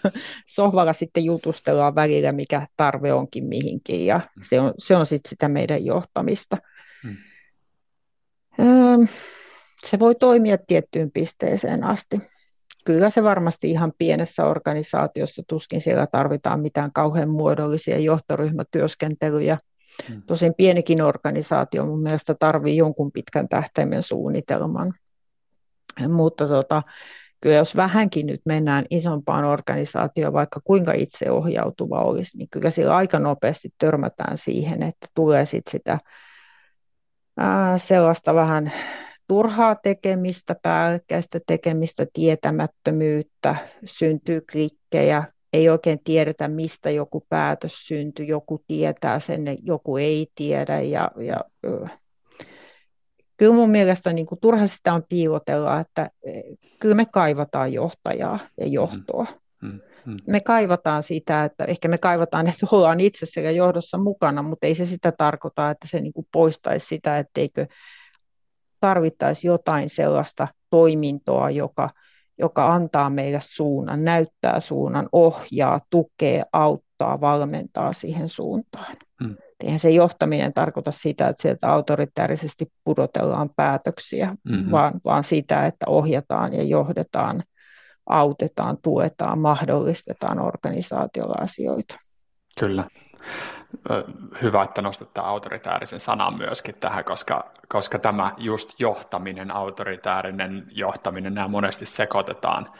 sohvalla 0.56 0.92
sitten 0.92 1.24
jutustellaan 1.24 1.94
välillä, 1.94 2.32
mikä 2.32 2.66
tarve 2.76 3.12
onkin 3.12 3.44
mihinkin 3.44 4.06
ja 4.06 4.20
se 4.48 4.60
on, 4.60 4.74
se 4.78 4.96
on 4.96 5.06
sitten 5.06 5.30
sitä 5.30 5.48
meidän 5.48 5.84
johtamista. 5.84 6.56
Hmm. 7.02 7.16
Öö, 8.60 9.06
se 9.84 9.98
voi 9.98 10.14
toimia 10.14 10.58
tiettyyn 10.58 11.10
pisteeseen 11.10 11.84
asti. 11.84 12.20
Kyllä 12.84 13.10
se 13.10 13.22
varmasti 13.22 13.70
ihan 13.70 13.92
pienessä 13.98 14.44
organisaatiossa 14.44 15.42
tuskin 15.48 15.80
siellä 15.80 16.06
tarvitaan 16.06 16.60
mitään 16.60 16.92
kauhean 16.92 17.30
muodollisia 17.30 17.98
johtoryhmätyöskentelyjä. 17.98 19.58
Hmm. 20.08 20.22
Tosin 20.26 20.54
pienikin 20.54 21.02
organisaatio 21.02 21.86
mun 21.86 22.02
mielestä 22.02 22.34
tarvii 22.38 22.76
jonkun 22.76 23.12
pitkän 23.12 23.48
tähtäimen 23.48 24.02
suunnitelman. 24.02 24.94
Mutta 26.08 26.48
tota, 26.48 26.82
kyllä 27.40 27.56
jos 27.56 27.76
vähänkin 27.76 28.26
nyt 28.26 28.40
mennään 28.44 28.84
isompaan 28.90 29.44
organisaatioon, 29.44 30.32
vaikka 30.32 30.60
kuinka 30.64 30.92
itseohjautuva 30.92 32.00
olisi, 32.00 32.38
niin 32.38 32.48
kyllä 32.50 32.70
sillä 32.70 32.96
aika 32.96 33.18
nopeasti 33.18 33.68
törmätään 33.78 34.38
siihen, 34.38 34.82
että 34.82 35.06
tulee 35.14 35.44
sit 35.44 35.64
sitä 35.70 35.98
ää, 37.36 37.78
sellaista 37.78 38.34
vähän 38.34 38.72
turhaa 39.28 39.74
tekemistä, 39.74 40.56
päällekkäistä 40.62 41.40
tekemistä, 41.46 42.06
tietämättömyyttä, 42.12 43.56
syntyy 43.84 44.40
klikkejä, 44.52 45.24
ei 45.52 45.68
oikein 45.68 46.00
tiedetä, 46.04 46.48
mistä 46.48 46.90
joku 46.90 47.26
päätös 47.28 47.72
syntyy, 47.86 48.26
joku 48.26 48.64
tietää 48.66 49.18
sen, 49.18 49.44
joku 49.62 49.96
ei 49.96 50.26
tiedä. 50.34 50.80
Ja, 50.80 51.10
ja, 51.16 51.40
kyllä 53.36 53.54
mun 53.54 53.70
mielestä 53.70 54.12
niin 54.12 54.26
kuin, 54.26 54.40
turha 54.40 54.66
sitä 54.66 54.94
on 54.94 55.02
piilotella, 55.08 55.80
että 55.80 56.10
e, 56.22 56.40
kyllä 56.80 56.94
me 56.94 57.06
kaivataan 57.12 57.72
johtajaa 57.72 58.38
ja 58.60 58.66
johtoa. 58.66 59.26
Mm, 59.62 59.80
mm. 60.06 60.16
Me 60.28 60.40
kaivataan 60.40 61.02
sitä, 61.02 61.44
että 61.44 61.64
ehkä 61.64 61.88
me 61.88 61.98
kaivataan, 61.98 62.46
että 62.46 62.66
ollaan 62.72 63.00
itse 63.00 63.26
sekä 63.26 63.50
johdossa 63.50 63.98
mukana, 63.98 64.42
mutta 64.42 64.66
ei 64.66 64.74
se 64.74 64.84
sitä 64.84 65.12
tarkoita, 65.12 65.70
että 65.70 65.88
se 65.88 66.00
niin 66.00 66.12
kuin 66.12 66.26
poistaisi 66.32 66.86
sitä, 66.86 67.18
etteikö 67.18 67.66
tarvittaisiin 68.84 69.48
jotain 69.48 69.88
sellaista 69.88 70.48
toimintoa, 70.70 71.50
joka, 71.50 71.90
joka 72.38 72.72
antaa 72.72 73.10
meille 73.10 73.38
suunnan, 73.42 74.04
näyttää 74.04 74.60
suunnan, 74.60 75.08
ohjaa, 75.12 75.80
tukee, 75.90 76.42
auttaa, 76.52 77.20
valmentaa 77.20 77.92
siihen 77.92 78.28
suuntaan. 78.28 78.94
Hmm. 79.24 79.36
Eihän 79.60 79.78
se 79.78 79.90
johtaminen 79.90 80.52
tarkoita 80.52 80.90
sitä, 80.90 81.28
että 81.28 81.42
sieltä 81.42 81.72
autoritäärisesti 81.72 82.66
pudotellaan 82.84 83.50
päätöksiä, 83.56 84.36
mm-hmm. 84.44 84.70
vaan, 84.70 85.00
vaan 85.04 85.24
sitä, 85.24 85.66
että 85.66 85.86
ohjataan 85.88 86.52
ja 86.52 86.62
johdetaan, 86.62 87.42
autetaan, 88.06 88.78
tuetaan, 88.82 89.38
mahdollistetaan 89.38 90.38
organisaatiolla 90.38 91.36
asioita. 91.40 91.98
Kyllä 92.60 92.84
hyvä, 94.42 94.62
että 94.62 94.82
nostat 94.82 95.14
tämän 95.14 95.30
autoritäärisen 95.30 96.00
sanan 96.00 96.38
myöskin 96.38 96.74
tähän, 96.74 97.04
koska, 97.04 97.50
koska 97.68 97.98
tämä 97.98 98.32
just 98.36 98.80
johtaminen, 98.80 99.50
autoritäärinen 99.50 100.66
johtaminen, 100.70 101.34
nämä 101.34 101.48
monesti 101.48 101.86
sekoitetaan. 101.86 102.70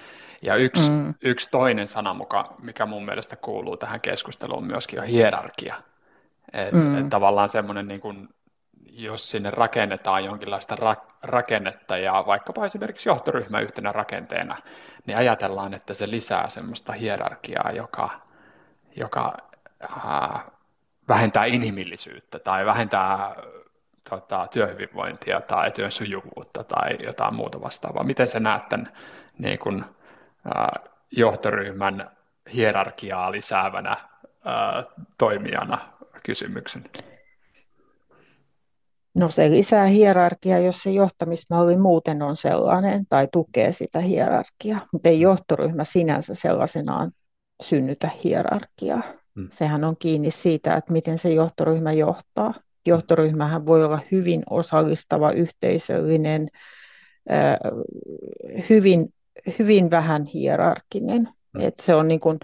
Ja 0.42 0.57
yksi, 0.57 0.90
mm. 0.90 1.14
yksi 1.22 1.50
toinen 1.50 1.88
sana, 1.88 2.14
muka, 2.14 2.54
mikä 2.62 2.87
mun 2.87 3.04
mielestä 3.04 3.37
kuuluu 3.37 3.76
tähän 3.76 4.00
keskusteluun 4.00 4.66
myöskin, 4.66 5.00
on 5.00 5.07
hierarkia. 5.07 5.74
Et, 6.52 6.72
mm. 6.72 6.98
et 6.98 7.11
tavallaan 7.11 7.48
semmoinen, 7.48 7.88
niin 7.88 8.00
kun, 8.00 8.28
jos 8.90 9.30
sinne 9.30 9.50
rakennetaan 9.50 10.24
jonkinlaista 10.24 10.76
ra- 10.76 11.14
rakennetta 11.22 11.96
ja 11.96 12.24
vaikkapa 12.26 12.66
esimerkiksi 12.66 13.09
johtoryhmä 13.09 13.61
yhtenä 13.61 13.92
rakenteena, 13.92 14.57
niin 15.07 15.18
ajatellaan, 15.18 15.74
että 15.74 15.94
se 15.94 16.11
lisää 16.11 16.50
semmoista 16.50 16.92
hierarkiaa, 16.92 17.70
joka, 17.72 18.11
joka 18.96 19.37
vähentää 21.09 21.44
inhimillisyyttä 21.44 22.38
tai 22.38 22.66
vähentää 22.66 23.35
tota, 24.11 24.47
työhyvinvointia 24.53 25.40
tai 25.40 25.70
työn 25.70 25.92
sujuvuutta 25.92 26.64
tai 26.64 26.99
jotain 27.05 27.35
muuta 27.35 27.61
vastaavaa. 27.61 28.05
Miten 28.05 28.29
sä 28.29 28.40
näet 28.40 28.68
tämän 28.68 28.87
niin 29.38 29.59
kun, 29.59 29.85
äh, 30.47 30.92
johtoryhmän 31.11 32.11
hierarkiaa 32.55 33.33
lisäävänä 33.33 33.90
äh, 33.92 34.85
toimijana 35.18 35.79
kysymyksen? 36.23 36.85
No 39.14 39.29
se 39.29 39.51
lisää 39.51 39.87
hierarkiaa, 39.87 40.59
jos 40.59 40.83
se 40.83 40.90
johtamismalli 40.90 41.77
muuten 41.77 42.23
on 42.23 42.37
sellainen 42.37 43.07
tai 43.09 43.29
tukee 43.33 43.73
sitä 43.73 44.01
hierarkiaa, 44.01 44.87
mutta 44.92 45.09
ei 45.09 45.20
johtoryhmä 45.20 45.85
sinänsä 45.85 46.35
sellaisenaan 46.35 47.12
synnytä 47.62 48.11
hierarkiaa. 48.25 49.03
Mm. 49.35 49.49
Sehän 49.53 49.85
on 49.85 49.97
kiinni 49.99 50.31
siitä, 50.31 50.77
että 50.77 50.92
miten 50.92 51.18
se 51.18 51.31
johtoryhmä 51.31 51.92
johtaa. 51.92 52.55
Johtoryhmähän 52.87 53.66
voi 53.66 53.85
olla 53.85 54.01
hyvin 54.12 54.42
osallistava, 54.51 55.33
yhteisöllinen, 55.33 56.49
hyvin, 58.70 59.14
hyvin 59.59 59.90
vähän 59.90 60.25
hierarkinen. 60.25 61.29
Mm. 61.53 61.61
Et 61.61 61.75
se 61.83 61.94
on 61.94 62.09
niin 62.09 62.20
kun, 62.20 62.38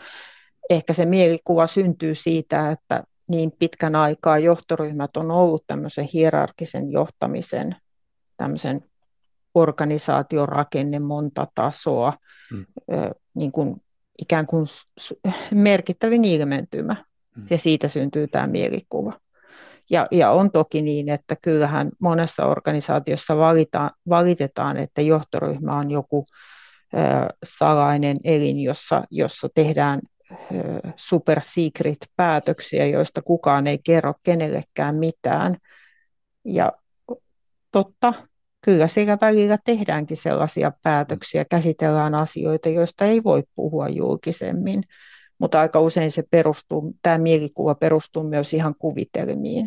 ehkä 0.70 0.92
se 0.92 1.04
mielikuva 1.04 1.66
syntyy 1.66 2.14
siitä, 2.14 2.70
että 2.70 3.04
niin 3.28 3.52
pitkän 3.58 3.94
aikaa 3.94 4.38
johtoryhmät 4.38 5.16
on 5.16 5.30
ollut 5.30 5.64
tämmöisen 5.66 6.08
hierarkisen 6.12 6.90
johtamisen, 6.90 7.76
tämmöisen 8.36 8.84
organisaation 9.54 10.48
rakenne 10.48 10.98
monta 10.98 11.46
tasoa, 11.54 12.12
mm. 12.52 12.66
niin 13.34 13.52
kuin 13.52 13.82
ikään 14.22 14.46
kuin 14.46 14.66
merkittävin 15.54 16.24
ilmentymä, 16.24 16.96
mm. 17.36 17.46
ja 17.50 17.58
siitä 17.58 17.88
syntyy 17.88 18.28
tämä 18.28 18.46
mielikuva. 18.46 19.12
Ja, 19.90 20.06
ja 20.10 20.30
on 20.30 20.50
toki 20.50 20.82
niin, 20.82 21.08
että 21.08 21.36
kyllähän 21.42 21.90
monessa 22.00 22.46
organisaatiossa 22.46 23.36
valitaan, 23.36 23.90
valitetaan, 24.08 24.76
että 24.76 25.02
johtoryhmä 25.02 25.72
on 25.72 25.90
joku 25.90 26.24
ö, 26.94 26.98
salainen 27.44 28.16
elin, 28.24 28.60
jossa, 28.60 29.04
jossa 29.10 29.48
tehdään 29.54 30.00
ö, 30.32 30.36
super 30.96 31.38
secret 31.42 31.98
päätöksiä, 32.16 32.86
joista 32.86 33.22
kukaan 33.22 33.66
ei 33.66 33.78
kerro 33.84 34.14
kenellekään 34.22 34.96
mitään. 34.96 35.56
Ja 36.44 36.72
totta, 37.72 38.12
kyllä 38.62 38.86
siellä 38.86 39.18
välillä 39.20 39.58
tehdäänkin 39.64 40.16
sellaisia 40.16 40.72
päätöksiä, 40.82 41.44
käsitellään 41.44 42.14
asioita, 42.14 42.68
joista 42.68 43.04
ei 43.04 43.24
voi 43.24 43.42
puhua 43.54 43.88
julkisemmin, 43.88 44.82
mutta 45.38 45.60
aika 45.60 45.80
usein 45.80 46.10
se 46.10 46.24
perustuu, 46.30 46.94
tämä 47.02 47.18
mielikuva 47.18 47.74
perustuu 47.74 48.22
myös 48.22 48.54
ihan 48.54 48.74
kuvitelmiin. 48.78 49.66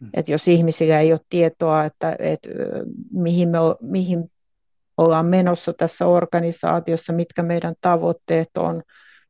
Mm. 0.00 0.10
Että 0.14 0.32
jos 0.32 0.48
ihmisillä 0.48 1.00
ei 1.00 1.12
ole 1.12 1.20
tietoa, 1.28 1.84
että, 1.84 2.16
että 2.18 2.48
mihin, 3.12 3.48
me, 3.48 3.58
mihin 3.80 4.30
ollaan 4.96 5.26
menossa 5.26 5.72
tässä 5.72 6.06
organisaatiossa, 6.06 7.12
mitkä 7.12 7.42
meidän 7.42 7.74
tavoitteet 7.80 8.50
on, 8.58 8.82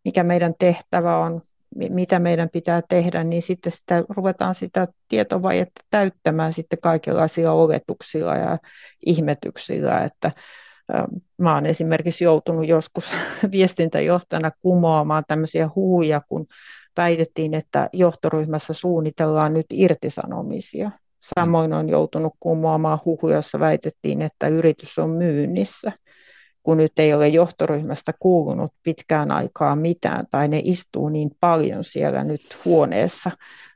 mikä 0.05 0.25
meidän 0.25 0.55
tehtävä 0.59 1.18
on, 1.18 1.40
mitä 1.74 2.18
meidän 2.18 2.48
pitää 2.52 2.83
tehdä, 2.88 3.24
niin 3.24 3.42
sitten 3.42 3.72
sitä, 3.72 4.04
ruvetaan 4.09 4.54
sitä 4.54 4.88
tietovajetta 5.09 5.81
täyttämään 5.90 6.52
sitten 6.52 6.78
kaikenlaisilla 6.83 7.52
oletuksilla 7.52 8.37
ja 8.37 8.59
ihmetyksillä, 9.07 10.04
että 10.04 10.31
Mä 11.38 11.52
olen 11.52 11.66
esimerkiksi 11.66 12.24
joutunut 12.24 12.68
joskus 12.68 13.11
viestintäjohtajana 13.52 14.50
kumoamaan 14.62 15.24
tämmöisiä 15.28 15.70
huuja, 15.74 16.20
kun 16.28 16.46
väitettiin, 16.96 17.54
että 17.54 17.90
johtoryhmässä 17.92 18.72
suunnitellaan 18.72 19.54
nyt 19.54 19.66
irtisanomisia. 19.72 20.90
Samoin 21.38 21.72
on 21.72 21.88
joutunut 21.88 22.33
kumoamaan 22.40 22.98
huhuja, 23.04 23.37
jossa 23.37 23.61
väitettiin, 23.61 24.22
että 24.22 24.48
yritys 24.48 24.98
on 24.98 25.11
myynnissä 25.11 25.92
kun 26.68 26.76
nyt 26.76 26.98
ei 26.98 27.14
ole 27.14 27.28
johtoryhmästä 27.28 28.12
kuulunut 28.18 28.72
pitkään 28.83 29.31
aikaa 29.31 29.76
mitään, 29.76 30.26
tai 30.31 30.48
ne 30.48 30.61
istuu 30.64 31.09
niin 31.09 31.31
paljon 31.40 31.85
siellä 31.85 32.24
nyt 32.24 32.59
huoneessa 32.64 33.31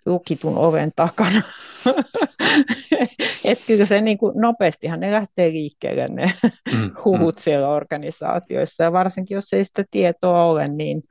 lukitun 0.07 0.59
oven 0.59 0.92
takana. 0.96 1.42
että 3.44 3.64
kyllä 3.66 3.87
se 3.87 4.00
niin 4.00 4.18
kuin, 4.18 4.40
nopeastihan 4.40 5.00
ne 5.00 5.12
lähtee 5.12 5.50
liikkeelle 5.50 6.09
ne 6.09 6.33
mm, 6.72 6.90
huhut 7.05 7.37
mm. 7.37 7.40
siellä 7.40 7.68
organisaatioissa, 7.68 8.85
ja 8.85 8.92
varsinkin 8.92 9.35
jos 9.35 9.52
ei 9.52 9.64
sitä 9.64 9.85
tietoa 9.90 10.44
ole, 10.44 10.68
niin, 10.68 11.02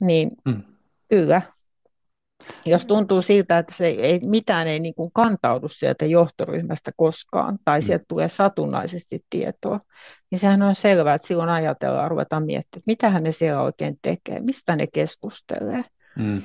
niin 0.00 0.30
mm. 0.44 0.62
kyllä 1.08 1.42
jos 2.66 2.86
tuntuu 2.86 3.22
siltä, 3.22 3.58
että 3.58 3.74
se 3.74 3.86
ei, 3.86 4.20
mitään 4.22 4.68
ei 4.68 4.80
niin 4.80 4.94
kuin 4.94 5.10
kantaudu 5.12 5.68
sieltä 5.68 6.06
johtoryhmästä 6.06 6.90
koskaan, 6.96 7.58
tai 7.64 7.80
mm. 7.80 7.82
sieltä 7.82 8.04
tulee 8.08 8.28
satunnaisesti 8.28 9.24
tietoa, 9.30 9.80
niin 10.30 10.38
sehän 10.38 10.62
on 10.62 10.74
selvää, 10.74 11.14
että 11.14 11.28
silloin 11.28 11.48
ajatellaan, 11.50 12.10
ruvetaan 12.10 12.46
miettimään, 12.46 12.82
mitä 12.86 13.20
ne 13.20 13.32
siellä 13.32 13.62
oikein 13.62 13.98
tekee, 14.02 14.40
mistä 14.40 14.76
ne 14.76 14.86
keskustelee. 14.86 15.82
Mm. 16.16 16.42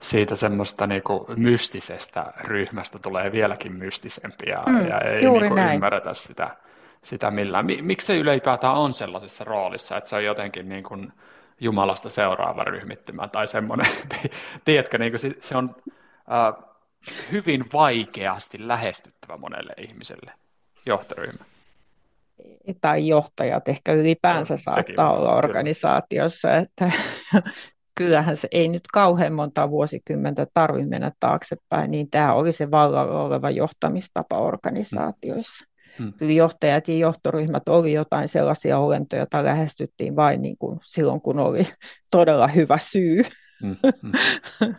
Siitä 0.00 0.36
semmoista 0.36 0.86
niinku 0.86 1.26
mystisestä 1.36 2.32
ryhmästä 2.40 2.98
tulee 2.98 3.32
vieläkin 3.32 3.78
mystisempiä, 3.78 4.62
mm, 4.66 4.86
ja 4.88 4.98
ei 5.00 5.22
niinku 5.22 5.54
ymmärretä 5.74 6.14
sitä, 6.14 6.56
sitä 7.04 7.30
millään. 7.30 7.66
Miksi 7.80 8.06
se 8.06 8.16
ylipäätään 8.16 8.74
on 8.74 8.92
sellaisessa 8.94 9.44
roolissa, 9.44 9.96
että 9.96 10.10
se 10.10 10.16
on 10.16 10.24
jotenkin 10.24 10.68
niin 10.68 10.84
kuin 10.84 11.12
Jumalasta 11.60 12.10
seuraava 12.10 12.64
ryhmittymä 12.64 13.28
tai 13.28 13.48
semmoinen, 13.48 13.86
tiedätkö, 14.64 14.98
niin 14.98 15.18
se, 15.18 15.34
se 15.40 15.56
on 15.56 15.76
äh, 16.32 16.64
hyvin 17.32 17.64
vaikeasti 17.72 18.68
lähestyttävä 18.68 19.36
monelle 19.36 19.72
ihmiselle 19.78 20.32
johtoryhmä. 20.86 21.44
Tai 22.80 23.08
johtajat 23.08 23.68
ehkä 23.68 23.92
ylipäänsä 23.92 24.54
no, 24.54 24.58
saattaa 24.58 25.12
olla 25.12 25.20
kyllä. 25.20 25.36
organisaatiossa, 25.36 26.54
että 26.56 26.90
kyllähän 27.98 28.36
se 28.36 28.48
ei 28.52 28.68
nyt 28.68 28.82
kauhean 28.92 29.34
monta 29.34 29.70
vuosikymmentä 29.70 30.46
tarvitse 30.54 30.88
mennä 30.88 31.12
taaksepäin, 31.20 31.90
niin 31.90 32.10
tämä 32.10 32.34
oli 32.34 32.52
se 32.52 32.70
vallalla 32.70 33.22
oleva 33.22 33.50
johtamistapa 33.50 34.38
organisaatioissa. 34.38 35.66
Hmm. 35.98 36.12
Johtajat 36.20 36.88
ja 36.88 36.96
johtoryhmät 36.96 37.68
oli 37.68 37.92
jotain 37.92 38.28
sellaisia 38.28 38.78
olentoja, 38.78 39.20
joita 39.20 39.44
lähestyttiin 39.44 40.16
vain 40.16 40.42
niin 40.42 40.56
kuin 40.58 40.80
silloin, 40.84 41.20
kun 41.20 41.38
oli 41.38 41.66
todella 42.10 42.48
hyvä 42.48 42.78
syy. 42.78 43.22
Hmm. 43.62 43.76
Hmm. 44.02 44.12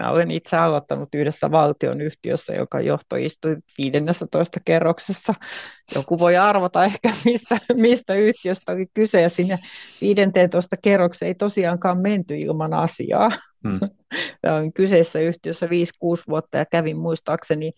Mä 0.00 0.10
olen 0.10 0.30
itse 0.30 0.56
aloittanut 0.56 1.08
yhdessä 1.14 1.50
valtionyhtiössä, 1.50 2.52
joka 2.54 2.80
johto 2.80 3.16
istui 3.16 3.56
15 3.78 4.60
kerroksessa. 4.64 5.34
Joku 5.94 6.18
voi 6.18 6.36
arvata 6.36 6.84
ehkä, 6.84 7.12
mistä, 7.24 7.58
mistä 7.74 8.14
yhtiöstä 8.14 8.72
oli 8.72 8.86
kyse, 8.94 9.20
ja 9.20 9.28
sinne 9.28 9.58
15 10.00 10.76
kerrokseen 10.82 11.26
ei 11.28 11.34
tosiaankaan 11.34 11.98
menty 11.98 12.38
ilman 12.38 12.74
asiaa. 12.74 13.30
Hmm. 13.68 13.80
olin 14.56 14.72
kyseessä 14.72 15.18
yhtiössä 15.18 15.66
5-6 15.66 15.70
vuotta 16.28 16.58
ja 16.58 16.66
kävin 16.66 16.96
muistaakseni 16.96 17.72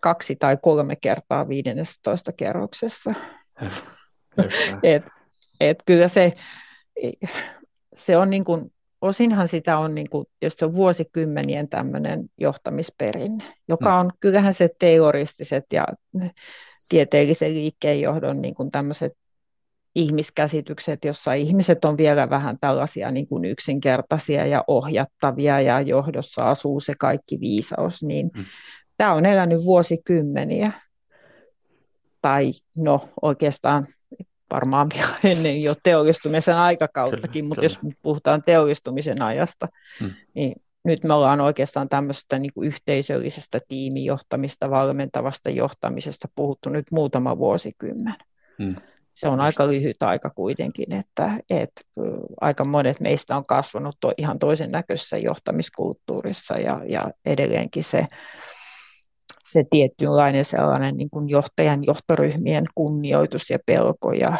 kaksi 0.00 0.36
tai 0.36 0.58
kolme 0.62 0.96
kertaa 0.96 1.48
15 1.48 2.32
kerroksessa. 2.32 3.14
et, 4.82 5.02
et 5.60 5.82
kyllä 5.86 6.08
se, 6.08 6.32
se 7.94 8.16
on 8.16 8.30
niin 8.30 8.44
kuin, 8.44 8.72
osinhan 9.00 9.48
sitä 9.48 9.78
on, 9.78 9.94
niin 9.94 10.10
kuin, 10.10 10.26
jos 10.42 10.54
se 10.54 10.64
on 10.64 10.74
vuosikymmenien 10.74 11.68
tämmöinen 11.68 12.24
johtamisperinne, 12.38 13.54
joka 13.68 13.90
mm. 13.90 14.00
on, 14.00 14.10
kyllähän 14.20 14.54
se 14.54 14.68
teoristiset 14.78 15.64
ja 15.72 15.86
tieteellisen 16.88 17.54
liikkeenjohdon 17.54 18.42
niin 18.42 18.54
kuin 18.54 18.70
tämmöiset 18.70 19.12
ihmiskäsitykset, 19.94 21.04
jossa 21.04 21.32
ihmiset 21.32 21.84
on 21.84 21.96
vielä 21.96 22.30
vähän 22.30 22.58
tällaisia 22.60 23.10
niin 23.10 23.28
kuin 23.28 23.44
yksinkertaisia 23.44 24.46
ja 24.46 24.64
ohjattavia 24.66 25.60
ja 25.60 25.80
johdossa 25.80 26.42
asuu 26.42 26.80
se 26.80 26.92
kaikki 26.98 27.40
viisaus, 27.40 28.02
niin 28.02 28.30
mm 28.34 28.44
tämä 28.98 29.14
on 29.14 29.26
elänyt 29.26 29.64
vuosikymmeniä, 29.64 30.72
tai 32.22 32.52
no 32.76 33.08
oikeastaan 33.22 33.86
varmaan 34.50 34.88
ennen 35.24 35.62
jo 35.62 35.74
teollistumisen 35.82 36.56
aikakauttakin, 36.56 37.32
kyllä, 37.32 37.48
mutta 37.48 37.60
kyllä. 37.60 37.90
jos 37.94 37.96
puhutaan 38.02 38.42
teollistumisen 38.42 39.22
ajasta, 39.22 39.68
hmm. 40.00 40.10
niin 40.34 40.54
nyt 40.84 41.04
me 41.04 41.14
ollaan 41.14 41.40
oikeastaan 41.40 41.88
tämmöisestä 41.88 42.38
niin 42.38 42.52
kuin 42.54 42.68
yhteisöllisestä 42.68 43.60
tiimijohtamista, 43.68 44.70
valmentavasta 44.70 45.50
johtamisesta 45.50 46.28
puhuttu 46.34 46.68
nyt 46.68 46.86
muutama 46.90 47.38
vuosikymmen. 47.38 48.14
Hmm. 48.58 48.76
Se 49.14 49.28
on 49.28 49.40
aika 49.40 49.66
lyhyt 49.66 50.02
aika 50.02 50.30
kuitenkin, 50.30 50.94
että, 50.94 51.40
että 51.50 51.80
aika 52.40 52.64
monet 52.64 53.00
meistä 53.00 53.36
on 53.36 53.46
kasvanut 53.46 53.96
to, 54.00 54.12
ihan 54.16 54.38
toisen 54.38 54.70
näköisessä 54.70 55.18
johtamiskulttuurissa 55.18 56.54
ja, 56.54 56.80
ja 56.88 57.10
edelleenkin 57.26 57.84
se 57.84 58.06
se 59.44 59.64
tietynlainen 59.70 60.44
sellainen 60.44 60.96
niin 60.96 61.10
kuin 61.10 61.28
johtajan 61.28 61.84
johtoryhmien 61.84 62.64
kunnioitus 62.74 63.50
ja 63.50 63.58
pelko 63.66 64.12
ja 64.12 64.36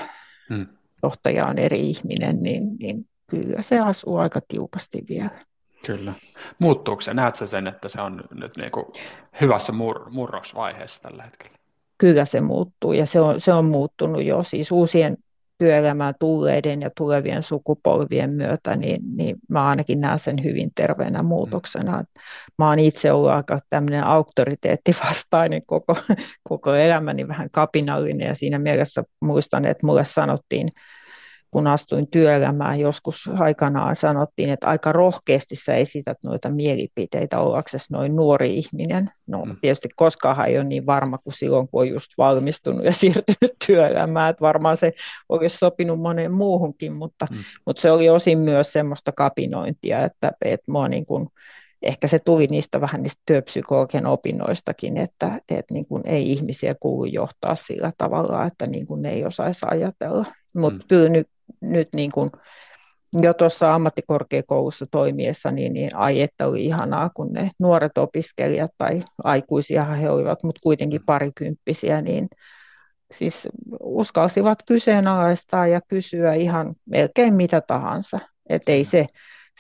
hmm. 0.49 0.67
johtaja 1.03 1.47
on 1.47 1.59
eri 1.59 1.89
ihminen, 1.89 2.43
niin, 2.43 2.77
niin 2.79 3.07
kyllä 3.27 3.63
se 3.63 3.79
asuu 3.79 4.17
aika 4.17 4.41
tiukasti 4.49 5.05
vielä. 5.09 5.45
Kyllä. 5.87 6.13
Muuttuuko 6.59 7.01
se? 7.01 7.15
Näetkö 7.15 7.47
sen, 7.47 7.67
että 7.67 7.89
se 7.89 8.01
on 8.01 8.25
nyt 8.35 8.57
niin 8.57 8.71
kuin 8.71 8.85
hyvässä 9.41 9.73
mur- 9.73 10.11
murrosvaiheessa 10.11 11.03
tällä 11.03 11.23
hetkellä? 11.23 11.59
Kyllä 11.99 12.25
se 12.25 12.41
muuttuu 12.41 12.93
ja 12.93 13.07
se 13.07 13.21
on, 13.21 13.41
se 13.41 13.53
on 13.53 13.65
muuttunut 13.65 14.25
jo. 14.25 14.43
Siis 14.43 14.73
uusien 14.73 15.17
työelämään 15.59 16.15
tulleiden 16.21 16.81
ja 16.81 16.91
tulevien 16.97 17.43
sukupolvien 17.43 18.31
myötä, 18.31 18.77
niin, 18.77 19.17
niin 19.17 19.37
mä 19.49 19.69
ainakin 19.69 20.01
näen 20.01 20.19
sen 20.19 20.45
hyvin 20.45 20.71
terveenä 20.75 21.23
muutoksena. 21.23 21.99
Mm. 21.99 22.07
Mä 22.59 22.69
oon 22.69 22.79
itse 22.79 23.13
ollut 23.13 23.31
aika 23.31 23.59
tämmöinen 23.71 24.05
auktoriteettivastainen 24.05 25.63
koko, 25.67 25.97
koko 26.49 26.75
elämäni, 26.75 27.29
vähän 27.29 27.51
kapinallinen 27.51 28.29
ja 28.29 28.35
siinä 28.35 28.59
mielessä 28.59 29.05
muistan, 29.21 29.65
että 29.65 29.87
mulle 29.87 30.05
sanottiin 30.05 30.69
kun 31.51 31.67
astuin 31.67 32.11
työelämään 32.11 32.81
joskus 32.81 33.31
aikanaan 33.39 33.97
sanottiin, 33.97 34.51
että 34.51 34.67
aika 34.67 34.93
rohkeasti 34.93 35.57
sä 35.57 35.75
esität 35.75 36.19
noita 36.25 36.51
mielipiteitä 36.51 37.41
ollaksesi 37.41 37.87
noin 37.91 38.17
nuori 38.17 38.59
ihminen. 38.59 39.11
No 39.27 39.45
mm. 39.45 39.57
tietysti 39.61 39.89
koskaan 39.97 40.49
ei 40.49 40.57
ole 40.57 40.65
niin 40.65 40.87
varma 40.87 41.19
kuin 41.19 41.35
silloin, 41.35 41.69
kun 41.69 41.81
on 41.81 41.89
just 41.89 42.11
valmistunut 42.19 42.85
ja 42.85 42.93
siirtynyt 43.03 43.53
työelämään, 43.67 44.31
että 44.31 44.41
varmaan 44.41 44.77
se 44.77 44.93
olisi 45.29 45.59
sopinut 45.59 46.01
moneen 46.01 46.33
muuhunkin, 46.33 46.93
mutta, 46.93 47.27
mm. 47.31 47.37
mutta 47.67 47.83
se 47.83 47.91
oli 47.91 48.09
osin 48.09 48.39
myös 48.39 48.73
semmoista 48.73 49.13
kapinointia, 49.13 50.05
että, 50.05 50.33
että 50.45 50.73
mua 50.73 50.89
niin 50.89 51.07
kuin, 51.07 51.29
ehkä 51.83 52.07
se 52.07 52.19
tuli 52.19 52.47
niistä 52.47 52.81
vähän 52.81 53.03
niistä 53.03 53.23
työpsykologian 53.27 54.07
opinnoistakin, 54.07 54.97
että, 54.97 55.41
että 55.49 55.75
niin 55.75 55.87
kuin 55.87 56.03
ei 56.07 56.33
ihmisiä 56.33 56.75
kuulu 56.81 57.05
johtaa 57.05 57.55
sillä 57.55 57.93
tavalla, 57.99 58.45
että 58.45 58.67
niin 58.67 58.87
kuin 58.87 59.03
ne 59.03 59.11
ei 59.11 59.25
osaisi 59.25 59.67
ajatella. 59.71 60.27
Mutta 60.55 60.79
mm. 60.79 60.89
kyllä 60.89 61.09
nyt 61.09 61.29
nyt 61.61 61.89
niin 61.95 62.13
kuin 62.13 62.31
jo 63.13 63.35
tuossa 63.35 63.75
ammattikorkeakoulussa 63.75 64.87
toimiessa, 64.91 65.51
niin, 65.51 65.73
niin 65.73 65.97
ai 65.97 66.21
että 66.21 66.47
oli 66.47 66.65
ihanaa, 66.65 67.11
kun 67.15 67.33
ne 67.33 67.51
nuoret 67.61 67.99
opiskelijat 67.99 68.71
tai 68.79 69.03
aikuisia 69.25 69.85
he 69.85 70.11
olivat, 70.11 70.43
mutta 70.43 70.61
kuitenkin 70.63 71.01
parikymppisiä, 71.07 72.03
niin 72.03 72.29
siis 73.11 73.49
uskalsivat 73.81 74.59
kyseenalaistaa 74.67 75.67
ja 75.67 75.81
kysyä 75.89 76.35
ihan 76.35 76.75
melkein 76.87 77.35
mitä 77.35 77.61
tahansa. 77.61 78.19
Että 78.49 78.73
ei 78.73 78.85
se, 78.85 79.07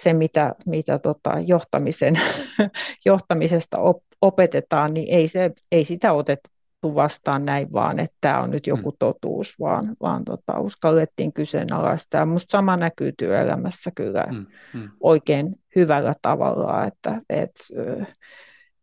se 0.00 0.12
mitä, 0.12 0.54
mitä 0.66 0.98
tota 0.98 1.32
johtamisen, 1.46 2.20
johtamisesta 3.06 3.78
op, 3.78 4.02
opetetaan, 4.20 4.94
niin 4.94 5.14
ei, 5.14 5.28
se, 5.28 5.50
ei 5.72 5.84
sitä 5.84 6.12
otettu 6.82 6.94
vastaan 6.94 7.44
näin 7.44 7.72
vaan, 7.72 7.98
että 7.98 8.16
tämä 8.20 8.40
on 8.40 8.50
nyt 8.50 8.66
mm. 8.66 8.70
joku 8.70 8.94
totuus, 8.98 9.54
vaan, 9.60 9.96
vaan 10.02 10.24
tota, 10.24 10.60
uskallettiin 10.60 11.32
kyseenalaistaa. 11.32 12.26
Minusta 12.26 12.52
sama 12.52 12.76
näkyy 12.76 13.12
työelämässä 13.18 13.90
kyllä 13.94 14.24
mm. 14.30 14.46
Mm. 14.74 14.90
oikein 15.00 15.54
hyvällä 15.76 16.14
tavalla, 16.22 16.84
että 16.84 17.20
et, 17.30 17.50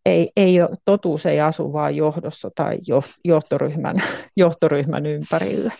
ei, 0.05 0.31
ei, 0.35 0.55
totuus 0.85 1.25
ei 1.25 1.41
asu 1.41 1.73
vain 1.73 1.95
johdossa 1.95 2.49
tai 2.55 2.77
johtoryhmän, 3.23 3.95
johtoryhmän 4.37 5.05
ympärillä. 5.05 5.71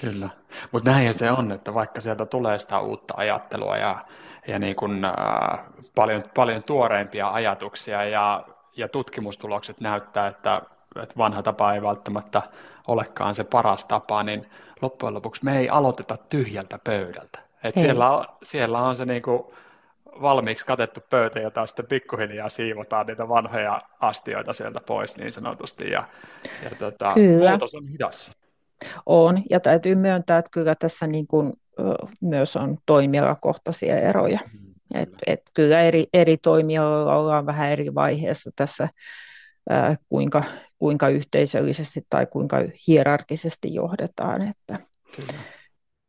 Kyllä, 0.00 0.28
mutta 0.72 0.90
näinhän 0.90 1.14
se 1.14 1.30
on, 1.30 1.52
että 1.52 1.74
vaikka 1.74 2.00
sieltä 2.00 2.26
tulee 2.26 2.58
sitä 2.58 2.80
uutta 2.80 3.14
ajattelua 3.16 3.76
ja, 3.76 4.04
ja 4.48 4.58
niin 4.58 4.76
kun, 4.76 5.04
äh, 5.04 5.12
paljon, 5.94 6.22
paljon 6.34 6.62
tuoreimpia 6.62 7.28
ajatuksia 7.28 8.04
ja, 8.04 8.44
ja 8.76 8.88
tutkimustulokset 8.88 9.80
näyttää, 9.80 10.26
että 10.26 10.62
että 11.02 11.14
vanha 11.18 11.42
tapa 11.42 11.74
ei 11.74 11.82
välttämättä 11.82 12.42
olekaan 12.88 13.34
se 13.34 13.44
paras 13.44 13.84
tapa, 13.84 14.22
niin 14.22 14.46
loppujen 14.82 15.14
lopuksi 15.14 15.44
me 15.44 15.58
ei 15.58 15.68
aloiteta 15.68 16.16
tyhjältä 16.16 16.78
pöydältä. 16.84 17.38
Et 17.64 17.76
siellä, 17.76 18.10
on, 18.10 18.24
siellä 18.42 18.78
on 18.78 18.96
se 18.96 19.04
niinku 19.04 19.54
valmiiksi 20.20 20.66
katettu 20.66 21.00
pöytä, 21.10 21.40
jota 21.40 21.66
sitten 21.66 21.86
pikkuhiljaa 21.86 22.48
siivotaan 22.48 23.06
niitä 23.06 23.28
vanhoja 23.28 23.80
astioita 24.00 24.52
sieltä 24.52 24.80
pois 24.86 25.16
niin 25.16 25.32
sanotusti. 25.32 25.90
Ja, 25.90 26.04
ja 26.64 26.70
tota, 26.78 27.14
muutos 27.48 27.74
on 27.74 27.88
hidas. 27.88 28.30
On, 29.06 29.42
ja 29.50 29.60
täytyy 29.60 29.94
myöntää, 29.94 30.38
että 30.38 30.50
kyllä 30.50 30.74
tässä 30.74 31.06
niin 31.06 31.26
kuin, 31.26 31.52
myös 32.20 32.56
on 32.56 32.78
toimialakohtaisia 32.86 34.00
eroja. 34.00 34.38
Mm, 34.52 35.00
et, 35.00 35.08
et 35.26 35.40
kyllä 35.54 35.82
eri, 35.82 36.06
eri 36.12 36.36
toimialoilla 36.36 37.16
ollaan 37.16 37.46
vähän 37.46 37.70
eri 37.70 37.94
vaiheessa 37.94 38.50
tässä, 38.56 38.88
ää, 39.70 39.96
kuinka, 40.08 40.42
kuinka 40.78 41.08
yhteisöllisesti 41.08 42.06
tai 42.10 42.26
kuinka 42.26 42.56
hierarkisesti 42.86 43.74
johdetaan. 43.74 44.42
Että 44.42 44.78
kyllä. 45.16 45.42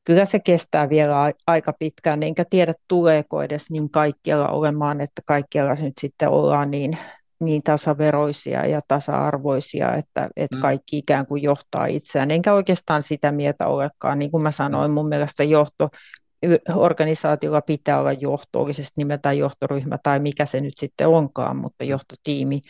kyllä 0.05 0.25
se 0.25 0.39
kestää 0.39 0.89
vielä 0.89 1.33
aika 1.47 1.73
pitkään, 1.79 2.23
enkä 2.23 2.45
tiedä 2.49 2.73
tuleeko 2.87 3.43
edes 3.43 3.69
niin 3.69 3.89
kaikkialla 3.89 4.47
olemaan, 4.47 5.01
että 5.01 5.21
kaikkialla 5.25 5.73
nyt 5.73 5.93
sitten 6.01 6.29
ollaan 6.29 6.71
niin 6.71 6.97
niin 7.39 7.63
tasaveroisia 7.63 8.65
ja 8.65 8.81
tasa-arvoisia, 8.87 9.95
että, 9.95 10.29
että 10.35 10.55
mm. 10.55 10.61
kaikki 10.61 10.97
ikään 10.97 11.25
kuin 11.25 11.43
johtaa 11.43 11.85
itseään. 11.85 12.31
Enkä 12.31 12.53
oikeastaan 12.53 13.03
sitä 13.03 13.31
mieltä 13.31 13.67
olekaan. 13.67 14.19
Niin 14.19 14.31
kuin 14.31 14.43
mä 14.43 14.51
sanoin, 14.51 14.91
mun 14.91 15.07
mielestä 15.07 15.43
johto, 15.43 15.89
organisaatiolla 16.75 17.61
pitää 17.61 17.99
olla 17.99 18.13
johto, 18.13 18.61
oli 18.61 18.73
se 18.73 18.83
nimeltään 18.95 19.37
johtoryhmä 19.37 19.97
tai 20.03 20.19
mikä 20.19 20.45
se 20.45 20.61
nyt 20.61 20.73
sitten 20.77 21.07
onkaan, 21.07 21.57
mutta 21.57 21.83
mm. 21.83 21.89
johtotiimi, 21.89 22.61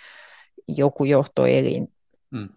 joku 0.77 1.05
johtoelin. 1.05 1.93
Mm. 2.31 2.49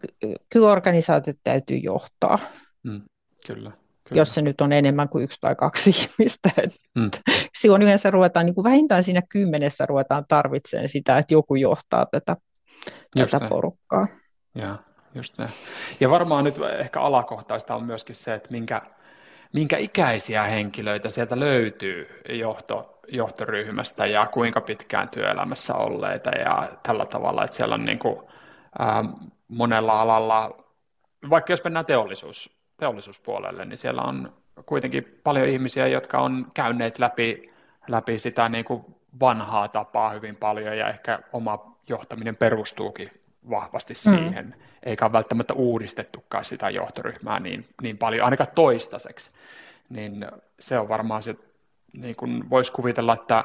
Kyllä 0.51 0.71
organisaatiot 0.71 1.37
täytyy 1.45 1.77
johtaa. 1.77 2.39
Mm. 2.83 3.03
Kyllä. 3.47 3.73
Kyllä. 4.05 4.21
jos 4.21 4.35
se 4.35 4.43
nyt 4.43 4.61
on 4.61 4.73
enemmän 4.73 5.09
kuin 5.09 5.25
yksi 5.25 5.41
tai 5.41 5.55
kaksi 5.55 5.91
ihmistä. 5.91 6.51
Mm. 6.95 7.11
Silloin 7.59 7.83
yleensä 7.83 8.11
ruvetaan, 8.11 8.47
niin 8.47 8.55
kuin 8.55 8.65
vähintään 8.65 9.03
siinä 9.03 9.23
kymmenessä 9.29 9.87
ruvetaan 9.87 10.25
tarvitsemaan 10.29 10.89
sitä, 10.89 11.19
että 11.19 11.35
joku 11.35 11.55
johtaa 11.55 12.07
tätä, 12.07 12.37
tätä 13.17 13.49
porukkaa. 13.49 14.07
Ja, 14.55 14.79
just 15.15 15.39
näin. 15.39 15.51
ja 16.01 16.11
varmaan 16.11 16.45
nyt 16.45 16.55
ehkä 16.79 17.01
alakohtaista 17.01 17.75
on 17.75 17.85
myöskin 17.85 18.17
se, 18.17 18.35
että 18.35 18.49
minkä, 18.51 18.83
minkä 19.53 19.77
ikäisiä 19.77 20.43
henkilöitä 20.43 21.11
sieltä 21.11 21.41
löytyy 21.41 22.09
johto, 22.29 22.92
johtoryhmästä 23.09 24.07
ja 24.07 24.27
kuinka 24.27 24.61
pitkään 24.61 25.09
työelämässä 25.09 25.75
olleita 25.75 26.31
ja 26.31 26.69
tällä 26.83 27.07
tavalla, 27.07 27.45
että 27.45 27.57
siellä 27.57 27.75
on 27.75 27.85
niin 27.85 27.99
kuin, 27.99 28.19
ää, 28.79 29.05
monella 29.49 30.01
alalla, 30.01 30.65
vaikka 31.31 31.53
jos 31.53 31.65
mennään 31.65 31.87
teollisuus, 31.87 32.57
teollisuuspuolelle, 32.77 33.65
niin 33.65 33.79
siellä 33.79 34.03
on 34.03 34.33
kuitenkin 34.67 35.21
paljon 35.25 35.49
ihmisiä, 35.49 35.87
jotka 35.87 36.19
on 36.19 36.47
käyneet 36.55 36.99
läpi, 36.99 37.53
läpi 37.89 38.19
sitä 38.19 38.49
niin 38.49 38.65
kuin 38.65 38.85
vanhaa 39.21 39.69
tapaa 39.69 40.11
hyvin 40.11 40.37
paljon 40.37 40.79
ja 40.79 40.89
ehkä 40.89 41.19
oma 41.33 41.77
johtaminen 41.89 42.37
perustuukin 42.37 43.11
vahvasti 43.51 43.95
mm. 43.95 43.97
siihen, 43.97 44.47
mm. 44.47 44.53
eikä 44.83 45.05
ole 45.05 45.13
välttämättä 45.13 45.55
uudistettukaan 45.55 46.45
sitä 46.45 46.71
johtoryhmää 46.71 47.41
niin, 47.41 47.65
niin 47.83 47.99
paljon, 47.99 48.25
ainakaan 48.25 48.51
toistaiseksi. 48.55 49.31
Niin 49.89 50.27
se 50.61 50.79
on 50.79 50.89
varmaan 50.89 51.23
se, 51.23 51.37
niin 51.93 52.17
kuin 52.17 52.51
voisi 52.51 52.73
kuvitella, 52.73 53.15
että 53.15 53.45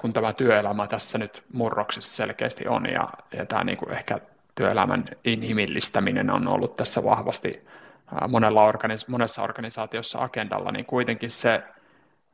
kun 0.00 0.12
tämä 0.12 0.32
työelämä 0.32 0.86
tässä 0.86 1.18
nyt 1.18 1.44
murroksessa 1.52 2.16
selkeästi 2.16 2.68
on 2.68 2.86
ja, 2.86 3.08
ja 3.32 3.46
tämä 3.46 3.64
niin 3.64 3.78
kuin 3.78 3.92
ehkä 3.92 4.18
työelämän 4.54 5.04
inhimillistäminen 5.24 6.30
on 6.30 6.48
ollut 6.48 6.76
tässä 6.76 7.04
vahvasti 7.04 7.66
monella 8.28 8.72
organis- 8.72 9.08
monessa 9.08 9.42
organisaatiossa 9.42 10.18
agendalla, 10.18 10.72
niin 10.72 10.84
kuitenkin 10.84 11.30
se 11.30 11.62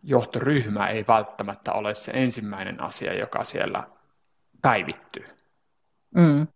johtoryhmä 0.02 0.88
ei 0.88 1.04
välttämättä 1.08 1.72
ole 1.72 1.94
se 1.94 2.12
ensimmäinen 2.14 2.82
asia, 2.82 3.18
joka 3.18 3.44
siellä 3.44 3.84
päivittyy. 4.62 5.24
Mm. 6.14 6.46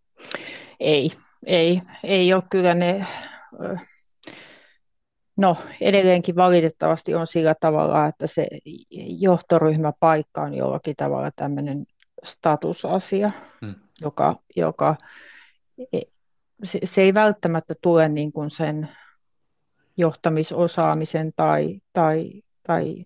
Ei, 0.80 1.11
ei, 1.46 1.82
ei 2.05 2.34
ole 2.34 2.42
kyllä 2.51 2.74
ne, 2.74 3.07
no 5.41 5.57
edelleenkin 5.80 6.36
valitettavasti 6.36 7.14
on 7.14 7.26
sillä 7.26 7.55
tavalla, 7.61 8.07
että 8.07 8.26
se 8.26 8.47
johtoryhmäpaikka 9.20 10.43
on 10.43 10.55
jollakin 10.55 10.97
tavalla 10.97 11.30
tämmöinen 11.36 11.84
statusasia, 12.24 13.30
mm. 13.61 13.74
joka, 14.01 14.36
joka 14.57 14.97
e, 15.93 16.01
se, 16.64 16.78
se 16.84 17.03
ei 17.03 17.14
välttämättä 17.14 17.74
tule 17.82 18.09
niin 18.09 18.32
kuin 18.32 18.51
sen 18.51 18.88
johtamisosaamisen 19.97 21.32
tai, 21.36 21.80
tai, 21.93 22.32
tai 22.66 23.05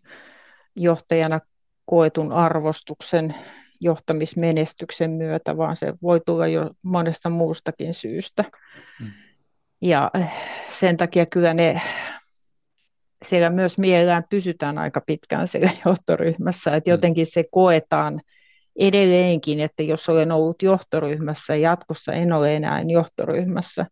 johtajana 0.76 1.41
koetun 1.87 2.32
arvostuksen 2.32 3.35
johtamismenestyksen 3.80 5.11
myötä, 5.11 5.57
vaan 5.57 5.76
se 5.76 5.95
voi 6.03 6.20
tulla 6.26 6.47
jo 6.47 6.70
monesta 6.82 7.30
muustakin 7.30 7.95
syystä. 7.95 8.45
Mm. 9.01 9.11
Ja 9.80 10.11
sen 10.68 10.97
takia 10.97 11.26
kyllä 11.26 11.55
ne 11.55 11.80
siellä 13.24 13.50
myös 13.50 13.78
mielellään 13.78 14.24
pysytään 14.30 14.78
aika 14.78 15.00
pitkään 15.00 15.48
siellä 15.48 15.70
johtoryhmässä, 15.86 16.76
että 16.76 16.90
mm. 16.90 16.92
jotenkin 16.92 17.26
se 17.26 17.44
koetaan 17.50 18.20
edelleenkin, 18.76 19.60
että 19.60 19.82
jos 19.82 20.08
olen 20.08 20.32
ollut 20.32 20.62
johtoryhmässä 20.62 21.54
ja 21.54 21.60
jatkossa 21.60 22.12
en 22.12 22.32
ole 22.32 22.56
enää 22.56 22.82
johtoryhmässä, 22.88 23.86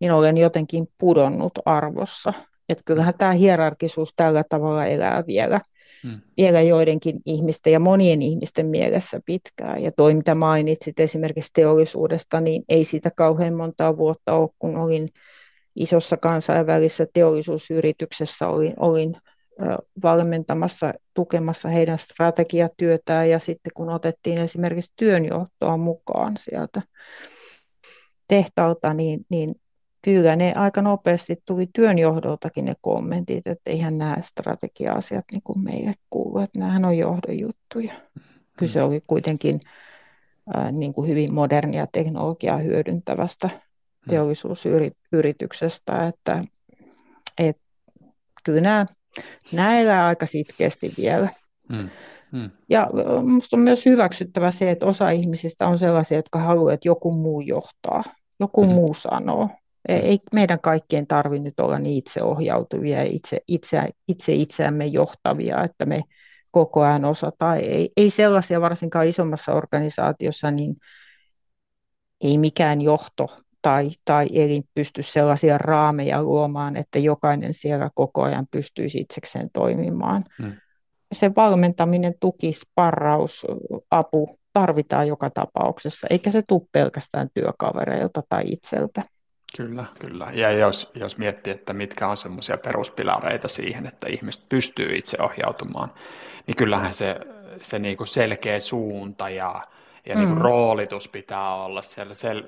niin 0.00 0.12
olen 0.12 0.36
jotenkin 0.36 0.88
pudonnut 0.98 1.52
arvossa. 1.64 2.32
Että 2.68 2.82
kyllähän 2.84 3.14
tämä 3.18 3.32
hierarkisuus 3.32 4.12
tällä 4.16 4.44
tavalla 4.48 4.86
elää 4.86 5.24
vielä, 5.26 5.60
hmm. 6.02 6.20
vielä 6.36 6.62
joidenkin 6.62 7.20
ihmisten 7.26 7.72
ja 7.72 7.80
monien 7.80 8.22
ihmisten 8.22 8.66
mielessä 8.66 9.20
pitkään. 9.26 9.82
Ja 9.82 9.92
toi, 9.92 10.14
mitä 10.14 10.34
mainitsit 10.34 11.00
esimerkiksi 11.00 11.50
teollisuudesta, 11.52 12.40
niin 12.40 12.64
ei 12.68 12.84
sitä 12.84 13.10
kauhean 13.16 13.54
montaa 13.54 13.96
vuotta 13.96 14.34
ole, 14.34 14.48
kun 14.58 14.76
olin 14.76 15.08
isossa 15.80 16.16
kansainvälisessä 16.16 17.06
teollisuusyrityksessä, 17.12 18.48
olin, 18.48 18.74
olin 18.80 19.16
valmentamassa, 20.02 20.94
tukemassa 21.14 21.68
heidän 21.68 21.98
strategiatyötään 21.98 23.30
ja 23.30 23.38
sitten 23.38 23.72
kun 23.74 23.88
otettiin 23.88 24.38
esimerkiksi 24.38 24.92
työnjohtoa 24.96 25.76
mukaan 25.76 26.36
sieltä 26.38 26.82
tehtaalta, 28.28 28.94
niin, 28.94 29.26
niin 29.28 29.54
kyllä 30.02 30.36
ne 30.36 30.52
aika 30.56 30.82
nopeasti 30.82 31.36
tuli 31.44 31.68
työnjohdoltakin 31.74 32.64
ne 32.64 32.74
kommentit, 32.80 33.46
että 33.46 33.70
eihän 33.70 33.98
nämä 33.98 34.16
strategia-asiat 34.22 35.24
niin 35.32 35.42
kuin 35.44 35.58
meille 35.64 35.94
kuulu, 36.10 36.38
että 36.38 36.58
nämähän 36.58 36.84
on 36.84 36.98
johdon 36.98 37.38
juttuja. 37.38 37.92
Kyse 38.58 38.82
oli 38.82 39.02
kuitenkin 39.06 39.60
ää, 40.54 40.72
niin 40.72 40.94
kuin 40.94 41.10
hyvin 41.10 41.34
modernia 41.34 41.86
teknologiaa 41.92 42.58
hyödyntävästä 42.58 43.50
teollisuusyrityksestä, 44.08 46.06
että, 46.06 46.44
että 47.38 47.62
kyllä 48.44 48.60
nämä, 48.60 48.86
nämä 49.52 49.78
elää 49.78 50.06
aika 50.06 50.26
sitkeästi 50.26 50.94
vielä. 50.98 51.30
Hmm. 51.72 51.88
Hmm. 52.32 52.50
Ja 52.68 52.90
minusta 53.22 53.56
on 53.56 53.62
myös 53.62 53.86
hyväksyttävä 53.86 54.50
se, 54.50 54.70
että 54.70 54.86
osa 54.86 55.10
ihmisistä 55.10 55.68
on 55.68 55.78
sellaisia, 55.78 56.18
jotka 56.18 56.38
haluavat, 56.38 56.72
että 56.74 56.88
joku 56.88 57.12
muu 57.12 57.40
johtaa, 57.40 58.02
joku 58.40 58.64
hmm. 58.64 58.72
muu 58.72 58.94
sanoo. 58.94 59.48
Ei 59.88 60.18
meidän 60.32 60.60
kaikkien 60.60 61.06
tarvitse 61.06 61.44
nyt 61.44 61.60
olla 61.60 61.78
niin 61.78 61.98
itseohjautuvia 61.98 62.98
ja 62.98 63.10
itse, 63.10 63.40
itse, 63.48 63.88
itse 64.08 64.32
itseämme 64.32 64.86
johtavia, 64.86 65.64
että 65.64 65.86
me 65.86 66.02
koko 66.50 66.82
ajan 66.82 67.04
osataan. 67.04 67.58
Ei, 67.58 67.90
ei 67.96 68.10
sellaisia 68.10 68.60
varsinkaan 68.60 69.06
isommassa 69.06 69.52
organisaatiossa, 69.52 70.50
niin 70.50 70.76
ei 72.20 72.38
mikään 72.38 72.80
johto 72.80 73.26
tai, 73.62 73.90
tai 74.04 74.26
elin 74.32 74.64
pysty 74.74 75.02
sellaisia 75.02 75.58
raameja 75.58 76.22
luomaan, 76.22 76.76
että 76.76 76.98
jokainen 76.98 77.54
siellä 77.54 77.90
koko 77.94 78.22
ajan 78.22 78.46
pystyisi 78.50 78.98
itsekseen 78.98 79.50
toimimaan. 79.52 80.22
Hmm. 80.42 80.52
Se 81.12 81.30
valmentaminen, 81.36 82.14
tuki, 82.20 82.52
sparraus, 82.52 83.46
apu 83.90 84.30
tarvitaan 84.52 85.08
joka 85.08 85.30
tapauksessa, 85.30 86.06
eikä 86.10 86.30
se 86.30 86.42
tule 86.48 86.68
pelkästään 86.72 87.28
työkavereilta 87.34 88.22
tai 88.28 88.42
itseltä. 88.46 89.02
Kyllä, 89.56 89.84
kyllä. 90.00 90.28
Ja 90.32 90.52
jos, 90.52 90.90
jos 90.94 91.18
miettii, 91.18 91.52
että 91.52 91.72
mitkä 91.72 92.08
on 92.08 92.16
semmoisia 92.16 92.58
peruspilareita 92.58 93.48
siihen, 93.48 93.86
että 93.86 94.08
ihmiset 94.08 94.48
pystyy 94.48 94.96
itse 94.96 95.16
ohjautumaan, 95.22 95.92
niin 96.46 96.56
kyllähän 96.56 96.94
se, 96.94 97.16
se 97.62 97.78
niinku 97.78 98.04
selkeä 98.04 98.60
suunta 98.60 99.30
ja, 99.30 99.64
ja 100.06 100.14
niinku 100.14 100.34
mm. 100.34 100.40
roolitus 100.40 101.08
pitää 101.08 101.54
olla 101.54 101.82
siellä. 101.82 102.14
Siellä, 102.14 102.42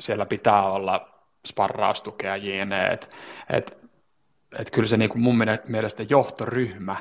siellä 0.00 0.26
pitää 0.26 0.62
olla 0.62 1.08
sparraustukea 1.46 2.36
jne. 2.36 2.86
Et, 2.86 3.10
et, 3.50 3.78
et 4.58 4.70
kyllä 4.70 4.88
se 4.88 4.96
niinku 4.96 5.18
mun 5.18 5.36
mielestä 5.68 6.02
johtoryhmä 6.08 6.96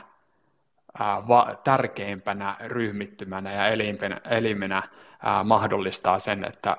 ää, 0.99 1.27
va, 1.27 1.55
tärkeimpänä 1.63 2.55
ryhmittymänä 2.59 3.53
ja 3.53 3.67
elimenä, 3.67 4.21
elimenä 4.29 4.83
ää, 5.23 5.43
mahdollistaa 5.43 6.19
sen, 6.19 6.45
että 6.45 6.77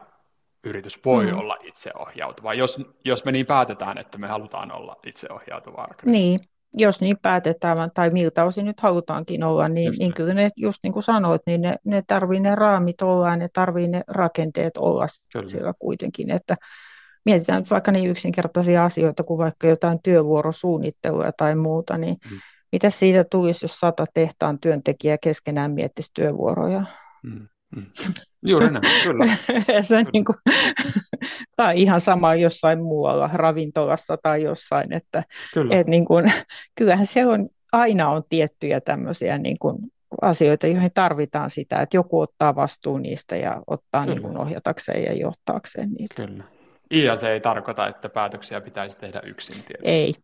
yritys 0.64 1.04
voi 1.04 1.26
mm. 1.26 1.38
olla 1.38 1.56
itseohjautuva, 1.62 2.54
jos, 2.54 2.80
jos 3.04 3.24
me 3.24 3.32
niin 3.32 3.46
päätetään, 3.46 3.98
että 3.98 4.18
me 4.18 4.26
halutaan 4.26 4.72
olla 4.72 4.96
itseohjautuva 5.06 5.82
organisaatio. 5.82 6.12
Niin, 6.12 6.40
jos 6.76 7.00
niin 7.00 7.16
päätetään, 7.22 7.90
tai 7.94 8.10
miltä 8.10 8.44
osin 8.44 8.64
nyt 8.64 8.80
halutaankin 8.80 9.44
olla, 9.44 9.68
niin, 9.68 9.94
niin 9.98 10.14
kyllä 10.14 10.34
ne, 10.34 10.50
just 10.56 10.78
niin 10.82 10.92
kuin 10.92 11.02
sanoit, 11.02 11.42
niin 11.46 11.60
ne, 11.60 11.74
ne 11.84 12.02
tarvii 12.06 12.40
ne 12.40 12.54
raamit 12.54 13.02
olla, 13.02 13.36
ne 13.36 13.48
tarvii 13.52 13.88
ne 13.88 14.02
rakenteet 14.08 14.76
olla 14.76 15.06
kyllä. 15.32 15.48
siellä 15.48 15.72
kuitenkin, 15.78 16.30
että 16.30 16.56
mietitään 17.24 17.62
nyt 17.62 17.70
vaikka 17.70 17.92
niin 17.92 18.10
yksinkertaisia 18.10 18.84
asioita 18.84 19.24
kuin 19.24 19.38
vaikka 19.38 19.68
jotain 19.68 19.98
työvuorosuunnittelua 20.02 21.32
tai 21.32 21.54
muuta, 21.54 21.98
niin 21.98 22.16
mm. 22.30 22.38
mitä 22.72 22.90
siitä 22.90 23.24
tulisi, 23.24 23.64
jos 23.64 23.80
sata 23.80 24.06
tehtaan 24.14 24.58
työntekijää 24.60 25.18
keskenään 25.18 25.72
miettisi 25.72 26.10
työvuoroja? 26.14 26.82
Mm. 27.22 27.48
Mm. 27.76 27.86
Juuri 28.46 28.70
näin, 28.70 28.84
kyllä. 29.02 29.26
se 29.82 29.96
kyllä. 29.96 30.10
Niin 30.12 30.24
kuin, 30.24 30.36
tai 31.56 31.82
ihan 31.82 32.00
sama 32.00 32.34
jossain 32.34 32.82
muualla, 32.82 33.30
ravintolassa 33.32 34.16
tai 34.22 34.42
jossain, 34.42 34.92
että 34.92 35.24
kyllä. 35.54 35.76
Et 35.76 35.86
niin 35.86 36.04
kuin, 36.04 36.32
kyllähän 36.74 37.06
siellä 37.06 37.32
on, 37.32 37.48
aina 37.72 38.10
on 38.10 38.22
tiettyjä 38.28 38.80
tämmöisiä 38.80 39.38
niin 39.38 39.56
kuin 39.60 39.78
asioita, 40.22 40.66
joihin 40.66 40.90
tarvitaan 40.94 41.50
sitä, 41.50 41.76
että 41.76 41.96
joku 41.96 42.20
ottaa 42.20 42.54
vastuun 42.54 43.02
niistä 43.02 43.36
ja 43.36 43.62
ottaa 43.66 44.06
niin 44.06 44.22
kuin 44.22 44.38
ohjatakseen 44.38 45.04
ja 45.04 45.12
johtaakseen 45.12 45.90
niitä. 45.90 46.14
Kyllä. 46.14 46.44
Ja 46.90 47.16
se 47.16 47.32
ei 47.32 47.40
tarkoita, 47.40 47.88
että 47.88 48.08
päätöksiä 48.08 48.60
pitäisi 48.60 48.98
tehdä 48.98 49.20
yksin 49.24 49.54
tietysti. 49.54 49.90
Ei, 49.90 50.14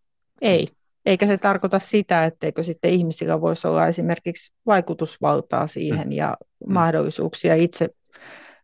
ei. 0.40 0.66
Eikä 1.07 1.26
se 1.26 1.38
tarkoita 1.38 1.78
sitä, 1.78 2.24
etteikö 2.24 2.62
sitten 2.62 2.90
ihmisillä 2.90 3.40
voisi 3.40 3.66
olla 3.66 3.86
esimerkiksi 3.86 4.53
vaikutusvaltaa 4.66 5.66
siihen 5.66 6.07
mm. 6.07 6.12
ja 6.12 6.36
mm. 6.66 6.72
mahdollisuuksia 6.72 7.55
itse 7.55 7.88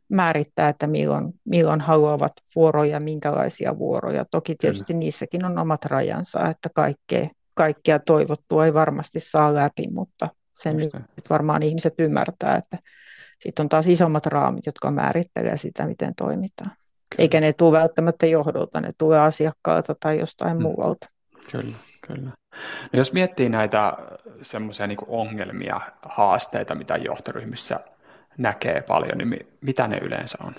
määrittää, 0.09 0.69
että 0.69 0.87
milloin, 0.87 1.33
milloin 1.45 1.81
haluavat 1.81 2.33
vuoroja, 2.57 3.01
minkälaisia 3.01 3.79
vuoroja. 3.79 4.25
Toki 4.31 4.55
tietysti 4.55 4.93
Kyllä. 4.93 4.99
niissäkin 4.99 5.45
on 5.45 5.59
omat 5.59 5.85
rajansa, 5.85 6.49
että 6.49 6.69
kaikkea, 6.75 7.29
kaikkea 7.55 7.99
toivottua 7.99 8.67
ei 8.67 8.75
varmasti 8.75 9.21
saa 9.21 9.55
läpi, 9.55 9.89
mutta 9.91 10.29
sen 10.53 10.77
nyt 10.77 10.91
varmaan 11.31 11.63
ihmiset 11.63 11.95
ymmärtää, 11.99 12.57
että 12.57 12.79
sitten 13.41 13.65
on 13.65 13.69
taas 13.69 13.87
isommat 13.87 14.27
raamit, 14.27 14.67
jotka 14.67 14.91
määrittelee 14.91 15.57
sitä, 15.57 15.87
miten 15.87 16.15
toimitaan. 16.15 16.71
Kyllä. 16.71 17.23
Eikä 17.23 17.41
ne 17.41 17.53
tule 17.53 17.79
välttämättä 17.79 18.27
johdolta, 18.27 18.81
ne 18.81 18.93
tulee 18.99 19.21
asiakkaalta 19.21 19.95
tai 20.01 20.19
jostain 20.19 20.57
mm. 20.57 20.63
muualta. 20.63 21.07
Kyllä, 21.51 21.77
kyllä. 22.07 22.31
No 22.93 22.99
jos 22.99 23.13
miettii 23.13 23.49
näitä 23.49 23.93
semmoisia 24.43 24.87
niin 24.87 24.99
ongelmia, 25.07 25.81
haasteita, 26.03 26.75
mitä 26.75 26.97
johtoryhmissä 26.97 27.81
näkee 28.39 28.83
paljon, 28.83 29.19
niin 29.19 29.47
mitä 29.61 29.89
ne 29.89 29.99
yleensä 29.99 30.39
on? 30.45 30.55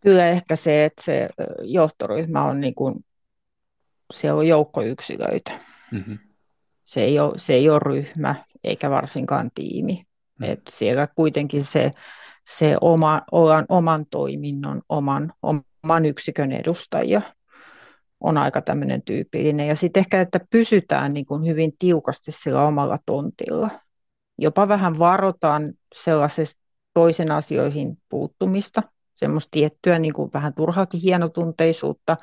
Kyllä 0.00 0.28
ehkä 0.28 0.56
se, 0.56 0.84
että 0.84 1.02
se 1.02 1.28
johtoryhmä 1.62 2.44
on 2.44 2.60
niin 2.60 2.74
kuin, 2.74 3.04
se 4.12 4.32
on 4.32 4.48
joukkoyksilöitä. 4.48 5.58
Mm-hmm. 5.92 6.18
Se, 6.84 7.02
ei 7.02 7.18
ole, 7.18 7.38
se 7.38 7.54
ei 7.54 7.70
ole 7.70 7.78
ryhmä 7.78 8.34
eikä 8.64 8.90
varsinkaan 8.90 9.50
tiimi. 9.54 10.02
Mm. 10.38 10.44
Et 10.44 10.60
siellä 10.68 11.06
kuitenkin 11.06 11.64
se, 11.64 11.90
se 12.44 12.76
oma, 12.80 13.22
olan, 13.32 13.66
oman 13.68 14.06
toiminnon, 14.10 14.82
oman, 14.88 15.32
oman 15.42 16.06
yksikön 16.06 16.52
edustajia 16.52 17.22
on 18.20 18.38
aika 18.38 18.62
tämmöinen 18.62 19.02
tyypillinen. 19.02 19.68
Ja 19.68 19.76
sitten 19.76 20.00
ehkä, 20.00 20.20
että 20.20 20.40
pysytään 20.50 21.12
niin 21.12 21.26
kuin 21.26 21.46
hyvin 21.46 21.72
tiukasti 21.78 22.32
sillä 22.32 22.66
omalla 22.66 22.98
tontilla. 23.06 23.70
Jopa 24.38 24.68
vähän 24.68 24.98
varotaan 24.98 25.72
sellaisesta 25.94 26.60
toisen 26.94 27.30
asioihin 27.30 27.98
puuttumista, 28.08 28.82
semmoista 29.16 29.48
tiettyä 29.50 29.98
niin 29.98 30.14
kuin 30.14 30.30
vähän 30.34 30.54
turhaakin 30.54 31.00
hienotunteisuutta. 31.00 32.16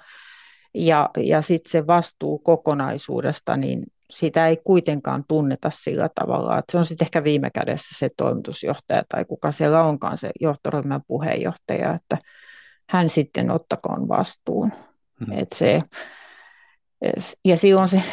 Ja, 0.74 1.10
ja 1.18 1.42
sitten 1.42 1.72
se 1.72 1.88
vastuu 1.88 2.40
kokonaisuudesta, 2.40 3.58
niin 3.58 3.84
sitä 4.12 4.48
ei 4.48 4.58
kuitenkaan 4.64 5.24
tunneta 5.28 5.70
sillä 5.70 6.10
tavalla, 6.16 6.58
että 6.58 6.72
se 6.72 6.78
on 6.78 6.86
sitten 6.86 7.06
ehkä 7.06 7.24
viime 7.24 7.50
kädessä 7.50 8.00
se 8.00 8.10
toimitusjohtaja 8.18 9.04
tai 9.10 9.26
kuka 9.26 9.52
siellä 9.52 9.84
onkaan 9.84 10.18
se 10.18 10.32
johtoryhmän 10.40 11.02
puheenjohtaja, 11.08 11.94
että 11.94 12.18
hän 12.90 13.10
sitten 13.10 13.52
ottakoon 13.52 14.08
vastuun. 14.08 14.72
Hmm. 15.26 15.40
Et 15.40 15.48
se, 15.56 15.82
ja 17.46 17.58
silloin 17.58 17.88
se, 17.88 18.04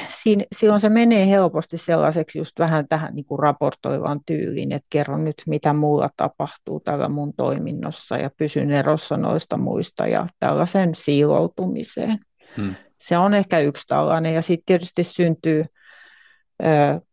silloin 0.57 0.81
se 0.81 0.89
menee 0.89 1.29
helposti 1.29 1.77
sellaiseksi 1.77 2.39
just 2.39 2.59
vähän 2.59 2.89
tähän 2.89 3.15
niin 3.15 3.25
kuin 3.25 3.39
raportoivaan 3.39 4.21
tyyliin, 4.27 4.73
että 4.73 4.87
kerron 4.91 5.25
nyt 5.25 5.43
mitä 5.47 5.73
muulla 5.73 6.11
tapahtuu 6.17 6.81
tällä 6.81 7.09
mun 7.09 7.33
toiminnossa 7.35 8.17
ja 8.17 8.31
pysyn 8.37 8.71
erossa 8.71 9.17
noista 9.17 9.57
muista 9.57 10.07
ja 10.07 10.27
tällaisen 10.39 10.95
siiloutumiseen. 10.95 12.19
Hmm. 12.57 12.75
Se 13.01 13.19
on 13.19 13.35
ehkä 13.35 13.59
yksi 13.59 13.87
tällainen 13.87 14.35
ja 14.35 14.43
sitten 14.43 14.65
tietysti 14.67 15.05
syntyy 15.05 15.65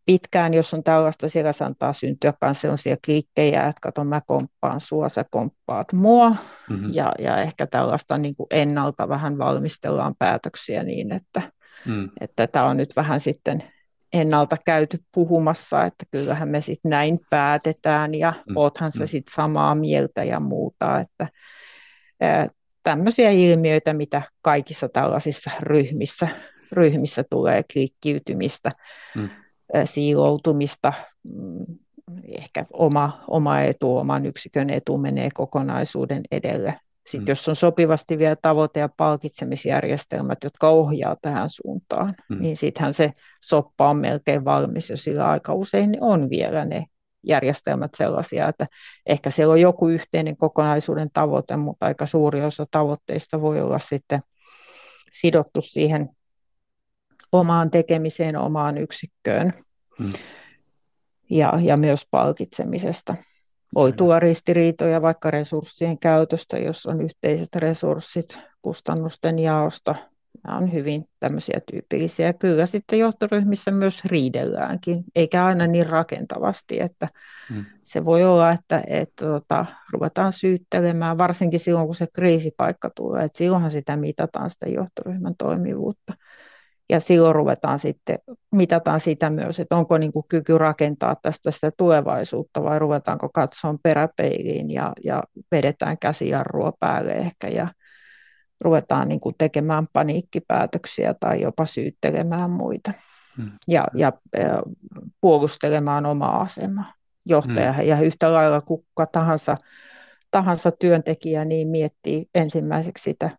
pitkään, 0.06 0.54
jos 0.54 0.74
on 0.74 0.84
tällaista, 0.84 1.30
siellä 1.30 1.52
saattaa 1.52 1.94
syntyä 1.94 2.34
myös 2.42 2.62
sellaisia 2.62 2.98
kliikkejä, 3.06 3.68
että 3.68 3.80
kato 3.82 4.04
mä 4.04 4.22
komppaan 4.28 4.82
sua, 4.82 5.10
sä 5.10 5.26
komppaat 5.32 5.94
mua, 5.94 6.30
mm-hmm. 6.30 6.94
ja, 6.94 7.12
ja 7.20 7.42
ehkä 7.42 7.68
tällaista 7.68 8.18
niin 8.18 8.36
kuin 8.36 8.48
ennalta 8.52 9.10
vähän 9.10 9.38
valmistellaan 9.38 10.16
päätöksiä 10.20 10.84
niin, 10.84 11.12
että 11.12 11.42
mm. 11.86 12.10
että 12.22 12.48
tämä 12.48 12.66
on 12.66 12.78
nyt 12.78 12.96
vähän 12.96 13.20
sitten 13.20 13.64
ennalta 14.14 14.58
käyty 14.66 15.00
puhumassa, 15.14 15.86
että 15.86 16.06
kyllähän 16.12 16.50
me 16.50 16.62
sitten 16.62 16.90
näin 16.90 17.20
päätetään, 17.30 18.16
ja 18.16 18.34
mm. 18.50 18.58
oothan 18.58 18.92
se 18.92 19.04
mm. 19.04 19.08
sitten 19.08 19.34
samaa 19.36 19.76
mieltä 19.76 20.24
ja 20.24 20.40
muuta, 20.40 21.00
että 21.00 21.28
tämmöisiä 22.84 23.30
ilmiöitä, 23.30 23.94
mitä 23.94 24.22
kaikissa 24.42 24.90
tällaisissa 24.90 25.52
ryhmissä 25.60 26.28
ryhmissä 26.72 27.24
tulee 27.30 27.64
klikkiytymistä, 27.74 28.72
mm. 29.16 29.30
siiloutumista, 29.86 30.94
mm, 31.34 31.66
ehkä 32.28 32.66
oma, 32.74 33.24
oma 33.28 33.62
etu, 33.62 33.98
oman 33.98 34.26
yksikön 34.26 34.70
etu 34.70 34.98
menee 34.98 35.30
kokonaisuuden 35.34 36.22
edelle. 36.32 36.76
Sitten 37.08 37.26
mm. 37.26 37.28
jos 37.28 37.50
on 37.50 37.56
sopivasti 37.56 38.18
vielä 38.18 38.36
tavoite- 38.36 38.80
ja 38.80 38.90
palkitsemisjärjestelmät, 38.98 40.38
jotka 40.44 40.70
ohjaa 40.70 41.16
tähän 41.22 41.50
suuntaan, 41.50 42.14
mm. 42.30 42.42
niin 42.42 42.58
sittenhän 42.58 42.94
se 42.94 43.14
soppa 43.44 43.90
on 43.90 43.98
melkein 43.98 44.46
valmis, 44.46 44.90
jo 44.90 44.98
sillä 44.98 45.30
aika 45.30 45.54
usein 45.54 45.98
on 46.02 46.30
vielä 46.30 46.66
ne 46.66 46.86
järjestelmät 47.24 47.92
sellaisia, 47.98 48.48
että 48.48 48.68
ehkä 49.06 49.30
siellä 49.32 49.52
on 49.52 49.62
joku 49.62 49.88
yhteinen 49.88 50.38
kokonaisuuden 50.38 51.10
tavoite, 51.14 51.56
mutta 51.56 51.86
aika 51.86 52.06
suuri 52.06 52.42
osa 52.42 52.66
tavoitteista 52.72 53.42
voi 53.42 53.62
olla 53.62 53.80
sitten 53.80 54.20
sidottu 55.12 55.62
siihen 55.62 56.10
omaan 57.32 57.72
tekemiseen, 57.72 58.38
omaan 58.38 58.78
yksikköön 58.78 59.54
hmm. 60.00 60.14
ja, 61.30 61.54
ja 61.64 61.78
myös 61.78 62.08
palkitsemisesta. 62.12 63.16
Voi 63.76 63.94
tuoda 63.94 64.20
ristiriitoja 64.20 65.02
vaikka 65.02 65.32
resurssien 65.32 66.00
käytöstä, 66.00 66.58
jos 66.58 66.86
on 66.86 67.02
yhteiset 67.02 67.56
resurssit 67.56 68.38
kustannusten 68.62 69.40
jaosta. 69.40 69.96
Nämä 70.44 70.58
on 70.58 70.74
hyvin 70.74 71.06
tämmöisiä 71.20 71.60
tyypillisiä. 71.72 72.34
Kyllä 72.34 72.66
sitten 72.66 73.00
johtoryhmissä 73.00 73.72
myös 73.72 74.06
riidelläänkin, 74.06 75.04
eikä 75.16 75.46
aina 75.46 75.68
niin 75.68 75.90
rakentavasti, 75.90 76.82
että 76.82 77.08
hmm. 77.50 77.66
se 77.82 78.06
voi 78.06 78.24
olla, 78.24 78.52
että, 78.52 78.84
että 78.88 79.26
tota, 79.26 79.66
ruvetaan 79.94 80.34
syyttelemään, 80.34 81.18
varsinkin 81.18 81.60
silloin 81.60 81.86
kun 81.86 81.96
se 81.96 82.08
kriisipaikka 82.14 82.90
tulee, 82.96 83.26
että 83.26 83.38
silloinhan 83.38 83.72
sitä 83.72 83.98
mitataan 83.98 84.50
sitä 84.50 84.70
johtoryhmän 84.70 85.36
toimivuutta 85.38 86.14
ja 86.90 87.00
silloin 87.00 87.36
ruvetaan 87.36 87.80
sitten, 87.80 88.20
mitataan 88.52 89.00
sitä 89.00 89.30
myös, 89.30 89.60
että 89.60 89.76
onko 89.76 89.98
niin 89.98 90.14
kuin 90.14 90.26
kyky 90.30 90.58
rakentaa 90.58 91.16
tästä 91.22 91.52
sitä 91.52 91.72
tulevaisuutta 91.78 92.64
vai 92.64 92.80
ruvetaanko 92.80 93.30
katsoa 93.30 93.76
peräpeiliin 93.84 94.72
ja, 94.72 94.94
ja 95.04 95.24
vedetään 95.52 95.98
käsijarrua 95.98 96.74
päälle 96.80 97.12
ehkä 97.12 97.48
ja 97.48 97.68
ruvetaan 98.62 99.08
niin 99.08 99.20
kuin 99.20 99.36
tekemään 99.38 99.88
paniikkipäätöksiä 99.94 101.16
tai 101.20 101.42
jopa 101.42 101.66
syyttelemään 101.66 102.52
muita 102.52 102.94
hmm. 103.38 103.52
ja, 103.68 103.88
ja, 103.94 104.14
ja 104.38 104.64
puolustelemaan 105.22 106.06
omaa 106.06 106.42
asemaa 106.42 106.94
johtaja 107.26 107.74
hmm. 107.74 107.86
ja 107.86 108.02
yhtä 108.02 108.34
lailla 108.34 108.62
kuka 108.62 109.06
tahansa, 109.06 109.58
tahansa 110.32 110.72
työntekijä 110.72 111.46
niin 111.46 111.68
miettii 111.68 112.30
ensimmäiseksi 112.36 113.04
sitä 113.04 113.30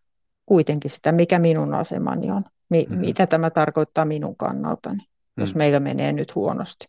kuitenkin 0.47 0.91
sitä, 0.91 1.13
mikä 1.13 1.39
minun 1.39 1.75
asemani 1.75 2.31
on 2.31 2.43
Mi- 2.71 2.87
mm. 2.91 2.99
Mitä 2.99 3.27
tämä 3.27 3.51
tarkoittaa 3.51 4.05
minun 4.05 4.37
kannaltani, 4.37 4.97
mm. 4.97 5.41
jos 5.41 5.55
meillä 5.55 5.81
menee 5.81 6.13
nyt 6.13 6.35
huonosti? 6.35 6.87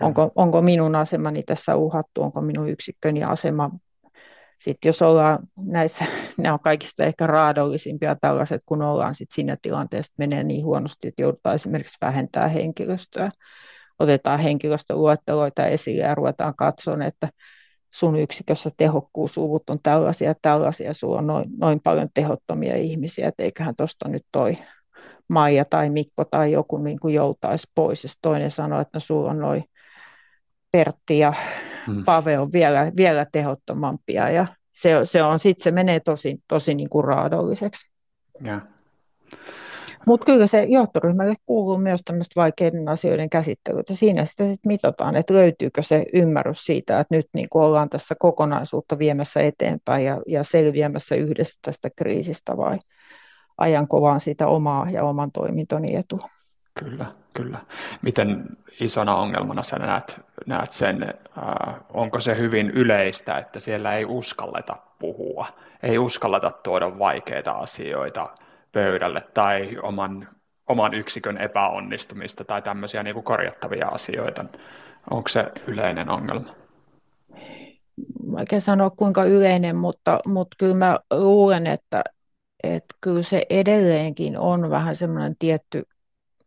Onko, 0.00 0.32
onko 0.34 0.62
minun 0.62 0.94
asemani 0.94 1.42
tässä 1.42 1.76
uhattu, 1.76 2.22
onko 2.22 2.40
minun 2.40 2.68
yksikköni 2.68 3.24
asema 3.24 3.70
sitten 4.64 4.88
jos 4.88 5.02
ollaan 5.02 5.38
näissä, 5.56 6.04
ne 6.38 6.52
on 6.52 6.60
kaikista 6.60 7.04
ehkä 7.04 7.26
raadollisimpia 7.26 8.16
tällaiset, 8.20 8.62
kun 8.66 8.82
ollaan 8.82 9.14
sitten 9.14 9.34
siinä 9.34 9.56
tilanteessa, 9.62 10.12
että 10.12 10.22
menee 10.22 10.44
niin 10.44 10.64
huonosti, 10.64 11.08
että 11.08 11.22
joudutaan 11.22 11.54
esimerkiksi 11.54 11.98
vähentämään 12.00 12.50
henkilöstöä. 12.50 13.30
Otetaan 13.98 14.40
henkilöstöluetteloita 14.40 15.66
esille 15.66 16.02
ja 16.02 16.14
ruvetaan 16.14 16.54
katsomaan, 16.56 17.02
että 17.02 17.28
sun 17.94 18.18
yksikössä 18.18 18.70
tehokkuusluvut 18.76 19.70
on 19.70 19.78
tällaisia 19.82 20.34
tällaisia, 20.42 20.94
sulla 20.94 21.18
on 21.18 21.26
noin, 21.26 21.50
noin 21.58 21.80
paljon 21.80 22.08
tehottomia 22.14 22.76
ihmisiä, 22.76 23.28
että 23.28 23.42
eiköhän 23.42 23.76
tuosta 23.76 24.08
nyt 24.08 24.26
toi 24.32 24.58
Maija 25.28 25.64
tai 25.64 25.90
Mikko 25.90 26.24
tai 26.24 26.52
joku 26.52 26.78
niin 26.78 27.00
kuin 27.00 27.14
joutaisi 27.14 27.66
pois. 27.74 28.04
Ja 28.04 28.10
toinen 28.22 28.50
sanoi, 28.50 28.82
että 28.82 28.96
no, 28.96 29.00
sulla 29.00 29.30
on 29.30 29.38
noin 29.38 29.64
Pertti 30.72 31.18
ja 31.18 31.32
hmm. 31.86 32.04
Pave 32.04 32.38
on 32.38 32.52
vielä, 32.52 32.92
vielä 32.96 33.26
tehottomampia 33.32 34.30
ja 34.30 34.46
se, 34.72 34.90
se, 35.04 35.22
on, 35.22 35.38
sit 35.38 35.58
se 35.60 35.70
menee 35.70 36.00
tosi, 36.00 36.36
tosi 36.48 36.74
niin 36.74 36.88
kuin 36.88 37.04
raadolliseksi. 37.04 37.90
Ja. 38.44 38.60
Mutta 40.06 40.26
kyllä 40.26 40.46
se 40.46 40.64
johtoryhmälle 40.64 41.34
kuuluu 41.46 41.78
myös 41.78 42.00
tämmöistä 42.04 42.40
vaikeiden 42.40 42.88
asioiden 42.88 43.30
käsittelyä, 43.30 43.80
että 43.80 43.94
siinä 43.94 44.24
sitten 44.24 44.50
sit 44.50 44.66
mitataan, 44.66 45.16
että 45.16 45.34
löytyykö 45.34 45.82
se 45.82 46.04
ymmärrys 46.12 46.64
siitä, 46.64 47.00
että 47.00 47.16
nyt 47.16 47.26
niin 47.34 47.48
ollaan 47.54 47.88
tässä 47.88 48.14
kokonaisuutta 48.18 48.98
viemässä 48.98 49.40
eteenpäin 49.40 50.04
ja, 50.04 50.20
ja 50.26 50.44
selviämässä 50.44 51.14
yhdessä 51.14 51.58
tästä 51.62 51.88
kriisistä 51.96 52.56
vai 52.56 52.78
ajanko 53.58 54.02
vaan 54.02 54.20
sitä 54.20 54.46
omaa 54.46 54.90
ja 54.90 55.04
oman 55.04 55.32
toimintoni 55.32 55.96
etua. 55.96 56.28
Kyllä, 56.78 57.06
kyllä. 57.34 57.58
Miten 58.02 58.44
isona 58.80 59.16
ongelmana 59.16 59.62
sä 59.62 59.76
näet, 59.76 60.20
näet 60.46 60.72
sen, 60.72 61.02
äh, 61.02 61.74
onko 61.92 62.20
se 62.20 62.36
hyvin 62.36 62.70
yleistä, 62.70 63.38
että 63.38 63.60
siellä 63.60 63.92
ei 63.94 64.04
uskalleta 64.04 64.76
puhua, 64.98 65.46
ei 65.82 65.98
uskalleta 65.98 66.50
tuoda 66.50 66.98
vaikeita 66.98 67.52
asioita 67.52 68.30
pöydälle 68.72 69.22
tai 69.34 69.78
oman, 69.82 70.28
oman 70.68 70.94
yksikön 70.94 71.38
epäonnistumista 71.38 72.44
tai 72.44 72.62
tämmöisiä 72.62 73.02
niin 73.02 73.14
kuin 73.14 73.24
korjattavia 73.24 73.88
asioita. 73.88 74.44
Onko 75.10 75.28
se 75.28 75.52
yleinen 75.66 76.10
ongelma? 76.10 76.54
Vaikea 78.32 78.60
sanoa 78.60 78.90
kuinka 78.90 79.24
yleinen, 79.24 79.76
mutta, 79.76 80.20
mutta 80.26 80.56
kyllä 80.58 80.74
mä 80.74 80.98
luulen, 81.10 81.66
että, 81.66 82.04
että 82.64 82.94
kyllä 83.00 83.22
se 83.22 83.42
edelleenkin 83.50 84.38
on 84.38 84.70
vähän 84.70 84.96
semmoinen 84.96 85.36
tietty, 85.38 85.82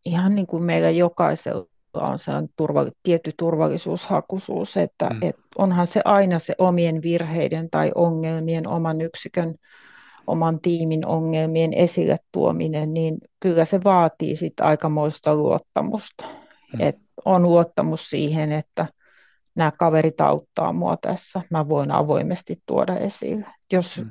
ihan 0.05 0.36
niin 0.36 0.47
kuin 0.47 0.63
meillä 0.63 0.89
jokaisella 0.89 1.68
on 1.93 2.20
se 2.20 2.32
turva, 2.55 2.86
tietty 3.03 3.34
turvallisuushakuisuus, 3.38 4.78
että 4.78 5.09
mm. 5.09 5.20
et 5.22 5.36
onhan 5.57 5.88
se 5.88 6.01
aina 6.05 6.39
se 6.39 6.55
omien 6.57 7.01
virheiden 7.01 7.70
tai 7.70 7.91
ongelmien 7.95 8.68
oman 8.68 9.01
yksikön 9.01 9.55
oman 10.28 10.59
tiimin 10.59 11.05
ongelmien 11.05 11.74
esille 11.74 12.18
tuominen, 12.32 12.93
niin 12.93 13.18
kyllä 13.39 13.65
se 13.65 13.84
vaatii 13.84 14.36
sit 14.36 14.59
aikamoista 14.59 15.36
luottamusta. 15.36 16.26
Mm. 16.74 16.82
Et 16.82 16.97
on 17.26 17.43
luottamus 17.43 18.09
siihen, 18.09 18.51
että 18.51 18.88
nämä 19.55 19.72
kaverit 19.72 20.22
auttaa 20.22 20.74
mua 20.74 20.97
tässä, 20.97 21.41
mä 21.49 21.70
voin 21.70 21.91
avoimesti 21.91 22.61
tuoda 22.65 22.97
esille. 22.97 23.45
Jos 23.72 24.01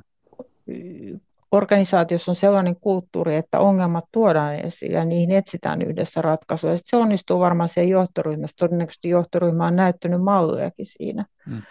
mm. 0.66 1.20
Organisaatiossa 1.52 2.32
on 2.32 2.36
sellainen 2.36 2.76
kulttuuri, 2.80 3.36
että 3.36 3.60
ongelmat 3.60 4.04
tuodaan 4.12 4.54
esille 4.54 4.98
ja 4.98 5.04
niihin 5.04 5.30
etsitään 5.30 5.82
yhdessä 5.82 6.22
ratkaisuja, 6.22 6.78
se 6.84 6.96
onnistuu 6.96 7.40
varmaan 7.40 7.68
siellä 7.68 7.90
johtoryhmässä. 7.90 8.56
Todennäköisesti 8.58 9.08
johtoryhmä 9.08 9.66
on 9.66 9.76
näyttänyt 9.76 10.22
malliakin 10.22 10.86
siinä. 10.86 11.24
Mm. 11.46 11.62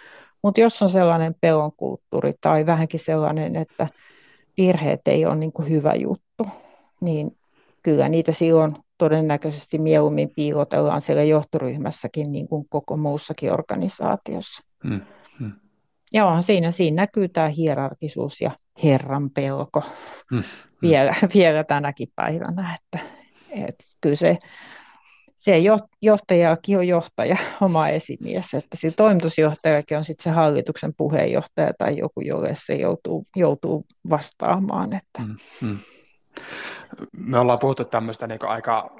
Mutta 0.41 0.61
jos 0.61 0.82
on 0.82 0.89
sellainen 0.89 1.36
pelon 1.41 1.71
kulttuuri 1.78 2.34
tai 2.41 2.65
vähänkin 2.65 2.99
sellainen, 2.99 3.55
että 3.55 3.88
virheet 4.57 5.01
ei 5.05 5.26
ole 5.26 5.36
niin 5.36 5.51
kuin 5.51 5.69
hyvä 5.69 5.93
juttu, 5.95 6.47
niin 7.01 7.38
kyllä 7.84 8.09
niitä 8.09 8.32
silloin 8.32 8.71
todennäköisesti 8.97 9.78
mieluummin 9.78 10.32
piilotellaan 10.36 11.01
siellä 11.01 11.23
johtoryhmässäkin 11.23 12.32
niin 12.32 12.47
kuin 12.47 12.65
koko 12.69 12.97
muussakin 12.97 13.53
organisaatiossa. 13.53 14.63
Hmm. 14.88 15.01
Hmm. 15.39 15.51
Ja 16.13 16.25
onhan 16.25 16.43
siinä, 16.43 16.71
siinä 16.71 16.95
näkyy 16.95 17.27
tämä 17.27 17.47
hierarkisuus 17.47 18.41
ja 18.41 18.51
herran 18.83 19.29
pelko 19.29 19.83
hmm. 20.31 20.43
vielä, 20.81 21.15
vielä 21.35 21.63
tänäkin 21.63 22.07
päivänä, 22.15 22.75
että, 22.75 23.07
että 23.49 23.83
kyllä 24.01 24.15
se, 24.15 24.37
se 25.35 25.53
johtajakin 26.01 26.77
on 26.77 26.87
johtaja, 26.87 27.37
oma 27.61 27.87
esimies, 27.87 28.53
että 28.53 28.77
sillä 28.77 28.95
toimitusjohtajakin 28.97 29.97
on 29.97 30.05
sitten 30.05 30.23
se 30.23 30.29
hallituksen 30.29 30.93
puheenjohtaja 30.97 31.73
tai 31.77 31.97
joku, 31.97 32.21
jolle 32.21 32.53
se 32.53 32.75
joutuu, 32.75 33.27
joutuu 33.35 33.85
vastaamaan. 34.09 34.93
Että. 34.93 35.21
Mm, 35.21 35.37
mm. 35.61 35.77
Me 37.17 37.39
ollaan 37.39 37.59
puhuttu 37.59 37.85
tämmöistä 37.85 38.27
niin 38.27 38.45
aika, 38.45 38.95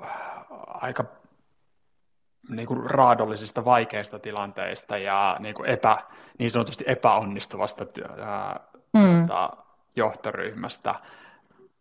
aika 0.68 1.06
niin 2.50 2.68
kuin 2.68 2.90
raadollisista 2.90 3.66
vaikeista 3.66 4.20
tilanteista 4.20 4.98
ja 4.98 5.38
niin, 5.40 5.56
kuin 5.56 5.70
epä, 5.70 5.98
niin 6.40 6.52
sanotusti 6.52 6.84
epäonnistuvasta 6.88 7.86
ää, 8.20 8.60
mm. 8.94 9.28
tuota, 9.28 9.50
johtoryhmästä. 9.96 10.96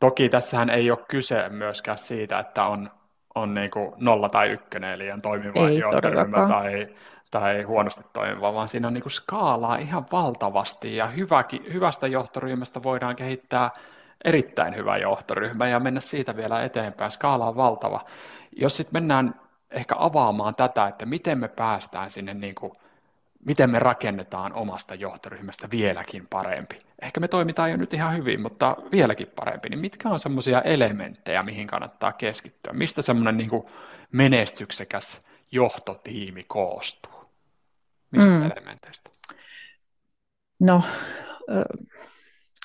Toki 0.01 0.29
tässähän 0.29 0.71
ei 0.71 0.91
ole 0.91 1.05
kyse 1.09 1.49
myöskään 1.49 1.99
siitä, 1.99 2.39
että 2.39 2.65
on 2.65 2.91
on 3.35 3.55
niin 3.55 3.71
kuin 3.71 3.93
nolla 3.97 4.29
tai 4.29 4.51
ykkönen, 4.51 4.93
eli 4.93 5.13
on 5.13 5.23
toimiva 5.23 5.69
Ei 5.69 5.79
johtoryhmä 5.79 6.49
tai, 6.49 6.89
tai 7.31 7.63
huonosti 7.63 8.05
toimiva, 8.13 8.55
vaan 8.55 8.69
siinä 8.69 8.89
on 8.89 8.95
niin 8.95 9.03
kuin 9.03 9.13
skaalaa 9.13 9.77
ihan 9.77 10.07
valtavasti, 10.13 10.97
ja 10.97 11.07
hyväkin, 11.07 11.73
hyvästä 11.73 12.07
johtoryhmästä 12.07 12.83
voidaan 12.83 13.17
kehittää 13.17 13.71
erittäin 14.25 14.77
hyvä 14.77 14.97
johtoryhmä 14.97 15.69
ja 15.69 15.81
mennä 15.81 16.01
siitä 16.01 16.37
vielä 16.37 16.65
eteenpäin. 16.65 17.11
Skaala 17.11 17.47
on 17.47 17.57
valtava. 17.57 18.05
Jos 18.57 18.77
sitten 18.77 19.03
mennään 19.03 19.35
ehkä 19.75 19.95
avaamaan 19.99 20.55
tätä, 20.55 20.87
että 20.87 21.07
miten 21.07 21.39
me 21.39 21.49
päästään 21.49 22.11
sinne 22.11 22.35
niin 22.35 22.55
kuin 22.55 22.73
miten 23.45 23.71
me 23.71 23.79
rakennetaan 23.79 24.53
omasta 24.53 24.95
johtoryhmästä 24.95 25.71
vieläkin 25.71 26.27
parempi. 26.31 26.79
Ehkä 27.03 27.21
me 27.21 27.29
toimitaan 27.29 27.71
jo 27.71 27.77
nyt 27.77 27.95
ihan 27.95 28.17
hyvin, 28.17 28.41
mutta 28.41 28.77
vieläkin 28.93 29.27
parempi. 29.37 29.69
Niin 29.69 29.81
mitkä 29.81 30.09
on 30.09 30.21
semmoisia 30.21 30.63
elementtejä, 30.63 31.43
mihin 31.43 31.67
kannattaa 31.67 32.13
keskittyä? 32.13 32.73
Mistä 32.73 33.03
semmoinen 33.03 33.37
niin 33.37 33.65
menestyksekäs 34.13 35.21
johtotiimi 35.53 36.45
koostuu? 36.45 37.25
Mistä 38.11 38.31
mm. 38.31 38.51
elementeistä? 38.51 39.11
No, 40.61 40.83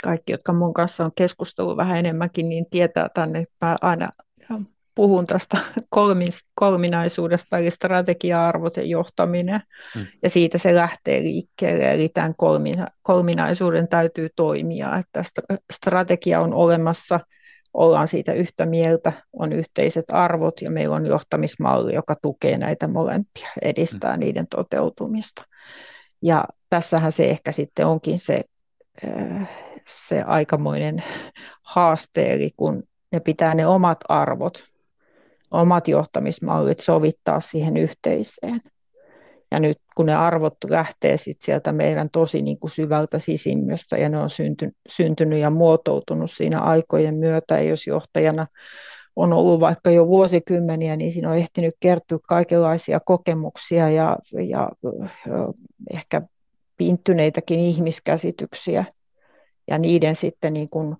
kaikki, 0.04 0.32
jotka 0.32 0.54
mun 0.54 0.74
kanssa 0.74 1.06
on 1.06 1.12
keskustellut 1.16 1.78
vähän 1.78 1.98
enemmänkin, 1.98 2.50
niin 2.50 2.66
tietää 2.70 3.10
tänne, 3.14 3.40
että 3.40 3.76
aina 3.82 4.10
puhun 4.96 5.26
tästä 5.26 5.58
kolmis, 5.90 6.40
kolminaisuudesta, 6.56 7.58
eli 7.58 7.72
strategia-arvot 7.72 8.78
ja 8.78 8.84
johtaminen, 8.84 9.62
mm. 9.96 10.06
ja 10.24 10.30
siitä 10.30 10.58
se 10.58 10.76
lähtee 10.76 11.22
liikkeelle, 11.22 11.92
eli 11.94 12.10
tämän 12.10 12.34
kolmina, 12.38 12.88
kolminaisuuden 13.02 13.88
täytyy 13.88 14.30
toimia, 14.36 14.98
että 14.98 15.24
strategia 15.74 16.40
on 16.40 16.54
olemassa, 16.54 17.20
ollaan 17.74 18.08
siitä 18.08 18.34
yhtä 18.34 18.66
mieltä, 18.66 19.14
on 19.34 19.54
yhteiset 19.54 20.06
arvot, 20.12 20.62
ja 20.62 20.72
meillä 20.72 20.96
on 20.96 21.06
johtamismalli, 21.06 21.94
joka 21.94 22.16
tukee 22.22 22.58
näitä 22.58 22.88
molempia, 22.88 23.50
edistää 23.62 24.14
mm. 24.14 24.20
niiden 24.20 24.48
toteutumista. 24.48 25.44
Ja 26.22 26.46
tässähän 26.70 27.12
se 27.12 27.30
ehkä 27.30 27.52
sitten 27.52 27.86
onkin 27.86 28.20
se, 28.20 28.42
se 29.88 30.22
aikamoinen 30.22 31.04
haaste, 31.64 32.34
eli 32.34 32.52
kun 32.58 32.84
ne 33.12 33.20
pitää 33.20 33.56
ne 33.56 33.68
omat 33.68 33.98
arvot 34.10 34.69
omat 35.52 35.88
johtamismallit 35.88 36.80
sovittaa 36.80 37.42
siihen 37.42 37.78
yhteiseen. 37.78 38.62
Ja 39.52 39.60
nyt 39.60 39.78
kun 39.96 40.06
ne 40.06 40.16
arvot 40.16 40.58
lähtee 40.70 41.18
sit 41.18 41.42
sieltä 41.42 41.72
meidän 41.72 42.10
tosi 42.10 42.42
niin 42.42 42.60
kuin 42.60 42.72
syvältä 42.72 43.20
sisimmästä 43.20 43.98
ja 43.98 44.10
ne 44.10 44.18
on 44.18 44.30
synty, 44.30 44.72
syntynyt 44.90 45.40
ja 45.40 45.50
muotoutunut 45.50 46.32
siinä 46.32 46.60
aikojen 46.60 47.16
myötä, 47.16 47.56
ja 47.56 47.64
jos 47.64 47.88
johtajana 47.88 48.48
on 49.16 49.34
ollut 49.34 49.60
vaikka 49.60 49.92
jo 49.92 50.08
vuosikymmeniä, 50.08 50.96
niin 50.96 51.12
siinä 51.12 51.30
on 51.30 51.38
ehtinyt 51.38 51.76
kertyä 51.80 52.18
kaikenlaisia 52.28 53.00
kokemuksia 53.00 53.90
ja, 53.90 54.18
ja, 54.50 54.70
ehkä 55.94 56.22
pinttyneitäkin 56.78 57.60
ihmiskäsityksiä 57.60 58.86
ja 59.68 59.78
niiden 59.78 60.16
sitten 60.16 60.54
niin 60.54 60.70
kuin 60.70 60.96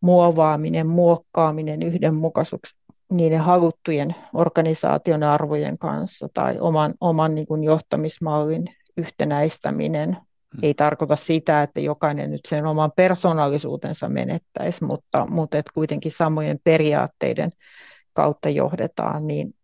muovaaminen, 0.00 0.86
muokkaaminen 0.86 1.82
yhdenmukaisuksi 1.82 2.76
niiden 3.12 3.40
haluttujen 3.40 4.14
organisaation 4.34 5.22
arvojen 5.22 5.78
kanssa 5.78 6.28
tai 6.34 6.58
oman, 6.60 6.94
oman 7.00 7.34
niin 7.34 7.46
kuin 7.46 7.64
johtamismallin 7.64 8.64
yhtenäistäminen 8.96 10.08
hmm. 10.10 10.60
ei 10.62 10.74
tarkoita 10.74 11.16
sitä, 11.16 11.62
että 11.62 11.80
jokainen 11.80 12.30
nyt 12.30 12.40
sen 12.48 12.66
oman 12.66 12.92
persoonallisuutensa 12.96 14.08
menettäisi, 14.08 14.84
mutta, 14.84 15.26
mutta 15.30 15.58
että 15.58 15.72
kuitenkin 15.74 16.12
samojen 16.12 16.58
periaatteiden 16.64 17.50
kautta 18.12 18.48
johdetaan, 18.48 19.26
niin 19.26 19.54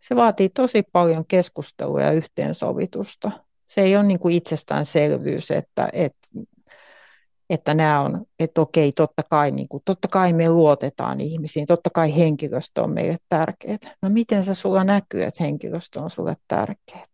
se 0.00 0.16
vaatii 0.16 0.48
tosi 0.48 0.82
paljon 0.92 1.24
keskustelua 1.28 2.02
ja 2.02 2.12
yhteensovitusta. 2.12 3.30
Se 3.66 3.80
ei 3.80 3.96
ole 3.96 4.04
niin 4.04 4.18
kuin 4.18 4.34
itsestäänselvyys, 4.34 5.50
että, 5.50 5.88
että 5.92 6.25
että 7.50 7.74
nämä 7.74 8.00
on, 8.00 8.26
että 8.38 8.60
okei, 8.60 8.92
totta 8.92 9.22
kai, 9.30 9.50
niin 9.50 9.68
kuin, 9.68 9.82
totta 9.84 10.08
kai 10.08 10.32
me 10.32 10.48
luotetaan 10.48 11.20
ihmisiin, 11.20 11.66
totta 11.66 11.90
kai 11.90 12.16
henkilöstö 12.16 12.82
on 12.82 12.90
meille 12.90 13.16
tärkeää. 13.28 13.78
No 14.02 14.08
miten 14.10 14.44
se 14.44 14.54
sulla 14.54 14.84
näkyy, 14.84 15.22
että 15.22 15.44
henkilöstö 15.44 16.00
on 16.00 16.10
sulle 16.10 16.36
tärkeää? 16.48 17.06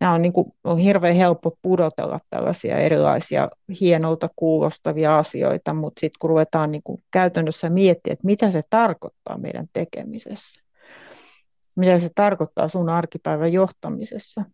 Nämä 0.00 0.14
on, 0.14 0.22
niin 0.22 0.32
kuin, 0.32 0.52
on 0.64 0.78
hirveän 0.78 1.14
helppo 1.14 1.58
pudotella 1.62 2.20
tällaisia 2.30 2.78
erilaisia 2.78 3.48
hienolta 3.80 4.28
kuulostavia 4.36 5.18
asioita, 5.18 5.74
mutta 5.74 6.00
sitten 6.00 6.18
kun 6.18 6.30
ruvetaan 6.30 6.70
niin 6.72 6.82
kuin 6.84 7.02
käytännössä 7.10 7.70
miettiä, 7.70 8.12
että 8.12 8.26
mitä 8.26 8.50
se 8.50 8.62
tarkoittaa 8.70 9.38
meidän 9.38 9.66
tekemisessä, 9.72 10.62
mitä 11.76 11.98
se 11.98 12.08
tarkoittaa 12.14 12.68
sun 12.68 12.88
arkipäivän 12.88 13.52
johtamisessa, 13.52 14.44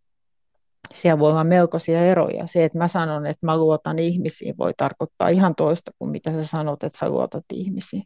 siellä 0.95 1.19
voi 1.19 1.31
olla 1.31 1.45
melkoisia 1.45 2.01
eroja. 2.05 2.47
Se, 2.47 2.65
että 2.65 2.79
mä 2.79 2.89
sanon, 2.89 3.27
että 3.27 3.47
mä 3.47 3.57
luotan 3.57 3.99
ihmisiin, 3.99 4.59
voi 4.59 4.73
tarkoittaa 4.77 5.29
ihan 5.29 5.55
toista 5.55 5.91
kuin 5.99 6.11
mitä 6.11 6.31
sä 6.31 6.47
sanot, 6.47 6.83
että 6.83 6.99
sä 6.99 7.09
luotat 7.09 7.45
ihmisiin. 7.53 8.03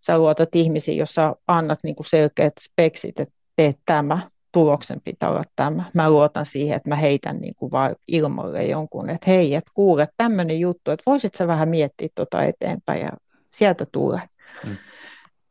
Sä 0.00 0.18
luotat 0.18 0.54
ihmisiin, 0.54 0.98
jos 0.98 1.14
sä 1.14 1.34
annat 1.46 1.78
niin 1.82 1.96
kuin 1.96 2.06
selkeät 2.06 2.52
speksit, 2.60 3.20
että 3.20 3.34
teet 3.56 3.78
tämä, 3.86 4.18
tuloksen 4.52 5.00
pitää 5.04 5.30
olla 5.30 5.44
tämä. 5.56 5.84
Mä 5.94 6.10
luotan 6.10 6.46
siihen, 6.46 6.76
että 6.76 6.88
mä 6.88 6.96
heitän 6.96 7.36
niin 7.36 7.54
kuin 7.58 7.72
vaan 7.72 7.96
ilmalle 8.08 8.64
jonkun, 8.64 9.10
että 9.10 9.30
hei, 9.30 9.54
että 9.54 9.70
kuule, 9.74 10.08
tämmöinen 10.16 10.60
juttu, 10.60 10.90
että 10.90 11.02
voisit 11.06 11.34
sä 11.34 11.46
vähän 11.46 11.68
miettiä 11.68 12.08
tuota 12.14 12.44
eteenpäin 12.44 13.00
ja 13.00 13.10
sieltä 13.50 13.86
tulee. 13.92 14.22
Hmm. 14.64 14.76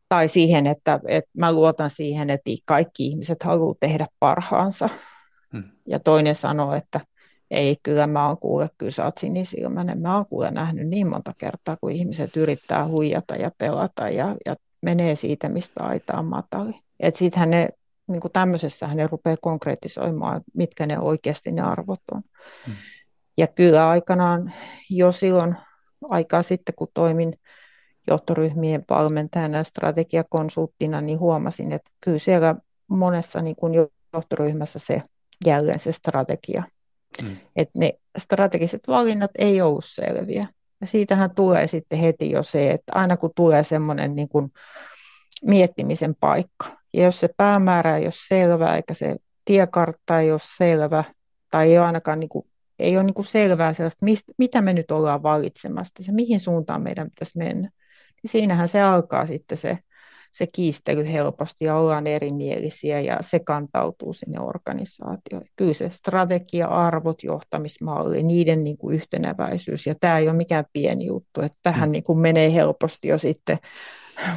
Tai 0.10 0.28
siihen, 0.28 0.68
että, 0.68 1.00
että 1.08 1.30
mä 1.38 1.52
luotan 1.52 1.90
siihen, 1.90 2.30
että 2.30 2.50
kaikki 2.68 3.08
ihmiset 3.08 3.44
haluaa 3.44 3.76
tehdä 3.80 4.08
parhaansa. 4.20 4.90
Hmm. 5.56 5.64
Ja 5.88 6.00
toinen 6.00 6.36
sanoo, 6.36 6.74
että 6.74 7.02
ei, 7.52 7.78
kyllä 7.84 8.08
mä 8.08 8.28
oon 8.28 8.38
kuule, 8.38 8.70
kyllä 8.78 8.92
sä 8.92 9.06
oot 9.06 9.18
sinisilmäinen. 9.18 10.02
Mä 10.02 10.16
oon 10.16 10.26
kuule 10.26 10.52
nähnyt 10.52 10.88
niin 10.88 11.10
monta 11.10 11.34
kertaa, 11.38 11.78
kun 11.78 11.92
ihmiset 11.92 12.38
yrittää 12.38 12.88
huijata 12.88 13.36
ja 13.36 13.52
pelata 13.58 14.10
ja, 14.10 14.36
ja 14.46 14.56
menee 14.82 15.16
siitä, 15.16 15.50
mistä 15.50 15.84
aitaa 15.84 16.24
matali. 16.24 16.74
Että 17.00 17.18
sittenhän 17.18 17.50
ne 17.50 17.70
niin 18.08 18.22
kuin 18.22 18.32
tämmöisessä 18.32 18.88
ne 18.88 19.08
rupeaa 19.08 19.38
konkretisoimaan, 19.42 20.42
mitkä 20.54 20.86
ne 20.86 21.00
oikeasti 21.00 21.52
ne 21.52 21.62
arvot 21.62 22.02
on. 22.12 22.22
Hmm. 22.66 22.76
Ja 23.38 23.48
kyllä 23.48 23.90
aikanaan 23.90 24.54
jo 24.90 25.12
silloin 25.12 25.56
aikaa 26.10 26.42
sitten, 26.42 26.76
kun 26.76 26.88
toimin 26.94 27.34
johtoryhmien 28.08 28.84
valmentajana 28.90 29.58
ja 29.58 29.64
strategiakonsulttina, 29.64 31.02
niin 31.02 31.20
huomasin, 31.20 31.72
että 31.72 31.92
kyllä 32.02 32.20
siellä 32.20 32.56
monessa 32.88 33.42
niin 33.42 33.56
kuin 33.56 33.74
johtoryhmässä 34.14 34.80
se 34.80 35.02
jälleen 35.46 35.80
se 35.80 35.92
strategia. 35.92 36.64
Hmm. 37.22 37.38
Että 37.56 37.80
ne 37.80 37.94
strategiset 38.18 38.82
valinnat 38.88 39.32
ei 39.38 39.62
ollut 39.62 39.86
selviä. 39.88 40.48
Ja 40.82 40.88
siitähän 40.88 41.36
tulee 41.36 41.68
sitten 41.68 42.00
heti 42.00 42.32
jo 42.32 42.44
se, 42.44 42.72
että 42.72 42.92
aina 42.96 43.18
kun 43.18 43.32
tulee 43.36 43.64
semmoinen 43.64 44.16
niin 44.16 44.30
kuin 44.30 44.52
miettimisen 45.44 46.16
paikka, 46.20 46.68
ja 46.94 47.04
jos 47.04 47.20
se 47.20 47.30
päämäärä 47.38 47.98
ei 47.98 48.04
ole 48.04 48.14
selvä, 48.28 48.76
eikä 48.76 48.94
se 48.94 49.16
tiekartta 49.46 50.20
ei 50.20 50.32
ole 50.32 50.40
selvä, 50.44 51.04
tai 51.52 51.72
ei 51.72 51.78
ole 51.78 51.86
ainakaan 51.86 52.20
niin 52.20 52.30
kuin, 52.30 52.48
ei 52.80 52.98
ole 52.98 53.04
niin 53.04 53.14
kuin 53.14 53.26
selvää 53.26 53.74
sellaista, 53.74 54.06
mistä, 54.06 54.34
mitä 54.38 54.62
me 54.62 54.74
nyt 54.74 54.92
ollaan 54.92 55.24
valitsemassa, 55.24 56.04
se 56.04 56.12
mihin 56.12 56.40
suuntaan 56.40 56.82
meidän 56.82 57.10
pitäisi 57.10 57.38
mennä, 57.38 57.70
niin 58.24 58.32
siinähän 58.32 58.68
se 58.68 58.82
alkaa 58.82 59.28
sitten 59.28 59.58
se, 59.58 59.78
se 60.36 60.48
kiistely 60.48 61.12
helposti 61.12 61.66
ja 61.66 61.76
ollaan 61.76 62.08
erimielisiä 62.08 63.02
ja 63.02 63.18
se 63.22 63.40
kantautuu 63.40 64.14
sinne 64.14 64.40
organisaatioon. 64.40 65.44
Kyllä 65.56 65.74
se 65.74 65.90
strategia, 65.90 66.68
arvot, 66.68 67.24
johtamismalli, 67.24 68.24
niiden 68.24 68.64
niin 68.64 68.78
kuin 68.78 68.96
yhtenäväisyys 68.96 69.88
ja 69.88 69.96
tämä 70.00 70.18
ei 70.18 70.30
ole 70.30 70.38
mikään 70.38 70.66
pieni 70.74 71.06
juttu, 71.06 71.42
että 71.42 71.58
tähän 71.64 71.90
mm. 71.90 71.92
niin 71.92 72.04
kuin 72.04 72.20
menee 72.20 72.54
helposti 72.54 73.08
jo 73.08 73.18
sitten 73.18 73.58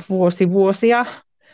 vuosi 0.09 0.51
vuosia 0.51 1.07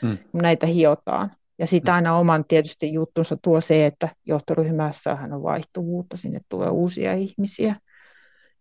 mm. 0.03 0.19
näitä 0.33 0.67
hiotaan. 0.67 1.31
Ja 1.59 1.67
sitten 1.67 1.95
mm. 1.95 1.97
aina 1.97 2.19
oman 2.19 2.45
tietysti 2.49 2.93
juttunsa 2.93 3.37
tuo 3.43 3.61
se, 3.61 3.87
että 3.87 4.09
johtoryhmässähän 4.27 5.33
on 5.33 5.43
vaihtuvuutta, 5.43 6.17
sinne 6.17 6.41
tulee 6.49 6.69
uusia 6.69 7.15
ihmisiä. 7.15 7.77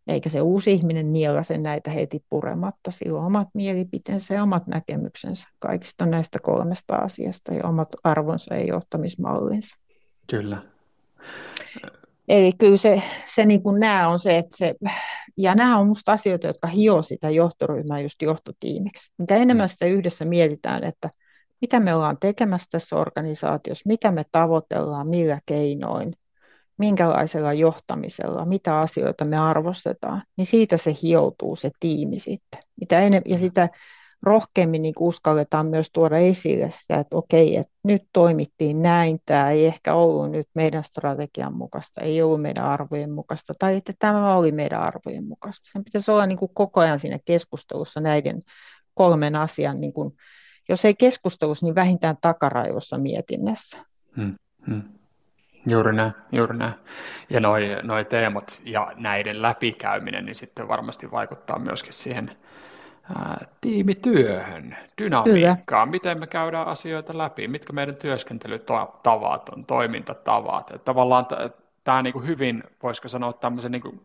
Eikä 0.07 0.29
se 0.29 0.41
uusi 0.41 0.71
ihminen 0.71 1.11
niellä 1.13 1.43
sen 1.43 1.63
näitä 1.63 1.91
heti 1.91 2.23
purematta. 2.29 2.91
Sillä 2.91 3.19
on 3.19 3.25
omat 3.25 3.47
mielipiteensä 3.53 4.33
ja 4.33 4.43
omat 4.43 4.67
näkemyksensä 4.67 5.47
kaikista 5.59 6.05
näistä 6.05 6.39
kolmesta 6.39 6.95
asiasta 6.95 7.53
ja 7.53 7.67
omat 7.67 7.89
arvonsa 8.03 8.55
ja 8.55 8.65
johtamismallinsa. 8.65 9.75
Kyllä. 10.29 10.57
Eli 12.27 12.53
kyllä 12.53 12.77
se, 12.77 13.03
se 13.25 13.45
niin 13.45 13.63
kuin 13.63 13.79
nämä 13.79 14.09
on 14.09 14.19
se, 14.19 14.37
että 14.37 14.57
se, 14.57 14.75
ja 15.37 15.55
nämä 15.55 15.79
on 15.79 15.85
minusta 15.85 16.11
asioita, 16.11 16.47
jotka 16.47 16.67
hio 16.67 17.01
sitä 17.01 17.29
johtoryhmää 17.29 17.99
just 17.99 18.21
johtotiimiksi. 18.21 19.11
Mitä 19.17 19.35
enemmän 19.35 19.65
mm. 19.65 19.69
sitä 19.69 19.85
yhdessä 19.85 20.25
mietitään, 20.25 20.83
että 20.83 21.09
mitä 21.61 21.79
me 21.79 21.95
ollaan 21.95 22.17
tekemässä 22.19 22.67
tässä 22.71 22.95
organisaatiossa, 22.95 23.87
mitä 23.87 24.11
me 24.11 24.23
tavoitellaan, 24.31 25.07
millä 25.07 25.39
keinoin, 25.45 26.13
minkälaisella 26.77 27.53
johtamisella, 27.53 28.45
mitä 28.45 28.79
asioita 28.79 29.25
me 29.25 29.37
arvostetaan, 29.37 30.23
niin 30.37 30.45
siitä 30.45 30.77
se 30.77 30.95
hioutuu 31.01 31.55
se 31.55 31.71
tiimi 31.79 32.19
sitten. 32.19 32.59
Mitä 32.79 32.99
enem- 32.99 33.23
ja 33.25 33.37
sitä 33.37 33.69
rohkeammin 34.23 34.81
niin 34.81 34.93
uskalletaan 34.99 35.65
myös 35.65 35.89
tuoda 35.93 36.17
esille 36.17 36.69
sitä, 36.71 36.99
että 36.99 37.17
okei, 37.17 37.57
että 37.57 37.73
nyt 37.83 38.03
toimittiin 38.13 38.81
näin, 38.81 39.17
tämä 39.25 39.51
ei 39.51 39.65
ehkä 39.65 39.93
ollut 39.93 40.31
nyt 40.31 40.47
meidän 40.53 40.83
strategian 40.83 41.53
mukaista, 41.53 42.01
ei 42.01 42.21
ollut 42.21 42.41
meidän 42.41 42.65
arvojen 42.65 43.11
mukaista, 43.11 43.53
tai 43.59 43.75
että 43.75 43.93
tämä 43.99 44.35
oli 44.35 44.51
meidän 44.51 44.81
arvojen 44.81 45.23
mukaista. 45.23 45.69
Sen 45.73 45.83
pitäisi 45.83 46.11
olla 46.11 46.25
niin 46.25 46.37
kuin 46.37 46.51
koko 46.53 46.79
ajan 46.79 46.99
siinä 46.99 47.19
keskustelussa 47.25 47.99
näiden 47.99 48.39
kolmen 48.93 49.35
asian, 49.35 49.81
niin 49.81 49.93
kuin, 49.93 50.13
jos 50.69 50.85
ei 50.85 50.93
keskustelussa, 50.93 51.65
niin 51.65 51.75
vähintään 51.75 52.17
takaraivossa 52.21 52.97
mietinnässä. 52.97 53.85
Hmm, 54.15 54.35
hmm. 54.67 54.81
Juuri 55.65 55.93
näin, 55.93 56.13
juuri 56.31 56.57
näin. 56.57 56.73
Ja 57.29 57.39
noi, 57.39 57.77
noi 57.81 58.05
teemat 58.05 58.59
ja 58.65 58.91
näiden 58.95 59.41
läpikäyminen, 59.41 60.25
niin 60.25 60.35
sitten 60.35 60.67
varmasti 60.67 61.11
vaikuttaa 61.11 61.59
myöskin 61.59 61.93
siihen 61.93 62.31
tiimityöhön, 63.61 64.77
dynamiikkaan, 65.01 65.65
Kyllä. 65.65 65.85
miten 65.85 66.19
me 66.19 66.27
käydään 66.27 66.67
asioita 66.67 67.17
läpi, 67.17 67.47
mitkä 67.47 67.73
meidän 67.73 67.95
työskentelytavat 67.95 69.47
on, 69.53 69.65
toimintatavat. 69.65 70.71
Että 70.71 70.85
tavallaan 70.85 71.27
tämä 71.83 72.01
niinku 72.01 72.19
hyvin, 72.19 72.63
voisiko 72.83 73.07
sanoa 73.07 73.33
tämmöisen 73.33 73.71
niinku 73.71 74.03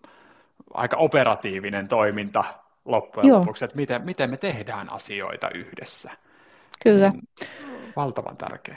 aika 0.75 0.97
operatiivinen 0.97 1.89
toiminta 1.89 2.45
loppujen 2.85 3.29
Joo. 3.29 3.39
lopuksi, 3.39 3.65
että 3.65 3.77
miten, 3.77 4.05
miten 4.05 4.31
me 4.31 4.37
tehdään 4.37 4.93
asioita 4.93 5.51
yhdessä. 5.51 6.11
Kyllä. 6.83 7.09
Niin 7.11 7.29
valtavan 7.97 8.37
tärkeä. 8.37 8.77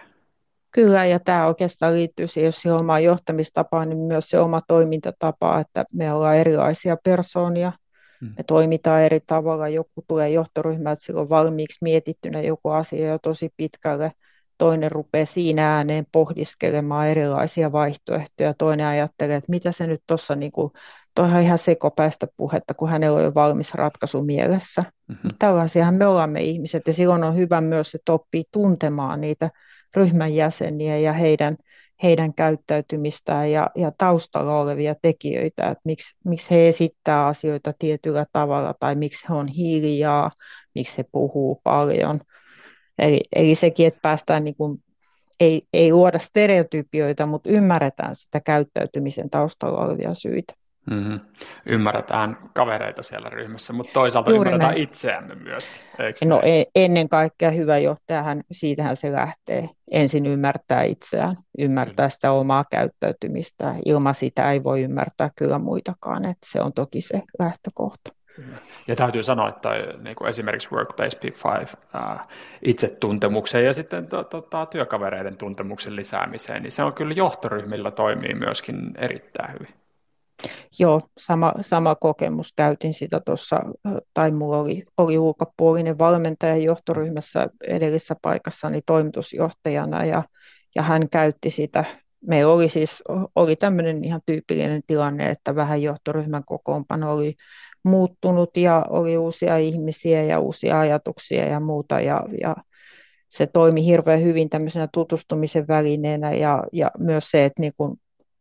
Kyllä, 0.71 1.05
ja 1.05 1.19
tämä 1.19 1.47
oikeastaan 1.47 1.93
liittyy 1.93 2.27
siihen, 2.27 2.47
jos 2.47 2.61
siihen 2.61 2.79
omaan 2.79 3.03
johtamistapaan, 3.03 3.89
niin 3.89 3.99
myös 3.99 4.29
se 4.29 4.39
oma 4.39 4.61
toimintatapa, 4.67 5.59
että 5.59 5.85
me 5.93 6.13
ollaan 6.13 6.37
erilaisia 6.37 6.97
persoonia, 7.03 7.71
Hmm. 8.21 8.33
Me 8.37 8.43
toimitaan 8.47 9.01
eri 9.01 9.19
tavalla. 9.27 9.69
Joku 9.69 10.05
tulee 10.07 10.29
johtoryhmältä 10.29 11.03
silloin 11.03 11.29
valmiiksi 11.29 11.77
mietittynä 11.81 12.41
joku 12.41 12.69
asia 12.69 13.07
jo 13.07 13.19
tosi 13.19 13.49
pitkälle. 13.57 14.11
Toinen 14.57 14.91
rupeaa 14.91 15.25
siinä 15.25 15.75
ääneen 15.75 16.05
pohdiskelemaan 16.11 17.07
erilaisia 17.07 17.71
vaihtoehtoja. 17.71 18.53
Toinen 18.53 18.85
ajattelee, 18.85 19.35
että 19.35 19.51
mitä 19.51 19.71
se 19.71 19.87
nyt 19.87 20.03
tuossa, 20.07 20.35
niin 20.35 20.51
kuin, 20.51 20.71
on 21.19 21.41
ihan 21.41 21.57
sekopäistä 21.57 22.27
puhetta, 22.37 22.73
kun 22.73 22.89
hänellä 22.89 23.17
on 23.17 23.23
jo 23.23 23.33
valmis 23.33 23.73
ratkaisu 23.73 24.23
mielessä. 24.23 24.83
Mm-hmm. 25.07 25.31
Tällaisiahan 25.39 25.95
me 25.95 26.05
olemme 26.05 26.41
ihmiset 26.41 26.87
ja 26.87 26.93
silloin 26.93 27.23
on 27.23 27.35
hyvä 27.35 27.61
myös, 27.61 27.95
että 27.95 28.13
oppii 28.13 28.43
tuntemaan 28.51 29.21
niitä 29.21 29.49
ryhmän 29.95 30.35
jäseniä 30.35 30.97
ja 30.97 31.13
heidän– 31.13 31.57
heidän 32.03 32.33
käyttäytymistään 32.33 33.51
ja, 33.51 33.69
ja 33.75 33.91
taustalla 33.97 34.59
olevia 34.59 34.95
tekijöitä, 35.01 35.69
että 35.69 35.81
miksi, 35.85 36.15
miksi 36.25 36.51
he 36.51 36.67
esittää 36.67 37.27
asioita 37.27 37.73
tietyllä 37.79 38.25
tavalla 38.33 38.73
tai 38.79 38.95
miksi 38.95 39.25
he 39.29 39.33
on 39.33 39.47
hiljaa, 39.47 40.31
miksi 40.75 40.97
he 40.97 41.05
puhuu 41.11 41.61
paljon. 41.63 42.19
Eli, 42.99 43.21
eli 43.35 43.55
sekin, 43.55 43.87
että 43.87 43.99
päästään 44.01 44.43
niin 44.43 44.55
kuin, 44.55 44.83
ei, 45.39 45.61
ei 45.73 45.91
luoda 45.91 46.19
stereotypioita, 46.19 47.25
mutta 47.25 47.49
ymmärretään 47.49 48.15
sitä 48.15 48.39
käyttäytymisen 48.39 49.29
taustalla 49.29 49.85
olevia 49.85 50.13
syitä. 50.13 50.53
Mm-hmm. 50.89 51.19
Ymmärretään 51.65 52.37
kavereita 52.53 53.03
siellä 53.03 53.29
ryhmässä, 53.29 53.73
mutta 53.73 53.93
toisaalta 53.93 54.29
Juuri 54.29 54.49
ymmärretään 54.49 54.71
näin. 54.71 54.83
itseämme 54.83 55.35
myös. 55.35 55.69
No 56.25 56.41
näin? 56.41 56.65
ennen 56.75 57.09
kaikkea 57.09 57.51
hyvä 57.51 57.77
johtajahan, 57.77 58.43
siitähän 58.51 58.95
se 58.95 59.11
lähtee. 59.11 59.69
Ensin 59.91 60.25
ymmärtää 60.25 60.83
itseään, 60.83 61.37
ymmärtää 61.57 62.09
sitä 62.09 62.31
omaa 62.31 62.65
käyttäytymistä. 62.71 63.75
Ilman 63.85 64.15
sitä 64.15 64.51
ei 64.51 64.63
voi 64.63 64.81
ymmärtää 64.81 65.29
kyllä 65.35 65.59
muitakaan, 65.59 66.25
että 66.25 66.47
se 66.51 66.61
on 66.61 66.73
toki 66.73 67.01
se 67.01 67.21
lähtökohta. 67.39 68.11
Ja 68.87 68.95
täytyy 68.95 69.23
sanoa, 69.23 69.49
että 69.49 69.69
niin 70.01 70.15
kuin 70.15 70.29
esimerkiksi 70.29 70.69
Workplace 70.71 71.19
Big 71.19 71.35
Five 71.35 71.67
äh, 71.95 72.27
itsetuntemukseen 72.65 73.65
ja 73.65 73.73
sitten 73.73 74.07
to, 74.07 74.23
to, 74.23 74.41
to, 74.41 74.65
työkavereiden 74.65 75.37
tuntemuksen 75.37 75.95
lisäämiseen, 75.95 76.63
niin 76.63 76.71
se 76.71 76.83
on 76.83 76.93
kyllä 76.93 77.13
johtoryhmillä 77.13 77.91
toimii 77.91 78.33
myöskin 78.33 78.91
erittäin 78.97 79.53
hyvin. 79.53 79.80
Joo, 80.79 81.01
sama, 81.17 81.53
sama 81.61 81.95
kokemus. 81.95 82.53
Käytin 82.55 82.93
sitä 82.93 83.21
tuossa, 83.25 83.59
tai 84.13 84.31
minulla 84.31 84.57
oli, 84.57 84.83
oli 84.97 85.17
ulkopuolinen 85.17 85.97
valmentaja 85.97 86.55
johtoryhmässä 86.55 87.47
edellisessä 87.67 88.15
paikassani 88.21 88.81
toimitusjohtajana, 88.85 90.05
ja, 90.05 90.23
ja 90.75 90.83
hän 90.83 91.09
käytti 91.09 91.49
sitä. 91.49 91.85
Meillä 92.27 92.53
oli 92.53 92.69
siis 92.69 93.03
oli 93.35 93.55
tämmöinen 93.55 94.03
ihan 94.03 94.21
tyypillinen 94.25 94.81
tilanne, 94.87 95.29
että 95.29 95.55
vähän 95.55 95.81
johtoryhmän 95.81 96.43
kokoonpano 96.45 97.13
oli 97.13 97.35
muuttunut 97.83 98.57
ja 98.57 98.85
oli 98.89 99.17
uusia 99.17 99.57
ihmisiä 99.57 100.23
ja 100.23 100.39
uusia 100.39 100.79
ajatuksia 100.79 101.47
ja 101.47 101.59
muuta, 101.59 101.99
ja, 101.99 102.23
ja 102.41 102.55
se 103.29 103.47
toimi 103.47 103.85
hirveän 103.85 104.23
hyvin 104.23 104.49
tämmöisenä 104.49 104.87
tutustumisen 104.93 105.67
välineenä 105.67 106.33
ja, 106.33 106.63
ja 106.73 106.91
myös 106.99 107.31
se, 107.31 107.45
että 107.45 107.61
niin 107.61 107.71
kun 107.77 107.97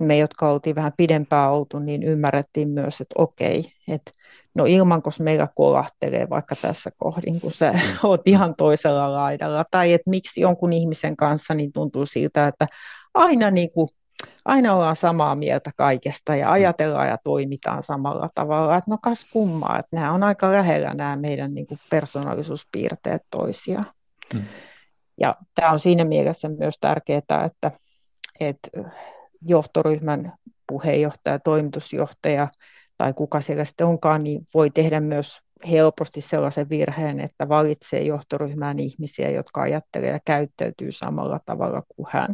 me, 0.07 0.18
jotka 0.18 0.51
oltiin 0.51 0.76
vähän 0.76 0.92
pidempään 0.96 1.51
oltu, 1.53 1.78
niin 1.78 2.03
ymmärrettiin 2.03 2.68
myös, 2.68 3.01
että 3.01 3.14
okei, 3.18 3.64
että 3.88 4.12
no 4.55 4.64
ilmanko 4.64 5.11
meillä 5.20 5.48
kolahtelee 5.55 6.30
vaikka 6.30 6.57
tässä 6.62 6.90
kohdin, 6.96 7.40
kun 7.40 7.53
sä 7.53 7.72
mm. 7.72 7.78
oot 8.09 8.28
ihan 8.28 8.55
toisella 8.55 9.12
laidalla, 9.12 9.64
tai 9.70 9.92
että 9.92 10.11
miksi 10.11 10.40
jonkun 10.40 10.72
ihmisen 10.72 11.16
kanssa 11.16 11.55
niin 11.55 11.72
tuntuu 11.72 12.07
siltä, 12.07 12.46
että 12.46 12.66
aina, 13.14 13.51
niin 13.51 13.72
kuin, 13.72 13.88
aina 14.44 14.74
ollaan 14.74 14.96
samaa 14.96 15.34
mieltä 15.34 15.70
kaikesta 15.76 16.36
ja 16.36 16.53
ajatellaan 16.53 17.09
ja 17.09 17.18
toimitaan 17.24 17.82
samalla 17.82 18.28
tavalla, 18.34 18.76
että 18.76 18.90
no 18.90 18.98
kas 19.03 19.26
kummaa, 19.32 19.78
että 19.78 19.96
nämä 19.96 20.12
on 20.12 20.22
aika 20.22 20.53
lähellä 20.53 20.94
nämä 20.94 21.16
meidän 21.16 21.55
niin 21.55 21.66
kuin 21.66 21.80
persoonallisuuspiirteet 21.90 23.22
toisiaan. 23.30 23.84
Hmm. 24.34 24.44
Ja 25.20 25.36
tämä 25.55 25.72
on 25.72 25.78
siinä 25.78 26.05
mielessä 26.05 26.48
myös 26.48 26.74
tärkeää, 26.80 27.18
että, 27.18 27.70
että 28.40 28.70
johtoryhmän 29.43 30.32
puheenjohtaja, 30.66 31.38
toimitusjohtaja 31.38 32.49
tai 32.99 33.12
kuka 33.12 33.41
siellä 33.41 33.64
sitten 33.64 33.86
onkaan, 33.86 34.24
niin 34.24 34.47
voi 34.55 34.70
tehdä 34.70 35.01
myös 35.01 35.41
helposti 35.70 36.20
sellaisen 36.20 36.68
virheen, 36.68 37.20
että 37.20 37.49
valitsee 37.49 38.03
johtoryhmään 38.03 38.78
ihmisiä, 38.78 39.30
jotka 39.30 39.62
ajattelee 39.62 40.11
ja 40.11 40.20
käyttäytyy 40.24 40.93
samalla 40.93 41.41
tavalla 41.47 41.82
kuin 41.97 42.07
hän. 42.11 42.30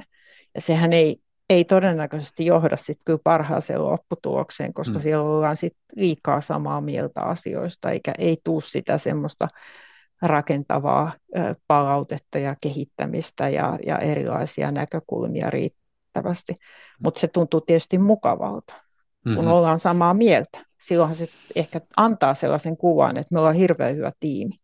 Ja 0.54 0.60
sehän 0.60 0.92
ei, 0.92 1.16
ei 1.50 1.64
todennäköisesti 1.64 2.46
johda 2.46 2.76
sitten 2.76 3.04
kyllä 3.04 3.18
parhaaseen 3.24 3.82
lopputulokseen, 3.82 4.74
koska 4.74 4.94
mm. 4.94 5.00
siellä 5.00 5.24
ollaan 5.24 5.56
sitten 5.56 5.82
liikaa 5.96 6.40
samaa 6.40 6.80
mieltä 6.80 7.20
asioista, 7.20 7.90
eikä 7.90 8.12
ei 8.18 8.36
tule 8.44 8.60
sitä 8.60 8.98
semmoista 8.98 9.48
rakentavaa 10.22 11.12
palautetta 11.66 12.38
ja 12.38 12.56
kehittämistä 12.60 13.48
ja, 13.48 13.78
ja 13.86 13.98
erilaisia 13.98 14.70
näkökulmia 14.70 15.46
riittävästi. 16.16 16.56
Mutta 17.04 17.20
se 17.20 17.28
tuntuu 17.28 17.60
tietysti 17.60 17.98
mukavalta, 17.98 18.74
kun 19.22 19.32
mm-hmm. 19.32 19.46
ollaan 19.46 19.78
samaa 19.78 20.14
mieltä. 20.14 20.64
Silloinhan 20.80 21.16
se 21.16 21.28
ehkä 21.54 21.80
antaa 21.96 22.34
sellaisen 22.34 22.76
kuvan, 22.76 23.16
että 23.16 23.34
me 23.34 23.38
ollaan 23.38 23.54
hirveän 23.54 23.96
hyvä 23.96 24.12
tiimi. 24.20 24.54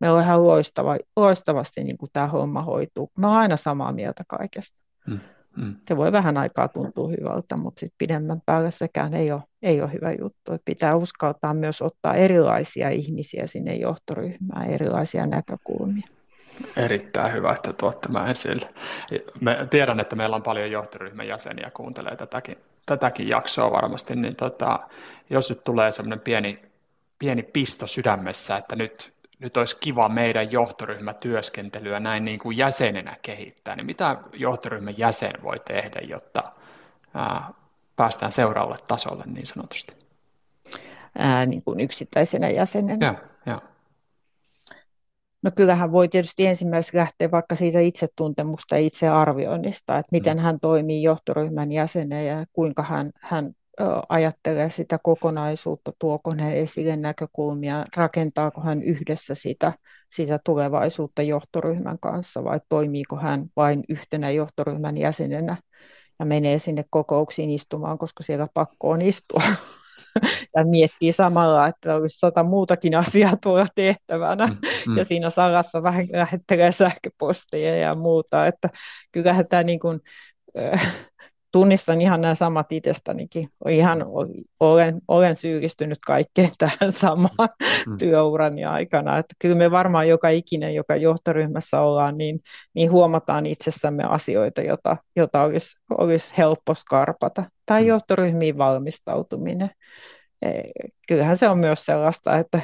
Me 0.00 0.10
ollaan 0.10 0.24
ihan 0.24 0.44
loistava, 0.44 0.96
loistavasti 1.16 1.84
niin 1.84 1.98
kuin 1.98 2.10
tämä 2.12 2.26
homma 2.26 2.62
hoituu. 2.62 3.10
Me 3.18 3.26
ollaan 3.26 3.42
aina 3.42 3.56
samaa 3.56 3.92
mieltä 3.92 4.24
kaikesta. 4.28 4.78
Mm. 5.06 5.20
Mm. 5.56 5.74
Se 5.88 5.96
voi 5.96 6.12
vähän 6.12 6.36
aikaa 6.36 6.68
tuntua 6.68 7.08
hyvältä, 7.08 7.56
mutta 7.56 7.80
sitten 7.80 7.98
pidemmän 7.98 8.40
päällä 8.46 8.70
sekään 8.70 9.14
ei 9.14 9.32
ole, 9.32 9.42
ei 9.62 9.82
ole 9.82 9.92
hyvä 9.92 10.12
juttu. 10.12 10.52
Et 10.52 10.62
pitää 10.64 10.96
uskaltaa 10.96 11.54
myös 11.54 11.82
ottaa 11.82 12.14
erilaisia 12.14 12.90
ihmisiä 12.90 13.46
sinne 13.46 13.74
johtoryhmään, 13.74 14.70
erilaisia 14.70 15.26
näkökulmia. 15.26 16.19
Erittäin 16.76 17.32
hyvä, 17.32 17.52
että 17.52 17.72
tuot 17.72 18.00
tämän 18.00 18.30
esille. 18.30 18.68
Me 19.40 19.66
tiedän, 19.70 20.00
että 20.00 20.16
meillä 20.16 20.36
on 20.36 20.42
paljon 20.42 20.70
johtoryhmän 20.70 21.28
jäseniä 21.28 21.70
kuuntelee 21.74 22.16
tätäkin, 22.16 22.56
tätäkin 22.86 23.28
jaksoa 23.28 23.70
varmasti, 23.70 24.16
niin 24.16 24.36
tota, 24.36 24.78
jos 25.30 25.50
nyt 25.50 25.64
tulee 25.64 25.92
semmoinen 25.92 26.20
pieni, 26.20 26.58
pieni 27.18 27.42
pisto 27.42 27.86
sydämessä, 27.86 28.56
että 28.56 28.76
nyt 28.76 29.12
nyt 29.40 29.56
olisi 29.56 29.76
kiva 29.80 30.08
meidän 30.08 30.52
johtoryhmätyöskentelyä 30.52 32.00
näin 32.00 32.24
niin 32.24 32.38
kuin 32.38 32.56
jäsenenä 32.56 33.16
kehittää, 33.22 33.76
niin 33.76 33.86
mitä 33.86 34.16
johtoryhmän 34.32 34.98
jäsen 34.98 35.32
voi 35.42 35.60
tehdä, 35.60 36.00
jotta 36.08 36.52
ää, 37.14 37.50
päästään 37.96 38.32
seuraavalle 38.32 38.78
tasolle 38.88 39.24
niin 39.26 39.46
sanotusti? 39.46 39.94
Ää, 41.18 41.46
niin 41.46 41.62
kuin 41.62 41.80
yksittäisenä 41.80 42.50
jäsenenä. 42.50 43.06
Ja. 43.06 43.14
No 45.42 45.50
kyllähän 45.56 45.92
voi 45.92 46.08
tietysti 46.08 46.46
ensimmäiseksi 46.46 46.96
lähteä 46.96 47.30
vaikka 47.30 47.54
siitä 47.54 47.80
itsetuntemusta 47.80 48.74
ja 48.74 48.86
itsearvioinnista, 48.86 49.98
että 49.98 50.08
miten 50.12 50.36
mm. 50.36 50.42
hän 50.42 50.60
toimii 50.60 51.02
johtoryhmän 51.02 51.72
jäsenenä 51.72 52.22
ja 52.22 52.46
kuinka 52.52 52.82
hän, 52.82 53.10
hän 53.20 53.54
ajattelee 54.08 54.70
sitä 54.70 54.98
kokonaisuutta, 55.02 55.92
tuoko 55.98 56.34
ne 56.34 56.60
esille 56.60 56.96
näkökulmia, 56.96 57.84
rakentaako 57.96 58.60
hän 58.60 58.82
yhdessä 58.82 59.34
sitä, 59.34 59.72
sitä 60.12 60.40
tulevaisuutta 60.44 61.22
johtoryhmän 61.22 61.98
kanssa 61.98 62.44
vai 62.44 62.60
toimiiko 62.68 63.16
hän 63.16 63.46
vain 63.56 63.84
yhtenä 63.88 64.30
johtoryhmän 64.30 64.96
jäsenenä 64.96 65.56
ja 66.18 66.24
menee 66.24 66.58
sinne 66.58 66.84
kokouksiin 66.90 67.50
istumaan, 67.50 67.98
koska 67.98 68.22
siellä 68.22 68.46
pakko 68.54 68.90
on 68.90 69.02
istua. 69.02 69.42
ja 70.56 70.64
miettii 70.64 71.12
samalla, 71.12 71.66
että 71.66 71.94
olisi 71.94 72.18
sata 72.18 72.42
muutakin 72.42 72.94
asiaa 72.94 73.36
tuolla 73.42 73.66
tehtävänä. 73.74 74.46
Mm, 74.46 74.56
mm. 74.86 74.96
Ja 74.96 75.04
siinä 75.04 75.30
salassa 75.30 75.82
vähän 75.82 76.06
lähettelee 76.12 76.72
sähköpostia 76.72 77.76
ja 77.76 77.94
muuta. 77.94 78.46
Että 78.46 78.68
kyllähän 79.12 79.48
tämä 79.48 79.62
niin 79.62 79.80
kuin, 79.80 80.00
tunnistan 81.52 82.00
ihan 82.00 82.20
nämä 82.20 82.34
samat 82.34 82.72
itsestänikin. 82.72 83.48
Ihan 83.68 84.04
olen, 84.60 85.00
olen 85.08 85.36
syyllistynyt 85.36 85.98
kaikkeen 86.06 86.50
tähän 86.58 86.92
samaan 86.92 87.48
mm. 87.86 87.98
työurani 87.98 88.64
aikana. 88.64 89.18
Että 89.18 89.34
kyllä 89.38 89.54
me 89.54 89.70
varmaan 89.70 90.08
joka 90.08 90.28
ikinen, 90.28 90.74
joka 90.74 90.96
johtoryhmässä 90.96 91.80
ollaan, 91.80 92.18
niin, 92.18 92.40
niin 92.74 92.90
huomataan 92.90 93.46
itsessämme 93.46 94.04
asioita, 94.04 94.62
jota, 94.62 94.96
jota 95.16 95.42
olisi, 95.42 95.76
olisi 95.98 96.34
helppo 96.38 96.74
skarpata. 96.74 97.44
Tai 97.66 97.82
mm. 97.82 97.88
johtoryhmiin 97.88 98.58
valmistautuminen. 98.58 99.68
E, 100.42 100.50
kyllähän 101.08 101.36
se 101.36 101.48
on 101.48 101.58
myös 101.58 101.84
sellaista, 101.84 102.38
että 102.38 102.60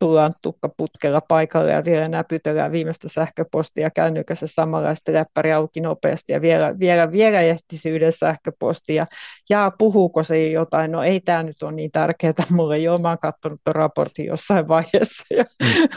tullaan 0.00 0.34
tukkaputkella 0.42 1.20
paikalle 1.20 1.72
ja 1.72 1.84
vielä 1.84 2.08
näpytellään 2.08 2.72
viimeistä 2.72 3.08
sähköpostia 3.08 3.90
kännykässä 3.90 4.46
samalla 4.46 4.94
sitten 4.94 5.14
läppäri 5.14 5.52
auki 5.52 5.80
nopeasti 5.80 6.32
ja 6.32 6.40
vielä, 6.40 6.78
vielä, 6.78 7.12
vielä 7.12 7.40
ehtisi 7.40 7.90
yhden 7.90 8.12
sähköpostia 8.12 8.94
ja 8.94 9.06
jaa, 9.50 9.70
puhuuko 9.70 10.24
se 10.24 10.48
jotain, 10.48 10.92
no 10.92 11.02
ei 11.02 11.20
tämä 11.20 11.42
nyt 11.42 11.62
ole 11.62 11.72
niin 11.72 11.90
tärkeää 11.90 12.32
mulle, 12.50 12.78
joo 12.78 12.98
mä 12.98 13.08
oon 13.08 13.18
katsonut 13.18 13.60
tuon 13.64 13.74
raportin 13.74 14.26
jossain 14.26 14.68
vaiheessa 14.68 15.24
ja, 15.30 15.44
mm. 15.62 15.88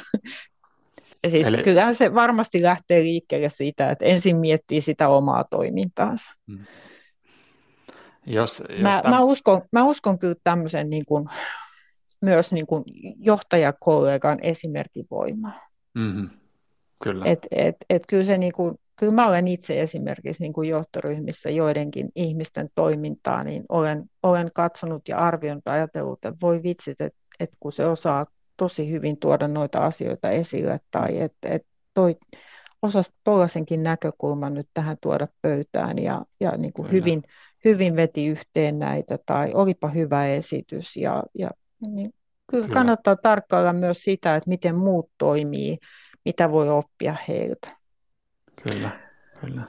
ja 1.23 1.29
siis 1.31 1.47
Eli... 1.47 1.63
kyllähän 1.63 1.95
se 1.95 2.13
varmasti 2.13 2.63
lähtee 2.63 3.01
liikkeelle 3.03 3.49
siitä, 3.49 3.91
että 3.91 4.05
ensin 4.05 4.37
miettii 4.37 4.81
sitä 4.81 5.09
omaa 5.09 5.43
toimintaansa. 5.49 6.31
Mm. 6.47 6.65
Jos, 8.25 8.63
jos 8.69 8.81
mä, 8.81 9.01
tämän... 9.01 9.19
mä, 9.19 9.23
uskon, 9.23 9.61
mä 9.71 9.83
uskon 9.83 10.19
kyllä 10.19 10.35
tämmöisen 10.43 10.89
niin 10.89 11.05
kuin 11.05 11.29
myös 12.23 12.51
niin 12.51 12.67
kuin 12.67 12.83
johtajakollegan 13.19 14.39
esimerkkivoimaa. 14.41 15.67
Mm-hmm. 15.93 16.29
Kyllä. 17.03 17.25
Et, 17.25 17.47
et, 17.51 17.75
et 17.89 18.03
kyllä, 18.07 18.23
se 18.23 18.37
niin 18.37 18.53
kuin, 18.53 18.75
kyllä 18.95 19.13
mä 19.13 19.27
olen 19.27 19.47
itse 19.47 19.81
esimerkiksi 19.81 20.43
niin 20.43 20.53
kuin 20.53 20.69
johtoryhmissä 20.69 21.49
joidenkin 21.49 22.09
ihmisten 22.15 22.69
toimintaa, 22.75 23.43
niin 23.43 23.63
olen, 23.69 24.03
olen 24.23 24.51
katsonut 24.53 25.07
ja 25.07 25.17
arvioinut 25.17 25.67
ajatellut, 25.67 26.25
että 26.25 26.39
voi 26.41 26.63
vitsit, 26.63 27.01
että, 27.01 27.19
että 27.39 27.55
kun 27.59 27.71
se 27.73 27.85
osaa 27.85 28.25
tosi 28.57 28.91
hyvin 28.91 29.17
tuoda 29.19 29.47
noita 29.47 29.85
asioita 29.85 30.29
esille, 30.29 30.79
tai 30.91 31.21
että, 31.21 31.49
että 31.49 31.67
toi 31.93 32.15
osasi 32.81 33.11
tuollaisenkin 33.23 33.83
näkökulman 33.83 34.53
nyt 34.53 34.67
tähän 34.73 34.97
tuoda 35.01 35.27
pöytään 35.41 35.99
ja, 35.99 36.25
ja 36.39 36.57
niin 36.57 36.73
kuin 36.73 36.91
hyvin, 36.91 37.23
hyvin 37.65 37.95
veti 37.95 38.25
yhteen 38.25 38.79
näitä, 38.79 39.19
tai 39.25 39.51
olipa 39.53 39.87
hyvä 39.87 40.27
esitys, 40.27 40.97
ja, 40.97 41.23
ja 41.33 41.49
niin 41.87 42.13
kyllä, 42.51 42.63
kyllä 42.63 42.73
kannattaa 42.73 43.15
tarkkailla 43.15 43.73
myös 43.73 43.97
sitä, 44.03 44.35
että 44.35 44.49
miten 44.49 44.75
muut 44.75 45.09
toimii, 45.17 45.77
mitä 46.25 46.51
voi 46.51 46.69
oppia 46.69 47.15
heiltä. 47.27 47.77
Kyllä, 48.63 48.89
kyllä. 49.41 49.63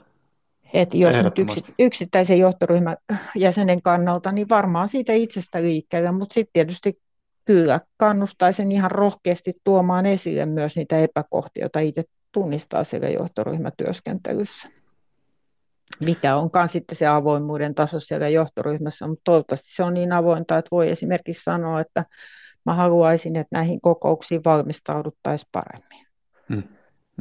Et 0.72 0.94
jos 0.94 1.14
nyt 1.16 1.74
yksittäisen 1.78 2.38
johtoryhmän 2.38 2.96
jäsenen 3.36 3.82
kannalta, 3.82 4.32
niin 4.32 4.48
varmaan 4.48 4.88
siitä 4.88 5.12
itsestä 5.12 5.62
liikkeelle, 5.62 6.12
mutta 6.12 6.34
sitten 6.34 6.52
tietysti 6.52 7.00
kyllä 7.44 7.80
kannustaisin 7.96 8.72
ihan 8.72 8.90
rohkeasti 8.90 9.54
tuomaan 9.64 10.06
esille 10.06 10.46
myös 10.46 10.76
niitä 10.76 10.98
epäkohtia, 10.98 11.64
joita 11.64 11.80
itse 11.80 12.04
tunnistaa 12.32 12.84
siellä 12.84 13.08
johtoryhmätyöskentelyssä 13.08 14.68
mikä 16.00 16.36
onkaan 16.36 16.68
sitten 16.68 16.96
se 16.96 17.06
avoimuuden 17.06 17.74
taso 17.74 18.00
siellä 18.00 18.28
johtoryhmässä, 18.28 19.06
mutta 19.06 19.22
toivottavasti 19.24 19.74
se 19.74 19.82
on 19.82 19.94
niin 19.94 20.12
avointa, 20.12 20.58
että 20.58 20.68
voi 20.70 20.90
esimerkiksi 20.90 21.42
sanoa, 21.42 21.80
että 21.80 22.04
mä 22.66 22.74
haluaisin, 22.74 23.36
että 23.36 23.56
näihin 23.56 23.80
kokouksiin 23.80 24.44
valmistauduttaisiin 24.44 25.48
paremmin. 25.52 26.06
Hmm. 26.48 26.62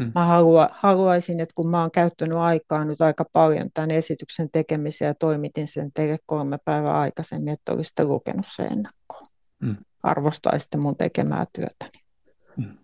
Hmm. 0.02 0.12
Mä 0.16 0.26
halua, 0.26 0.70
haluaisin, 0.72 1.40
että 1.40 1.54
kun 1.56 1.70
mä 1.70 1.82
oon 1.82 1.92
käyttänyt 1.92 2.38
aikaa 2.38 2.86
nyt 2.86 3.02
aika 3.02 3.26
paljon 3.34 3.70
tämän 3.74 3.92
esityksen 3.92 4.50
tekemiseen 4.52 5.08
ja 5.08 5.16
toimitin 5.16 5.68
sen 5.68 5.92
teille 5.94 6.18
kolme 6.26 6.58
päivää 6.66 7.00
aikaisemmin, 7.00 7.54
että 7.54 7.72
olisitte 7.72 8.04
lukenut 8.04 8.46
sen 8.56 8.72
ennakkoon. 8.72 9.26
Hmm. 9.66 9.78
Arvostaisitte 10.04 10.78
mun 10.78 10.98
tekemää 10.98 11.46
työtäni. 11.54 12.04
Hmm. 12.58 12.78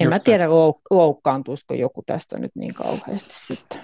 En 0.00 0.04
Just 0.04 0.14
mä 0.14 0.18
tiedä, 0.18 0.48
loukkaantuisiko 0.90 1.74
joku 1.74 2.02
tästä 2.06 2.38
nyt 2.38 2.52
niin 2.54 2.74
kauheasti 2.74 3.34
sitten 3.34 3.80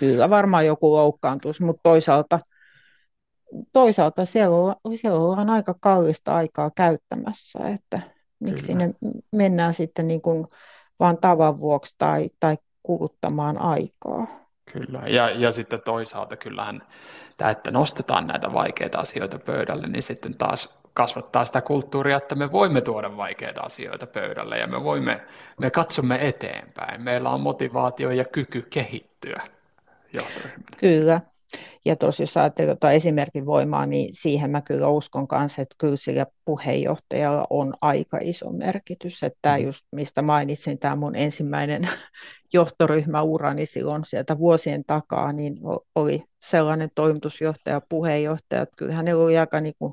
kyllä 0.00 0.30
varmaan 0.30 0.66
joku 0.66 0.92
loukkaantuisi, 0.92 1.64
mutta 1.64 1.80
toisaalta, 1.82 2.38
toisaalta 3.72 4.24
siellä, 4.24 4.56
ollaan, 4.56 4.76
siellä 4.94 5.20
ollaan 5.20 5.50
aika 5.50 5.74
kallista 5.80 6.36
aikaa 6.36 6.70
käyttämässä, 6.76 7.58
että 7.68 8.00
miksi 8.40 8.66
kyllä. 8.66 8.66
sinne 8.66 8.94
mennään 9.32 9.74
sitten 9.74 10.08
niin 10.08 10.22
kuin 10.22 10.46
vaan 11.00 11.18
tavan 11.18 11.60
vuoksi 11.60 11.94
tai, 11.98 12.30
tai 12.40 12.58
kuluttamaan 12.82 13.58
aikaa. 13.58 14.26
Kyllä, 14.72 15.02
ja, 15.06 15.30
ja 15.30 15.52
sitten 15.52 15.80
toisaalta 15.84 16.36
kyllähän 16.36 16.82
tämä, 17.36 17.50
että 17.50 17.70
nostetaan 17.70 18.26
näitä 18.26 18.52
vaikeita 18.52 18.98
asioita 18.98 19.38
pöydälle, 19.38 19.86
niin 19.86 20.02
sitten 20.02 20.38
taas 20.38 20.78
kasvattaa 20.94 21.44
sitä 21.44 21.60
kulttuuria, 21.60 22.16
että 22.16 22.34
me 22.34 22.52
voimme 22.52 22.80
tuoda 22.80 23.16
vaikeita 23.16 23.60
asioita 23.60 24.06
pöydälle 24.06 24.58
ja 24.58 24.66
me, 24.66 24.84
voimme, 24.84 25.20
me 25.60 25.70
katsomme 25.70 26.28
eteenpäin. 26.28 27.02
Meillä 27.02 27.30
on 27.30 27.40
motivaatio 27.40 28.10
ja 28.10 28.24
kyky 28.24 28.62
kehittyä 28.70 29.42
johtoryhmänä. 30.12 30.76
Kyllä, 30.78 31.20
ja 31.84 31.96
tuossa 31.96 32.22
jos 32.22 32.36
ajattelee 32.36 32.70
jotain 32.70 32.96
esimerkin 32.96 33.46
voimaa, 33.46 33.86
niin 33.86 34.08
siihen 34.12 34.50
mä 34.50 34.60
kyllä 34.62 34.88
uskon 34.88 35.28
kanssa, 35.28 35.62
että 35.62 35.74
kyllä 35.78 35.96
sillä 35.96 36.26
puheenjohtajalla 36.44 37.46
on 37.50 37.74
aika 37.80 38.18
iso 38.20 38.50
merkitys. 38.50 39.22
Että 39.22 39.38
tämä 39.42 39.58
mm. 39.58 39.64
just, 39.64 39.86
mistä 39.92 40.22
mainitsin, 40.22 40.78
tämä 40.78 40.96
mun 40.96 41.16
ensimmäinen 41.16 41.88
johtoryhmäura, 42.54 43.54
niin 43.54 43.66
silloin 43.66 44.04
sieltä 44.04 44.38
vuosien 44.38 44.84
takaa, 44.86 45.32
niin 45.32 45.58
oli 45.94 46.24
sellainen 46.42 46.90
toimitusjohtaja, 46.94 47.80
puheenjohtaja, 47.88 48.62
että 48.62 48.76
kyllä 48.76 48.94
hänellä 48.94 49.24
oli 49.24 49.38
aika 49.38 49.60
niin 49.60 49.74
kuin 49.78 49.92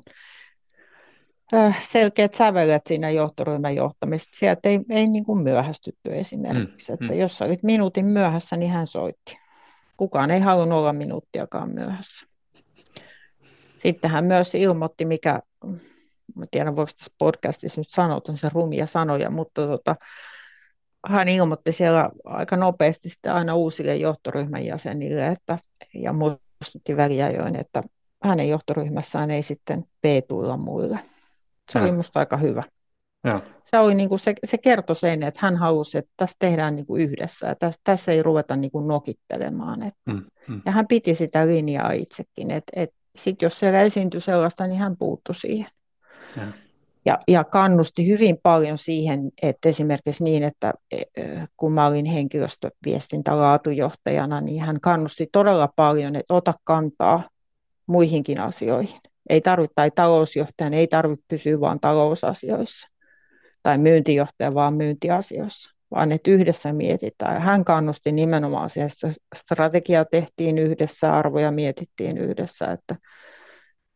selkeät 1.80 2.34
sävelet 2.34 2.82
siinä 2.86 3.10
johtoryhmän 3.10 3.74
johtamista. 3.74 4.36
Sieltä 4.38 4.68
ei, 4.68 4.80
ei 4.90 5.06
niin 5.06 5.24
kuin 5.24 5.42
myöhästytty 5.42 6.18
esimerkiksi, 6.18 6.92
mm, 6.92 6.94
että 6.94 7.14
mm. 7.14 7.20
jos 7.20 7.42
olit 7.42 7.62
minuutin 7.62 8.06
myöhässä, 8.06 8.56
niin 8.56 8.70
hän 8.70 8.86
soitti 8.86 9.43
kukaan 9.96 10.30
ei 10.30 10.40
halunnut 10.40 10.78
olla 10.78 10.92
minuuttiakaan 10.92 11.70
myöhässä. 11.70 12.26
Sitten 13.78 14.10
hän 14.10 14.24
myös 14.24 14.54
ilmoitti, 14.54 15.04
mikä, 15.04 15.40
en 16.42 16.48
tiedä 16.50 16.76
voiko 16.76 16.92
tässä 16.92 17.14
podcastissa 17.18 17.80
nyt 17.80 17.90
sanoa 17.90 18.20
se 18.34 18.48
rumia 18.52 18.86
sanoja, 18.86 19.30
mutta 19.30 19.66
tota, 19.66 19.96
hän 21.06 21.28
ilmoitti 21.28 21.72
siellä 21.72 22.10
aika 22.24 22.56
nopeasti 22.56 23.08
sitten 23.08 23.32
aina 23.32 23.54
uusille 23.54 23.96
johtoryhmän 23.96 24.66
jäsenille, 24.66 25.26
että, 25.26 25.58
ja 25.94 26.12
muistutti 26.12 26.96
väliajoin, 26.96 27.56
että 27.56 27.82
hänen 28.22 28.48
johtoryhmässään 28.48 29.30
ei 29.30 29.42
sitten 29.42 29.84
peetuilla 30.00 30.56
muille. 30.56 30.98
Se 31.72 31.78
oli 31.78 31.90
minusta 31.90 32.18
aika 32.20 32.36
hyvä. 32.36 32.62
Ja. 33.24 33.40
Se, 33.64 33.78
oli 33.78 33.94
niin 33.94 34.08
kuin 34.08 34.18
se, 34.18 34.34
se 34.44 34.58
kertoi 34.58 34.96
sen, 34.96 35.22
että 35.22 35.40
hän 35.42 35.56
halusi, 35.56 35.98
että 35.98 36.12
tässä 36.16 36.36
tehdään 36.38 36.76
niin 36.76 36.86
kuin 36.86 37.02
yhdessä 37.02 37.46
ja 37.46 37.54
tässä, 37.54 37.80
tässä 37.84 38.12
ei 38.12 38.22
ruveta 38.22 38.56
niin 38.56 38.70
kuin 38.70 38.88
nokittelemaan. 38.88 39.82
Että, 39.82 40.12
mm, 40.12 40.24
mm. 40.48 40.62
Ja 40.66 40.72
hän 40.72 40.86
piti 40.86 41.14
sitä 41.14 41.46
linjaa 41.46 41.92
itsekin, 41.92 42.50
että, 42.50 42.72
että 42.76 42.96
sit 43.16 43.42
jos 43.42 43.60
siellä 43.60 43.82
esiintyi 43.82 44.20
sellaista, 44.20 44.66
niin 44.66 44.78
hän 44.78 44.96
puuttui 44.96 45.34
siihen. 45.34 45.68
Ja. 46.36 46.42
Ja, 47.06 47.18
ja 47.28 47.44
kannusti 47.44 48.08
hyvin 48.08 48.38
paljon 48.42 48.78
siihen, 48.78 49.30
että 49.42 49.68
esimerkiksi 49.68 50.24
niin, 50.24 50.42
että 50.42 50.74
e, 50.90 51.02
kun 51.56 51.72
mä 51.72 51.86
olin 51.86 52.04
henkilöstöviestintälaatujohtajana, 52.04 54.40
niin 54.40 54.62
hän 54.62 54.80
kannusti 54.80 55.28
todella 55.32 55.68
paljon, 55.76 56.16
että 56.16 56.34
ota 56.34 56.54
kantaa 56.64 57.28
muihinkin 57.86 58.40
asioihin. 58.40 58.98
Ei 59.28 59.40
tarvitse, 59.40 59.72
tai 59.74 59.90
talousjohtajan 59.90 60.74
ei 60.74 60.86
tarvitse 60.86 61.24
pysyä 61.28 61.60
vain 61.60 61.80
talousasioissa 61.80 62.93
tai 63.64 63.78
myyntijohtaja 63.78 64.54
vaan 64.54 64.74
myyntiasioissa, 64.74 65.70
vaan 65.94 66.12
että 66.12 66.30
yhdessä 66.30 66.72
mietitään. 66.72 67.42
Hän 67.42 67.64
kannusti 67.64 68.12
nimenomaan 68.12 68.70
siihen, 68.70 68.90
että 68.92 69.20
strategia 69.36 70.04
tehtiin 70.04 70.58
yhdessä, 70.58 71.14
arvoja 71.14 71.50
mietittiin 71.50 72.18
yhdessä, 72.18 72.72
että 72.72 72.96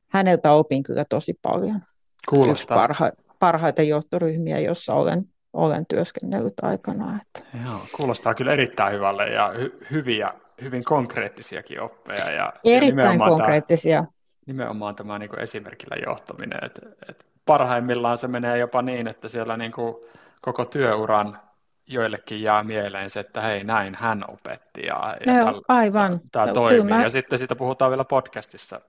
häneltä 0.09 0.53
opin 0.53 0.83
kyllä 0.83 1.05
tosi 1.09 1.35
paljon. 1.43 1.81
Kuulostaa. 2.29 2.53
Yksi 2.53 2.66
parha, 2.66 3.11
parhaita 3.39 3.83
johtoryhmiä, 3.83 4.59
jossa 4.59 4.95
olen, 4.95 5.25
olen 5.53 5.87
työskennellyt 5.87 6.55
aikana. 6.62 7.21
Että. 7.23 7.49
Joo, 7.64 7.81
kuulostaa 7.97 8.35
kyllä 8.35 8.53
erittäin 8.53 8.95
hyvälle 8.95 9.29
ja 9.29 9.53
hy- 9.57 9.87
hyviä, 9.91 10.33
hyvin 10.62 10.85
konkreettisiakin 10.85 11.81
oppeja. 11.81 12.31
Ja, 12.31 12.53
erittäin 12.64 13.21
ja 13.21 13.27
konkreettisia. 13.29 13.99
Tämä, 13.99 14.09
nimenomaan 14.47 14.95
tämä 14.95 15.19
niin 15.19 15.31
kuin 15.31 15.41
esimerkillä 15.41 15.97
johtaminen, 16.07 16.64
että, 16.64 16.81
että 17.09 17.25
parhaimmillaan 17.49 18.18
se 18.18 18.28
menee 18.28 18.59
jopa 18.59 18.82
niin, 18.82 19.09
että 19.09 19.28
siellä 19.28 19.57
niin 19.57 19.72
kuin 19.72 19.96
koko 20.40 20.64
työuran 20.64 21.38
joillekin 21.86 22.42
jää 22.42 22.62
mieleen 22.62 23.11
se, 23.11 23.20
että 23.20 23.40
hei 23.40 23.64
näin 23.64 23.94
hän 23.94 24.24
opetti 24.28 24.82
ja, 24.86 25.16
ja 25.26 25.44
no, 25.44 25.62
aivan. 25.68 26.20
tämä 26.32 26.46
no, 26.46 26.53
toimii. 26.53 26.94
Mä... 26.94 27.03
Ja 27.03 27.11
sitten 27.11 27.38
siitä 27.38 27.57
puhutaan 27.57 27.90
vielä 27.90 28.05
podcastissa. 28.05 28.80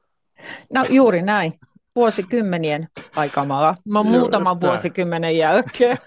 No 0.73 0.85
juuri 0.89 1.21
näin. 1.21 1.53
Vuosikymmenien 1.95 2.87
aikamalla. 3.15 3.75
Mä 3.91 4.03
muutaman 4.03 4.61
vuosikymmenen 4.61 5.37
jälkeen. 5.37 5.97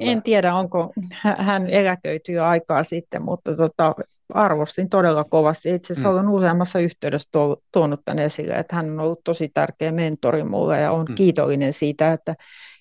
en 0.00 0.22
tiedä, 0.22 0.54
onko 0.54 0.92
hän 1.22 1.70
eläköity 1.70 2.32
jo 2.32 2.44
aikaa 2.44 2.82
sitten, 2.82 3.22
mutta 3.22 3.56
tota, 3.56 3.94
arvostin 4.34 4.88
todella 4.88 5.24
kovasti. 5.24 5.74
Itse 5.74 5.92
asiassa 5.92 6.08
mm. 6.08 6.14
olen 6.14 6.28
useammassa 6.28 6.78
yhteydessä 6.78 7.28
tuonut 7.72 8.00
tämän 8.04 8.24
esille, 8.24 8.54
että 8.54 8.76
hän 8.76 8.90
on 8.90 9.00
ollut 9.00 9.24
tosi 9.24 9.50
tärkeä 9.54 9.92
mentori 9.92 10.44
mulle 10.44 10.80
ja 10.80 10.92
on 10.92 11.06
mm. 11.08 11.14
kiitollinen 11.14 11.72
siitä, 11.72 12.12
että 12.12 12.34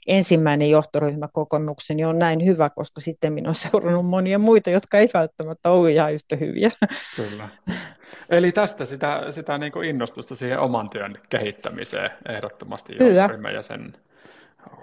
ensimmäinen 0.08 0.70
johtoryhmäkokemukseni 0.70 2.06
on 2.06 2.20
näin 2.20 2.46
hyvä, 2.46 2.70
koska 2.70 3.02
sitten 3.02 3.34
minä 3.34 3.50
on 3.50 3.56
seurannut 3.72 4.06
monia 4.06 4.40
muita, 4.40 4.70
jotka 4.70 4.98
ei 4.98 5.10
välttämättä 5.14 5.70
ole 5.70 5.92
ihan 5.92 6.14
yhtä 6.14 6.36
hyviä. 6.36 6.72
Kyllä. 7.16 7.50
Eli 8.30 8.52
tästä 8.52 8.86
sitä, 8.86 9.24
sitä 9.30 9.58
niin 9.58 9.72
kuin 9.72 9.90
innostusta 9.90 10.36
siihen 10.36 10.60
oman 10.60 10.90
työn 10.90 11.16
kehittämiseen 11.30 12.10
ehdottomasti 12.30 12.96
johtoryhmän 13.00 13.54
ja 13.54 13.62
sen 13.62 13.94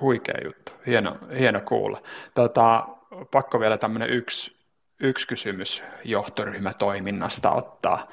huikea 0.00 0.38
juttu. 0.44 0.72
Hieno, 0.86 1.16
hieno 1.38 1.60
kuulla. 1.60 2.02
Tota, 2.34 2.88
pakko 3.30 3.60
vielä 3.60 3.78
tämmöinen 3.78 4.10
yksi 4.10 4.57
yksi 5.00 5.26
kysymys 5.26 5.82
johtoryhmätoiminnasta 6.04 7.50
ottaa. 7.50 8.08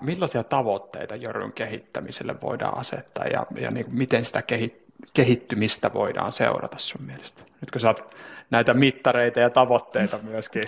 Millaisia 0.00 0.44
tavoitteita 0.44 1.16
jorun 1.16 1.52
kehittämiselle 1.52 2.40
voidaan 2.40 2.78
asettaa 2.78 3.24
ja, 3.24 3.46
ja 3.54 3.70
niin 3.70 3.86
kuin 3.86 3.98
miten 3.98 4.24
sitä 4.24 4.42
kehittymistä 5.14 5.92
voidaan 5.92 6.32
seurata 6.32 6.78
sun 6.78 7.02
mielestä? 7.02 7.42
Nyt 7.60 7.70
kun 7.70 7.80
sä 7.80 7.88
oot 7.88 8.14
näitä 8.50 8.74
mittareita 8.74 9.40
ja 9.40 9.50
tavoitteita 9.50 10.18
myöskin 10.22 10.62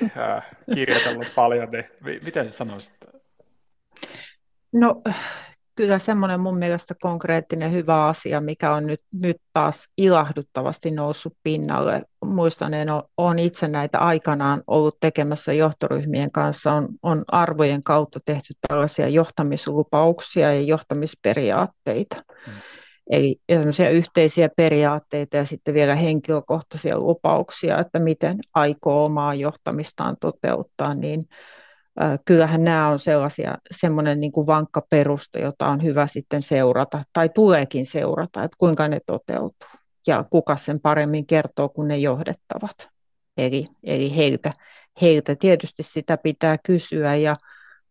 kirjoitellut 0.75 1.33
paljon, 1.35 1.69
niin 1.71 2.21
miten 2.25 2.51
sä 2.51 2.57
sanoisit? 2.57 2.95
No 4.73 5.03
kyllä 5.79 5.99
semmoinen 5.99 6.41
mun 6.41 6.59
mielestä 6.59 6.95
konkreettinen 7.01 7.73
hyvä 7.73 8.07
asia, 8.07 8.41
mikä 8.41 8.75
on 8.75 8.87
nyt, 8.87 9.01
nyt 9.13 9.37
taas 9.53 9.89
ilahduttavasti 9.97 10.91
noussut 10.91 11.37
pinnalle. 11.43 12.03
Muistan, 12.25 12.75
että 12.75 13.03
olen 13.17 13.39
itse 13.39 13.69
näitä 13.69 13.99
aikanaan 13.99 14.63
ollut 14.67 14.97
tekemässä 15.01 15.53
johtoryhmien 15.53 16.33
kanssa, 16.33 16.73
on, 16.73 16.89
on 17.03 17.25
arvojen 17.29 17.83
kautta 17.83 18.19
tehty 18.25 18.55
tällaisia 18.69 19.09
johtamislupauksia 19.09 20.55
ja 20.55 20.61
johtamisperiaatteita. 20.61 22.17
Mm. 22.47 22.53
Eli 23.11 23.41
yhteisiä 23.93 24.49
periaatteita 24.57 25.37
ja 25.37 25.45
sitten 25.45 25.75
vielä 25.75 25.95
henkilökohtaisia 25.95 26.99
lupauksia, 26.99 27.79
että 27.79 27.99
miten 27.99 28.39
aikoo 28.55 29.05
omaa 29.05 29.35
johtamistaan 29.35 30.17
toteuttaa, 30.21 30.95
niin 30.95 31.25
kyllähän 32.25 32.65
nämä 32.65 32.89
on 32.89 32.99
sellaisia, 32.99 33.55
semmoinen 33.71 34.21
niin 34.21 34.33
kuin 34.33 34.47
vankka 34.47 34.83
perusta, 34.91 35.39
jota 35.39 35.67
on 35.67 35.83
hyvä 35.83 36.07
sitten 36.07 36.43
seurata, 36.43 37.03
tai 37.13 37.29
tuleekin 37.29 37.87
seurata, 37.87 38.45
että 38.45 38.57
kuinka 38.59 38.89
ne 38.89 39.01
toteutuu, 39.07 39.69
ja 40.07 40.25
kuka 40.31 40.57
sen 40.57 40.81
paremmin 40.81 41.27
kertoo 41.27 41.69
kuin 41.69 41.89
ne 41.89 41.97
johdettavat. 41.97 42.89
Eli, 43.37 43.65
eli 43.85 44.17
heiltä, 44.17 44.53
heiltä 45.01 45.37
tietysti 45.37 45.83
sitä 45.83 46.17
pitää 46.17 46.57
kysyä, 46.59 47.17
ja 47.17 47.37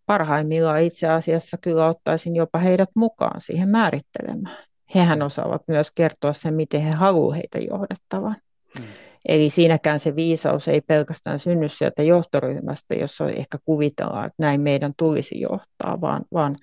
parhaimmillaan 0.05 0.81
itse 0.81 1.07
asiassa 1.07 1.57
kyllä 1.57 1.87
ottaisin 1.87 2.35
jopa 2.35 2.59
heidät 2.59 2.89
mukaan 2.95 3.41
siihen 3.41 3.69
määrittelemään. 3.69 4.57
Hehän 4.95 5.21
osaavat 5.21 5.61
myös 5.67 5.91
kertoa 5.91 6.33
sen, 6.33 6.53
miten 6.53 6.81
he 6.81 6.91
haluavat 6.95 7.35
heitä 7.35 7.59
johdettavan. 7.59 8.35
Hmm. 8.79 8.87
Eli 9.27 9.49
siinäkään 9.49 9.99
se 9.99 10.15
viisaus 10.15 10.67
ei 10.67 10.81
pelkästään 10.81 11.39
synny 11.39 11.69
sieltä 11.69 12.03
johtoryhmästä, 12.03 12.95
jossa 12.95 13.29
ehkä 13.29 13.57
kuvitellaan, 13.65 14.25
että 14.25 14.43
näin 14.45 14.61
meidän 14.61 14.93
tulisi 14.97 15.41
johtaa, 15.41 16.01
vaan, 16.01 16.25
vaan 16.33 16.55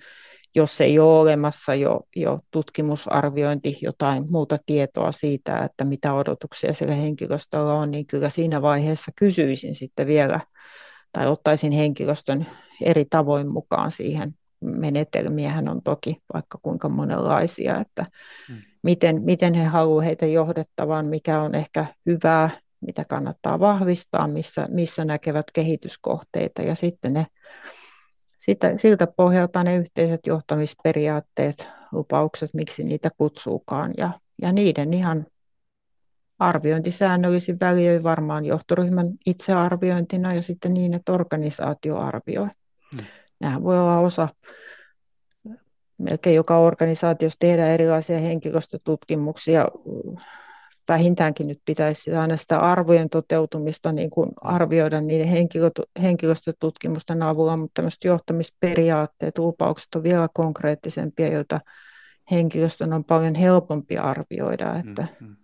jos 0.55 0.81
ei 0.81 0.99
ole 0.99 1.19
olemassa 1.19 1.75
jo, 1.75 2.01
jo 2.15 2.39
tutkimusarviointi, 2.51 3.77
jotain 3.81 4.31
muuta 4.31 4.57
tietoa 4.65 5.11
siitä, 5.11 5.57
että 5.59 5.83
mitä 5.83 6.13
odotuksia 6.13 6.73
sillä 6.73 6.95
henkilöstöllä 6.95 7.73
on, 7.73 7.91
niin 7.91 8.07
kyllä 8.07 8.29
siinä 8.29 8.61
vaiheessa 8.61 9.11
kysyisin 9.15 9.75
sitten 9.75 10.07
vielä, 10.07 10.39
tai 11.11 11.27
ottaisin 11.27 11.71
henkilöstön 11.71 12.45
eri 12.81 13.05
tavoin 13.09 13.53
mukaan 13.53 13.91
siihen. 13.91 14.35
Menetelmiähän 14.61 15.69
on 15.69 15.81
toki 15.83 16.17
vaikka 16.33 16.59
kuinka 16.61 16.89
monenlaisia, 16.89 17.79
että 17.79 18.05
hmm 18.47 18.61
miten, 18.85 19.21
miten 19.21 19.53
he 19.53 19.63
haluavat 19.63 20.05
heitä 20.05 20.25
johdettavan, 20.25 21.05
mikä 21.05 21.41
on 21.41 21.55
ehkä 21.55 21.85
hyvää, 22.05 22.49
mitä 22.81 23.05
kannattaa 23.05 23.59
vahvistaa, 23.59 24.27
missä, 24.27 24.67
missä 24.69 25.05
näkevät 25.05 25.45
kehityskohteita 25.53 26.61
ja 26.61 26.75
sitten 26.75 27.13
ne, 27.13 27.27
sitä, 28.37 28.77
siltä 28.77 29.07
pohjalta 29.07 29.63
ne 29.63 29.75
yhteiset 29.75 30.27
johtamisperiaatteet, 30.27 31.67
lupaukset, 31.91 32.53
miksi 32.53 32.83
niitä 32.83 33.09
kutsuukaan 33.17 33.93
ja, 33.97 34.11
ja 34.41 34.51
niiden 34.51 34.93
ihan 34.93 35.25
arviointisäännöllisin 36.39 37.59
väliöin 37.59 38.03
varmaan 38.03 38.45
johtoryhmän 38.45 39.07
itsearviointina 39.25 40.33
ja 40.33 40.41
sitten 40.41 40.73
niin, 40.73 40.93
että 40.93 41.13
organisaatio 41.13 41.97
arvioi. 41.97 42.47
Hmm. 42.91 43.07
Nämähän 43.39 43.63
voi 43.63 43.79
olla 43.79 43.99
osa, 43.99 44.27
melkein 45.97 46.35
joka 46.35 46.57
organisaatiossa 46.57 47.39
tehdään 47.39 47.71
erilaisia 47.71 48.19
henkilöstötutkimuksia. 48.19 49.67
Vähintäänkin 50.87 51.47
nyt 51.47 51.61
pitäisi 51.65 52.15
aina 52.15 52.37
sitä 52.37 52.57
arvojen 52.57 53.09
toteutumista 53.09 53.91
niin 53.91 54.09
kuin 54.09 54.29
arvioida 54.41 55.01
niiden 55.01 55.47
henkilöstötutkimusten 56.01 57.23
avulla, 57.23 57.57
mutta 57.57 57.73
tämmöiset 57.73 58.03
johtamisperiaatteet, 58.03 59.37
lupaukset 59.37 59.95
on 59.95 60.03
vielä 60.03 60.29
konkreettisempia, 60.33 61.33
joita 61.33 61.59
henkilöstön 62.31 62.93
on 62.93 63.03
paljon 63.03 63.35
helpompi 63.35 63.97
arvioida. 63.97 64.75
Että 64.79 65.01
mm-hmm. 65.01 65.35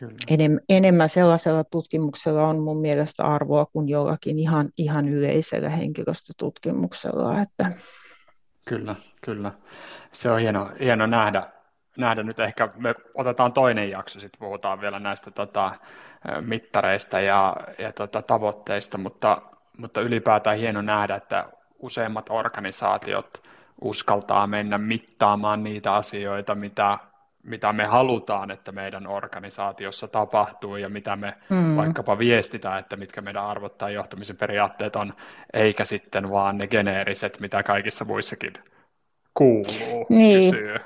Kyllä. 0.00 0.16
Enem, 0.28 0.58
enemmän 0.68 1.08
sellaisella 1.08 1.64
tutkimuksella 1.64 2.48
on 2.48 2.58
mun 2.58 2.80
mielestä 2.80 3.24
arvoa 3.24 3.66
kuin 3.66 3.88
jollakin 3.88 4.38
ihan, 4.38 4.68
ihan 4.78 5.08
yleisellä 5.08 5.68
henkilöstötutkimuksella. 5.68 7.42
Että... 7.42 7.72
Kyllä, 8.68 8.94
kyllä. 9.24 9.52
Se 10.12 10.30
on 10.30 10.40
hieno, 10.40 10.70
hieno 10.80 11.06
nähdä, 11.06 11.46
nähdä 11.96 12.22
nyt 12.22 12.40
ehkä, 12.40 12.68
me 12.76 12.94
otetaan 13.14 13.52
toinen 13.52 13.90
jakso, 13.90 14.20
sitten 14.20 14.38
puhutaan 14.38 14.80
vielä 14.80 14.98
näistä 14.98 15.30
tota, 15.30 15.72
mittareista 16.40 17.20
ja, 17.20 17.56
ja 17.78 17.92
tota, 17.92 18.22
tavoitteista, 18.22 18.98
mutta, 18.98 19.42
mutta 19.78 20.00
ylipäätään 20.00 20.58
hieno 20.58 20.82
nähdä, 20.82 21.14
että 21.14 21.48
useimmat 21.78 22.30
organisaatiot 22.30 23.42
uskaltaa 23.80 24.46
mennä 24.46 24.78
mittaamaan 24.78 25.62
niitä 25.62 25.94
asioita, 25.94 26.54
mitä 26.54 26.98
mitä 27.46 27.72
me 27.72 27.84
halutaan, 27.84 28.50
että 28.50 28.72
meidän 28.72 29.06
organisaatiossa 29.06 30.08
tapahtuu 30.08 30.76
ja 30.76 30.88
mitä 30.88 31.16
me 31.16 31.34
mm. 31.50 31.76
vaikkapa 31.76 32.18
viestitään, 32.18 32.78
että 32.78 32.96
mitkä 32.96 33.20
meidän 33.20 33.44
arvot 33.44 33.78
tai 33.78 33.94
johtamisen 33.94 34.36
periaatteet 34.36 34.96
on, 34.96 35.12
eikä 35.52 35.84
sitten 35.84 36.30
vaan 36.30 36.58
ne 36.58 36.66
geneeriset, 36.66 37.40
mitä 37.40 37.62
kaikissa 37.62 38.04
muissakin 38.04 38.52
kuuluu 39.34 40.06
niin. 40.08 40.54
kysyä. 40.54 40.80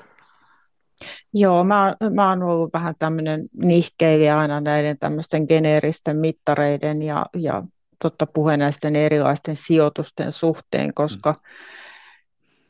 Joo, 1.33 1.63
mä, 1.63 1.95
mä 2.13 2.29
oon 2.29 2.43
ollut 2.43 2.73
vähän 2.73 2.95
tämmöinen 2.99 3.41
nihkeilijä 3.57 4.37
aina 4.37 4.61
näiden 4.61 4.97
tämmöisten 4.99 5.45
geneeristen 5.47 6.17
mittareiden 6.17 7.01
ja, 7.01 7.25
ja 7.35 7.63
totta 8.01 8.25
puheen 8.25 8.59
näisten 8.59 8.95
erilaisten 8.95 9.55
sijoitusten 9.55 10.31
suhteen, 10.31 10.93
koska 10.93 11.31
mm 11.31 11.39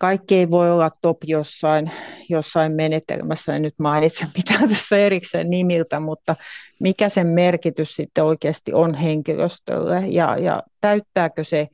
kaikki 0.02 0.36
ei 0.36 0.52
voi 0.52 0.72
olla 0.72 0.90
top 1.02 1.18
jossain, 1.24 1.92
jossain 2.30 2.72
menetelmässä, 2.72 3.56
en 3.56 3.62
nyt 3.62 3.80
mainitse 3.80 4.26
mitään 4.38 4.70
tässä 4.70 4.98
erikseen 4.98 5.50
nimiltä, 5.50 6.00
mutta 6.00 6.36
mikä 6.80 7.10
sen 7.10 7.28
merkitys 7.28 7.96
sitten 7.96 8.24
oikeasti 8.24 8.74
on 8.74 8.94
henkilöstölle 8.94 10.08
ja, 10.08 10.38
ja 10.38 10.64
täyttääkö 10.82 11.44
se, 11.44 11.68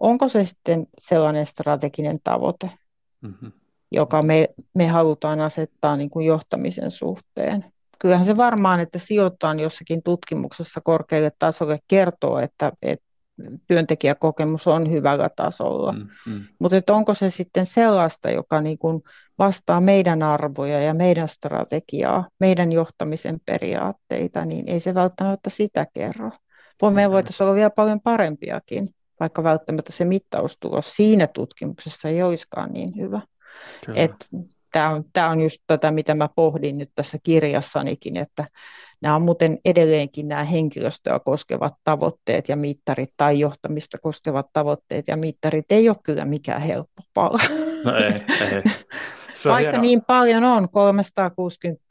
onko 0.00 0.28
se 0.28 0.44
sitten 0.44 0.86
sellainen 0.98 1.46
strateginen 1.46 2.18
tavoite, 2.24 2.70
mm-hmm. 3.20 3.52
joka 3.90 4.22
me, 4.22 4.48
me 4.74 4.88
halutaan 4.88 5.40
asettaa 5.40 5.96
niin 5.96 6.10
kuin 6.10 6.26
johtamisen 6.26 6.90
suhteen. 6.90 7.64
Kyllähän 7.98 8.26
se 8.26 8.36
varmaan, 8.36 8.80
että 8.80 8.98
sijoittaa 8.98 9.54
jossakin 9.54 10.02
tutkimuksessa 10.02 10.80
korkealle 10.80 11.32
tasolle 11.38 11.78
kertoo, 11.88 12.38
että, 12.38 12.72
että 12.82 13.09
työntekijäkokemus 13.66 14.66
on 14.66 14.90
hyvällä 14.90 15.30
tasolla. 15.36 15.92
Mm, 15.92 16.08
mm. 16.26 16.44
Mutta 16.58 16.94
onko 16.94 17.14
se 17.14 17.30
sitten 17.30 17.66
sellaista, 17.66 18.30
joka 18.30 18.60
niin 18.60 18.78
kuin 18.78 19.02
vastaa 19.38 19.80
meidän 19.80 20.22
arvoja 20.22 20.80
ja 20.80 20.94
meidän 20.94 21.28
strategiaa, 21.28 22.28
meidän 22.40 22.72
johtamisen 22.72 23.40
periaatteita, 23.46 24.44
niin 24.44 24.68
ei 24.68 24.80
se 24.80 24.94
välttämättä 24.94 25.50
sitä 25.50 25.86
kerro. 25.94 26.30
Meidän 26.90 27.12
voitaisiin 27.12 27.44
olla 27.44 27.54
vielä 27.54 27.70
paljon 27.70 28.00
parempiakin, 28.00 28.88
vaikka 29.20 29.44
välttämättä 29.44 29.92
se 29.92 30.04
mittaustulos 30.04 30.96
siinä 30.96 31.26
tutkimuksessa 31.26 32.08
ei 32.08 32.22
olisikaan 32.22 32.72
niin 32.72 32.96
hyvä. 32.96 33.20
Tämä 34.72 34.90
on, 34.90 35.04
tämä 35.12 35.30
on 35.30 35.40
just 35.40 35.58
tätä, 35.66 35.90
mitä 35.90 36.14
mä 36.14 36.28
pohdin 36.36 36.78
nyt 36.78 36.90
tässä 36.94 37.18
kirjassanikin, 37.22 38.16
että 38.16 38.44
Nämä 39.00 39.16
on 39.16 39.22
muuten 39.22 39.58
edelleenkin 39.64 40.28
nämä 40.28 40.44
henkilöstöä 40.44 41.18
koskevat 41.18 41.74
tavoitteet 41.84 42.48
ja 42.48 42.56
mittarit 42.56 43.10
tai 43.16 43.40
johtamista 43.40 43.98
koskevat 43.98 44.46
tavoitteet 44.52 45.08
ja 45.08 45.16
mittarit 45.16 45.72
ei 45.72 45.88
ole 45.88 45.96
kyllä 46.02 46.24
mikään 46.24 46.62
helppo 46.62 47.02
pala. 47.14 47.38
No 47.84 47.96
ei, 47.96 48.12
ei. 48.12 48.62
Vaikka 49.44 49.70
hieno. 49.70 49.82
niin 49.82 50.02
paljon 50.06 50.44
on 50.44 50.68
360 50.70 51.84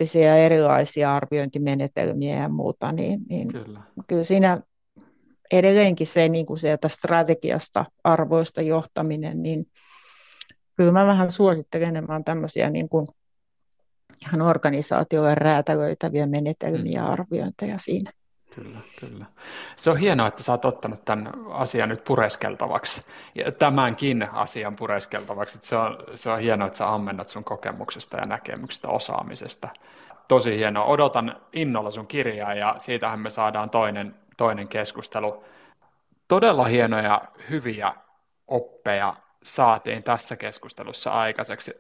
erilaisia 0.46 1.16
arviointimenetelmiä 1.16 2.40
ja 2.40 2.50
muuta, 2.50 2.92
niin, 2.92 3.20
niin 3.30 3.48
kyllä. 3.48 3.80
kyllä 4.08 4.24
siinä 4.24 4.62
edelleenkin 5.52 6.08
se 6.08 6.30
niin 6.30 6.46
kuin 6.46 6.60
sieltä 6.60 6.90
strategiasta, 6.90 7.86
arvoista 8.04 8.62
johtaminen, 8.62 9.44
niin 9.44 9.64
kyllä 10.80 10.92
mä 10.92 11.06
vähän 11.06 11.32
suosittelen 11.32 11.88
enemmän 11.88 12.24
tämmöisiä 12.24 12.70
niin 12.70 12.90
kuin 12.90 13.08
ihan 14.28 14.42
organisaatioille 14.42 15.36
räätälöitäviä 15.36 16.28
menetelmiä 16.28 17.02
ja 17.02 17.02
mm. 17.02 17.12
arviointeja 17.12 17.76
siinä. 17.80 18.12
Kyllä, 18.56 18.80
kyllä. 19.00 19.26
Se 19.76 19.90
on 19.90 19.98
hienoa, 19.98 20.28
että 20.28 20.44
sä 20.44 20.52
oot 20.52 20.66
ottanut 20.66 21.06
tämän 21.06 21.32
asian 21.50 21.90
nyt 21.90 22.04
pureskeltavaksi, 22.04 23.02
ja 23.36 23.52
tämänkin 23.52 24.28
asian 24.34 24.76
pureskeltavaksi. 24.76 25.60
Se 25.62 25.76
on, 25.76 25.98
se 26.16 26.30
on 26.30 26.40
hienoa, 26.40 26.68
että 26.68 26.78
sä 26.78 26.94
ammennat 26.94 27.28
sun 27.28 27.44
kokemuksesta 27.44 28.18
ja 28.18 28.26
näkemyksestä, 28.26 28.88
osaamisesta. 28.88 29.70
Tosi 30.28 30.58
hienoa. 30.58 30.86
Odotan 30.86 31.36
innolla 31.54 31.92
sun 31.92 32.08
kirjaa, 32.08 32.54
ja 32.54 32.76
siitähän 32.78 33.20
me 33.20 33.30
saadaan 33.30 33.70
toinen, 33.70 34.16
toinen 34.38 34.68
keskustelu. 34.68 35.44
Todella 36.28 36.66
hienoja, 36.66 37.22
hyviä 37.50 37.94
oppeja 38.48 39.16
saatiin 39.44 40.04
tässä 40.04 40.36
keskustelussa 40.36 41.12
aikaiseksi 41.12 41.74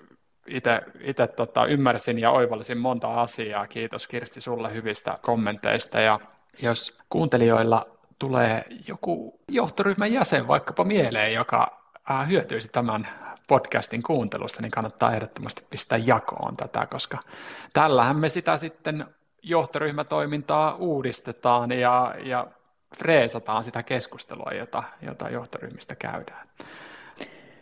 itse 0.99 1.27
tota, 1.27 1.65
ymmärsin 1.65 2.19
ja 2.19 2.31
oivallisin 2.31 2.77
monta 2.77 3.21
asiaa. 3.21 3.67
Kiitos 3.67 4.07
Kirsti 4.07 4.41
sulle 4.41 4.73
hyvistä 4.73 5.17
kommenteista. 5.21 5.99
Ja 5.99 6.19
jos 6.61 6.97
kuuntelijoilla 7.09 7.87
tulee 8.19 8.65
joku 8.87 9.39
johtoryhmän 9.47 10.13
jäsen 10.13 10.47
vaikkapa 10.47 10.83
mieleen, 10.83 11.33
joka 11.33 11.79
hyötyisi 12.27 12.69
tämän 12.69 13.07
podcastin 13.47 14.03
kuuntelusta, 14.03 14.61
niin 14.61 14.71
kannattaa 14.71 15.13
ehdottomasti 15.13 15.65
pistää 15.69 15.97
jakoon 15.97 16.57
tätä, 16.57 16.85
koska 16.85 17.17
tällähän 17.73 18.17
me 18.17 18.29
sitä 18.29 18.57
sitten 18.57 19.05
johtoryhmätoimintaa 19.43 20.75
uudistetaan 20.75 21.71
ja, 21.71 22.15
ja 22.23 22.47
freesataan 22.97 23.63
sitä 23.63 23.83
keskustelua, 23.83 24.51
jota, 24.57 24.83
jota 25.01 25.29
johtoryhmistä 25.29 25.95
käydään. 25.95 26.47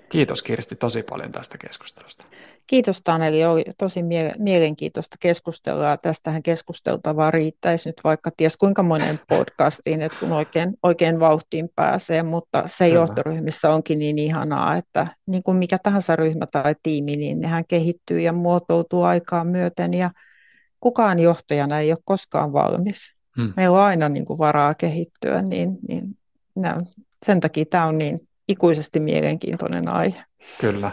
Kiitos 0.10 0.44
Kirsti 0.44 0.76
tosi 0.76 1.04
paljon 1.04 1.32
tästä 1.32 1.58
keskustelusta. 1.58 2.26
Kiitos 2.68 3.02
Taneli, 3.04 3.46
oli 3.46 3.64
tosi 3.78 4.00
mielenkiintoista 4.38 5.16
keskustella. 5.20 5.98
Tästähän 5.98 6.44
keskusteltavaa 6.44 7.32
riittäisi 7.32 7.90
nyt 7.90 7.96
vaikka 8.04 8.32
ties 8.38 8.58
kuinka 8.58 8.84
monen 8.84 9.20
podcastiin, 9.30 10.02
että 10.02 10.18
kun 10.20 10.32
oikein, 10.32 10.74
oikein 10.84 11.20
vauhtiin 11.20 11.70
pääsee, 11.76 12.24
mutta 12.24 12.64
se 12.68 12.86
Kyllä. 12.86 13.00
johtoryhmissä 13.00 13.70
onkin 13.70 14.00
niin 14.00 14.20
ihanaa, 14.20 14.76
että 14.76 15.08
niin 15.26 15.44
kuin 15.44 15.58
mikä 15.58 15.78
tahansa 15.84 16.16
ryhmä 16.16 16.46
tai 16.46 16.76
tiimi, 16.84 17.16
niin 17.16 17.40
nehän 17.40 17.64
kehittyy 17.68 18.20
ja 18.20 18.34
muotoutuu 18.34 19.04
aikaa 19.04 19.44
myöten 19.44 19.94
ja 19.94 20.12
kukaan 20.80 21.20
johtajana 21.20 21.80
ei 21.80 21.92
ole 21.92 22.00
koskaan 22.06 22.54
valmis. 22.54 23.14
Hmm. 23.42 23.54
Meillä 23.58 23.78
on 23.78 23.84
aina 23.84 24.10
niin 24.10 24.26
kuin 24.26 24.40
varaa 24.40 24.74
kehittyä, 24.74 25.42
niin, 25.42 25.78
niin 25.88 26.18
sen 27.26 27.40
takia 27.40 27.66
tämä 27.66 27.86
on 27.86 27.98
niin 27.98 28.20
ikuisesti 28.48 29.00
mielenkiintoinen 29.00 29.88
aihe. 29.88 30.24
Kyllä. 30.62 30.92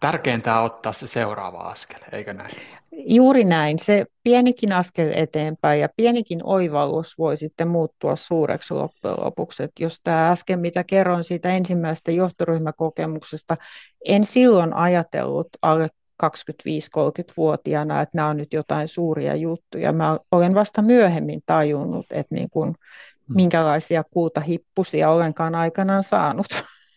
Tärkeintä 0.00 0.58
on 0.60 0.66
ottaa 0.66 0.92
se 0.92 1.06
seuraava 1.06 1.58
askel, 1.58 2.00
eikö 2.12 2.32
näin? 2.32 2.50
Juuri 2.92 3.44
näin. 3.44 3.78
Se 3.78 4.06
pienikin 4.22 4.72
askel 4.72 5.12
eteenpäin 5.14 5.80
ja 5.80 5.88
pienikin 5.96 6.40
oivallus 6.44 7.18
voi 7.18 7.36
sitten 7.36 7.68
muuttua 7.68 8.16
suureksi 8.16 8.74
loppujen 8.74 9.16
lopuksi. 9.20 9.62
Et 9.62 9.72
jos 9.80 10.00
tämä 10.04 10.28
äsken, 10.28 10.60
mitä 10.60 10.84
kerroin 10.84 11.24
siitä 11.24 11.48
ensimmäisestä 11.48 12.10
johtoryhmäkokemuksesta, 12.10 13.56
en 14.04 14.24
silloin 14.24 14.72
ajatellut 14.72 15.48
alle 15.62 15.88
25-30-vuotiaana, 16.22 18.00
että 18.00 18.16
nämä 18.16 18.28
on 18.28 18.36
nyt 18.36 18.52
jotain 18.52 18.88
suuria 18.88 19.34
juttuja. 19.34 19.92
Mä 19.92 20.18
olen 20.32 20.54
vasta 20.54 20.82
myöhemmin 20.82 21.42
tajunnut, 21.46 22.06
että 22.10 22.34
niin 22.34 22.50
kuin, 22.50 22.68
hmm. 22.68 23.36
minkälaisia 23.36 24.04
kultahippusia 24.04 25.10
olenkaan 25.10 25.54
aikanaan 25.54 26.02
saanut. 26.02 26.46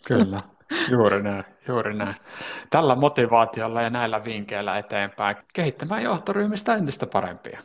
Kyllä, 0.08 0.42
juuri 0.92 1.24
näin, 1.24 1.44
juuri 1.68 1.94
näin. 1.98 2.16
Tällä 2.70 2.96
motivaatiolla 2.96 3.82
ja 3.82 3.90
näillä 3.90 4.24
vinkkeillä 4.24 4.78
eteenpäin 4.78 5.36
kehittämään 5.54 6.04
johtoryhmistä 6.04 6.76
entistä 6.76 7.08
parempia. 7.08 7.60